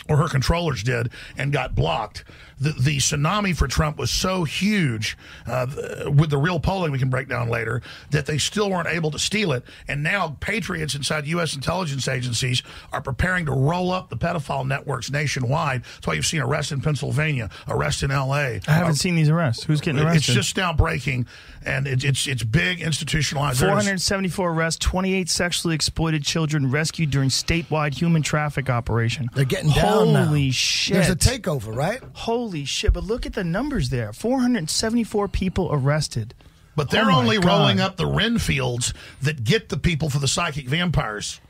[0.09, 2.24] or her controllers did, and got blocked.
[2.61, 5.17] The, the tsunami for Trump was so huge
[5.47, 5.67] uh,
[6.15, 9.19] with the real polling we can break down later that they still weren't able to
[9.19, 9.65] steal it.
[9.89, 11.55] And now patriots inside U.S.
[11.55, 12.63] intelligence agencies
[12.93, 15.83] are preparing to roll up the pedophile networks nationwide.
[15.85, 18.61] That's why you've seen arrests in Pennsylvania, arrests in L.A.
[18.67, 19.65] I haven't seen these arrests.
[19.65, 20.19] Who's getting arrested?
[20.19, 21.27] It's just now breaking,
[21.65, 23.61] and it, it's it's big institutionalized.
[23.61, 29.29] 474 arrests, 28 sexually exploited children rescued during statewide human traffic operation.
[29.35, 30.25] They're getting down now.
[30.27, 30.95] Holy shit.
[30.95, 32.01] There's a takeover, right?
[32.13, 32.93] Holy shit.
[32.93, 36.35] But look at the numbers there 474 people arrested.
[36.77, 37.47] But they're Oh only God.
[37.47, 38.93] rolling up the Renfields
[39.23, 41.41] that get the people for the psychic vampires.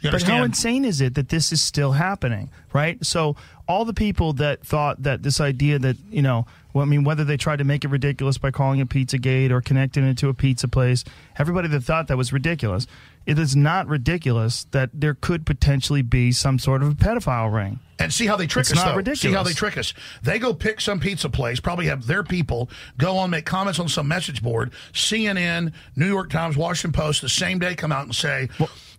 [0.00, 3.02] You But how insane is it that this is still happening, right?
[3.04, 3.34] So
[3.66, 7.24] all the people that thought that this idea that you know, well, I mean, whether
[7.24, 10.34] they tried to make it ridiculous by calling it PizzaGate or connecting it to a
[10.34, 11.02] pizza place,
[11.38, 12.86] everybody that thought that was ridiculous,
[13.26, 17.80] it is not ridiculous that there could potentially be some sort of a pedophile ring.
[17.98, 18.96] And see how they trick It's us, not though.
[18.96, 19.20] ridiculous.
[19.20, 19.94] See how they trick us.
[20.22, 23.88] They go pick some pizza place, probably have their people go on, make comments on
[23.88, 24.72] some message board.
[24.92, 28.48] CNN, New York Times, Washington Post, the same day come out and say,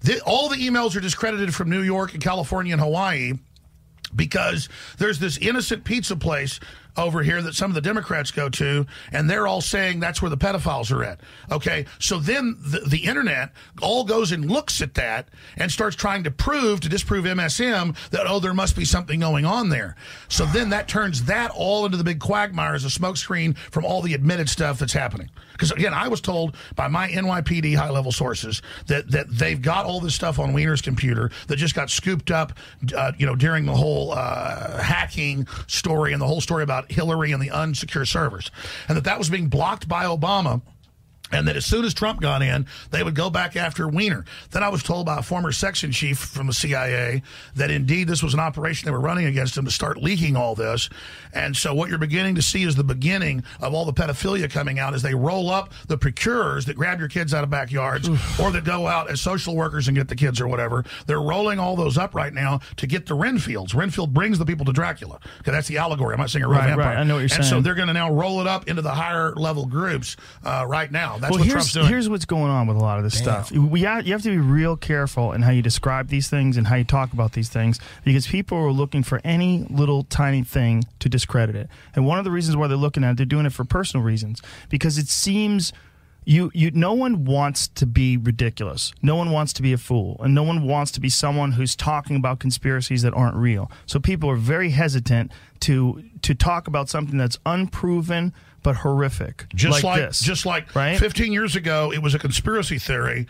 [0.04, 3.34] "Th- all the emails are discredited from New York and California and Hawaii
[4.16, 4.68] because
[4.98, 6.60] there's this innocent pizza place
[6.98, 10.30] over here that some of the Democrats go to, and they're all saying that's where
[10.30, 11.19] the pedophiles are at.
[11.52, 13.52] Okay, so then the, the internet
[13.82, 18.26] all goes and looks at that and starts trying to prove, to disprove MSM, that,
[18.28, 19.95] oh, there must be something going on there.
[20.28, 24.02] So then that turns that all into the big quagmire as a smokescreen from all
[24.02, 25.30] the admitted stuff that's happening.
[25.58, 29.86] Because again, I was told by my NYPD high level sources that, that they've got
[29.86, 32.54] all this stuff on Wiener's computer that just got scooped up,
[32.96, 37.32] uh, you know, during the whole uh, hacking story and the whole story about Hillary
[37.32, 38.52] and the unsecure servers,
[38.88, 40.62] and that that was being blocked by Obama.
[41.32, 44.24] And that as soon as Trump got in, they would go back after Weiner.
[44.52, 47.22] Then I was told by a former section chief from the CIA
[47.56, 50.56] that indeed this was an operation they were running against him to start leaking all
[50.56, 50.90] this.
[51.34, 54.80] And so what you're beginning to see is the beginning of all the pedophilia coming
[54.80, 58.08] out as they roll up the procurers that grab your kids out of backyards
[58.40, 60.86] or that go out as social workers and get the kids or whatever.
[61.08, 63.76] They're rolling all those up right now to get the Renfields.
[63.76, 65.20] Renfield brings the people to Dracula.
[65.41, 66.14] Okay, that's the allegory.
[66.14, 66.86] I'm not saying a real Right, vampire.
[66.88, 66.98] right.
[66.98, 68.91] I know what you're and so they're going to now roll it up into the
[68.94, 71.16] higher level groups uh, right now.
[71.19, 71.88] That's well, what here's, Trump's doing.
[71.88, 73.52] here's what's going on with a lot of this stuff.
[73.52, 76.76] We you have to be real careful in how you describe these things and how
[76.76, 81.10] you talk about these things because people are looking for any little tiny thing to
[81.10, 81.69] discredit it.
[81.95, 84.06] And one of the reasons why they're looking at it, they're doing it for personal
[84.06, 85.73] reasons because it seems
[86.27, 88.91] you you no one wants to be ridiculous.
[89.02, 91.73] No one wants to be a fool, and no one wants to be someone who's
[91.73, 93.72] talking about conspiracies that aren't real.
[93.85, 95.31] So people are very hesitant
[95.61, 98.34] to to talk about something that's unproven
[98.64, 100.22] but horrific, just like, this.
[100.22, 100.98] just like right?
[101.00, 103.28] 15 years ago, it was a conspiracy theory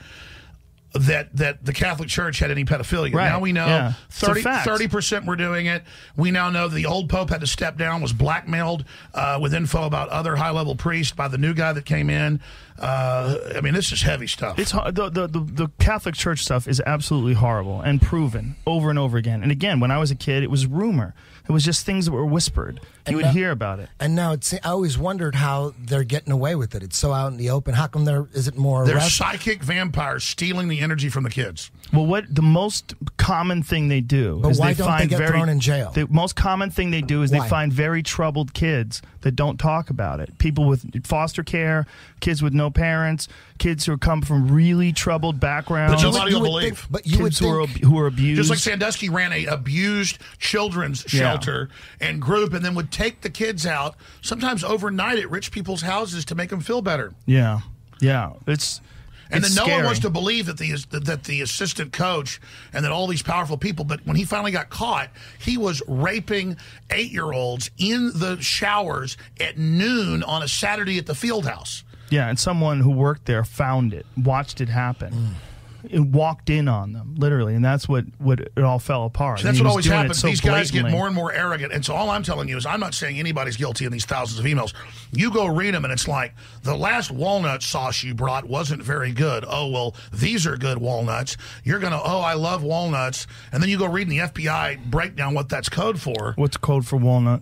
[0.94, 3.14] that that the Catholic Church had any pedophilia.
[3.14, 3.30] Right.
[3.30, 3.94] Now we know Yeah.
[4.10, 5.84] 30 percent were doing it.
[6.16, 9.86] We now know the old Pope had to step down, was blackmailed uh, with info
[9.86, 12.40] about other high level priests by the new guy that came in.
[12.80, 14.58] Uh, I mean, this is heavy stuff.
[14.60, 18.98] It's the, the the the Catholic Church stuff is absolutely horrible and proven over and
[19.00, 19.44] over again.
[19.44, 21.14] And again, when I was a kid, it was rumor.
[21.48, 22.80] It was just things that were whispered.
[23.08, 23.90] And you would now- hear about it.
[24.00, 24.54] And now it's.
[24.54, 26.84] I always wondered how they're getting away with it.
[26.84, 27.74] It's so out in the open.
[27.74, 29.18] How come there isn't more They're arrest?
[29.18, 31.72] psychic vampires stealing the energy from the kids.
[31.94, 35.10] Well, what the most common thing they do But is why they don't they find
[35.10, 35.92] get very, thrown in jail?
[35.94, 37.40] The most common thing they do is Why?
[37.40, 40.38] they find very troubled kids that don't talk about it.
[40.38, 41.86] People with foster care,
[42.20, 46.04] kids with no parents, kids who come from really troubled backgrounds.
[46.04, 46.78] But nobody you will would believe.
[46.80, 48.38] think- but you would kids who are, who are abused.
[48.38, 51.20] Just like Sandusky ran a abused children's Yeah.
[51.22, 51.70] shelter
[52.02, 56.26] and group, and then would take the kids out, sometimes overnight at rich people's houses
[56.26, 57.14] to make them feel better.
[57.26, 57.60] yeah,
[58.02, 58.34] yeah.
[58.48, 58.82] It's
[59.30, 59.78] And it's then no scary.
[59.80, 60.72] one wants to believe that the
[61.02, 62.40] that the assistant coach
[62.74, 63.84] and that all these powerful people.
[63.86, 65.10] But when he finally got caught,
[65.40, 66.58] he was raping
[66.92, 71.84] eight year olds in the showers at noon on a Saturday at the field house.
[72.10, 75.12] Yeah, and someone who worked there found it, watched it happen.
[75.14, 75.34] Mm.
[75.92, 79.40] Walked in on them, literally, and that's what, what it all fell apart.
[79.40, 80.20] So that's what always happens.
[80.20, 81.74] so These guys get more and more arrogant.
[81.74, 84.40] And so all I'm telling you is I'm not saying anybody's guilty in these thousands
[84.40, 84.74] of emails.
[85.12, 86.34] You go read them and it's like
[86.64, 89.46] the last walnut sauce you brought wasn't very good.
[89.48, 91.38] Oh, well, these are good walnuts.
[91.64, 93.28] You're going to, oh, I love walnuts.
[93.52, 96.34] And then you go read in the FBI breakdown what that's code for.
[96.36, 97.42] What's code for walnut?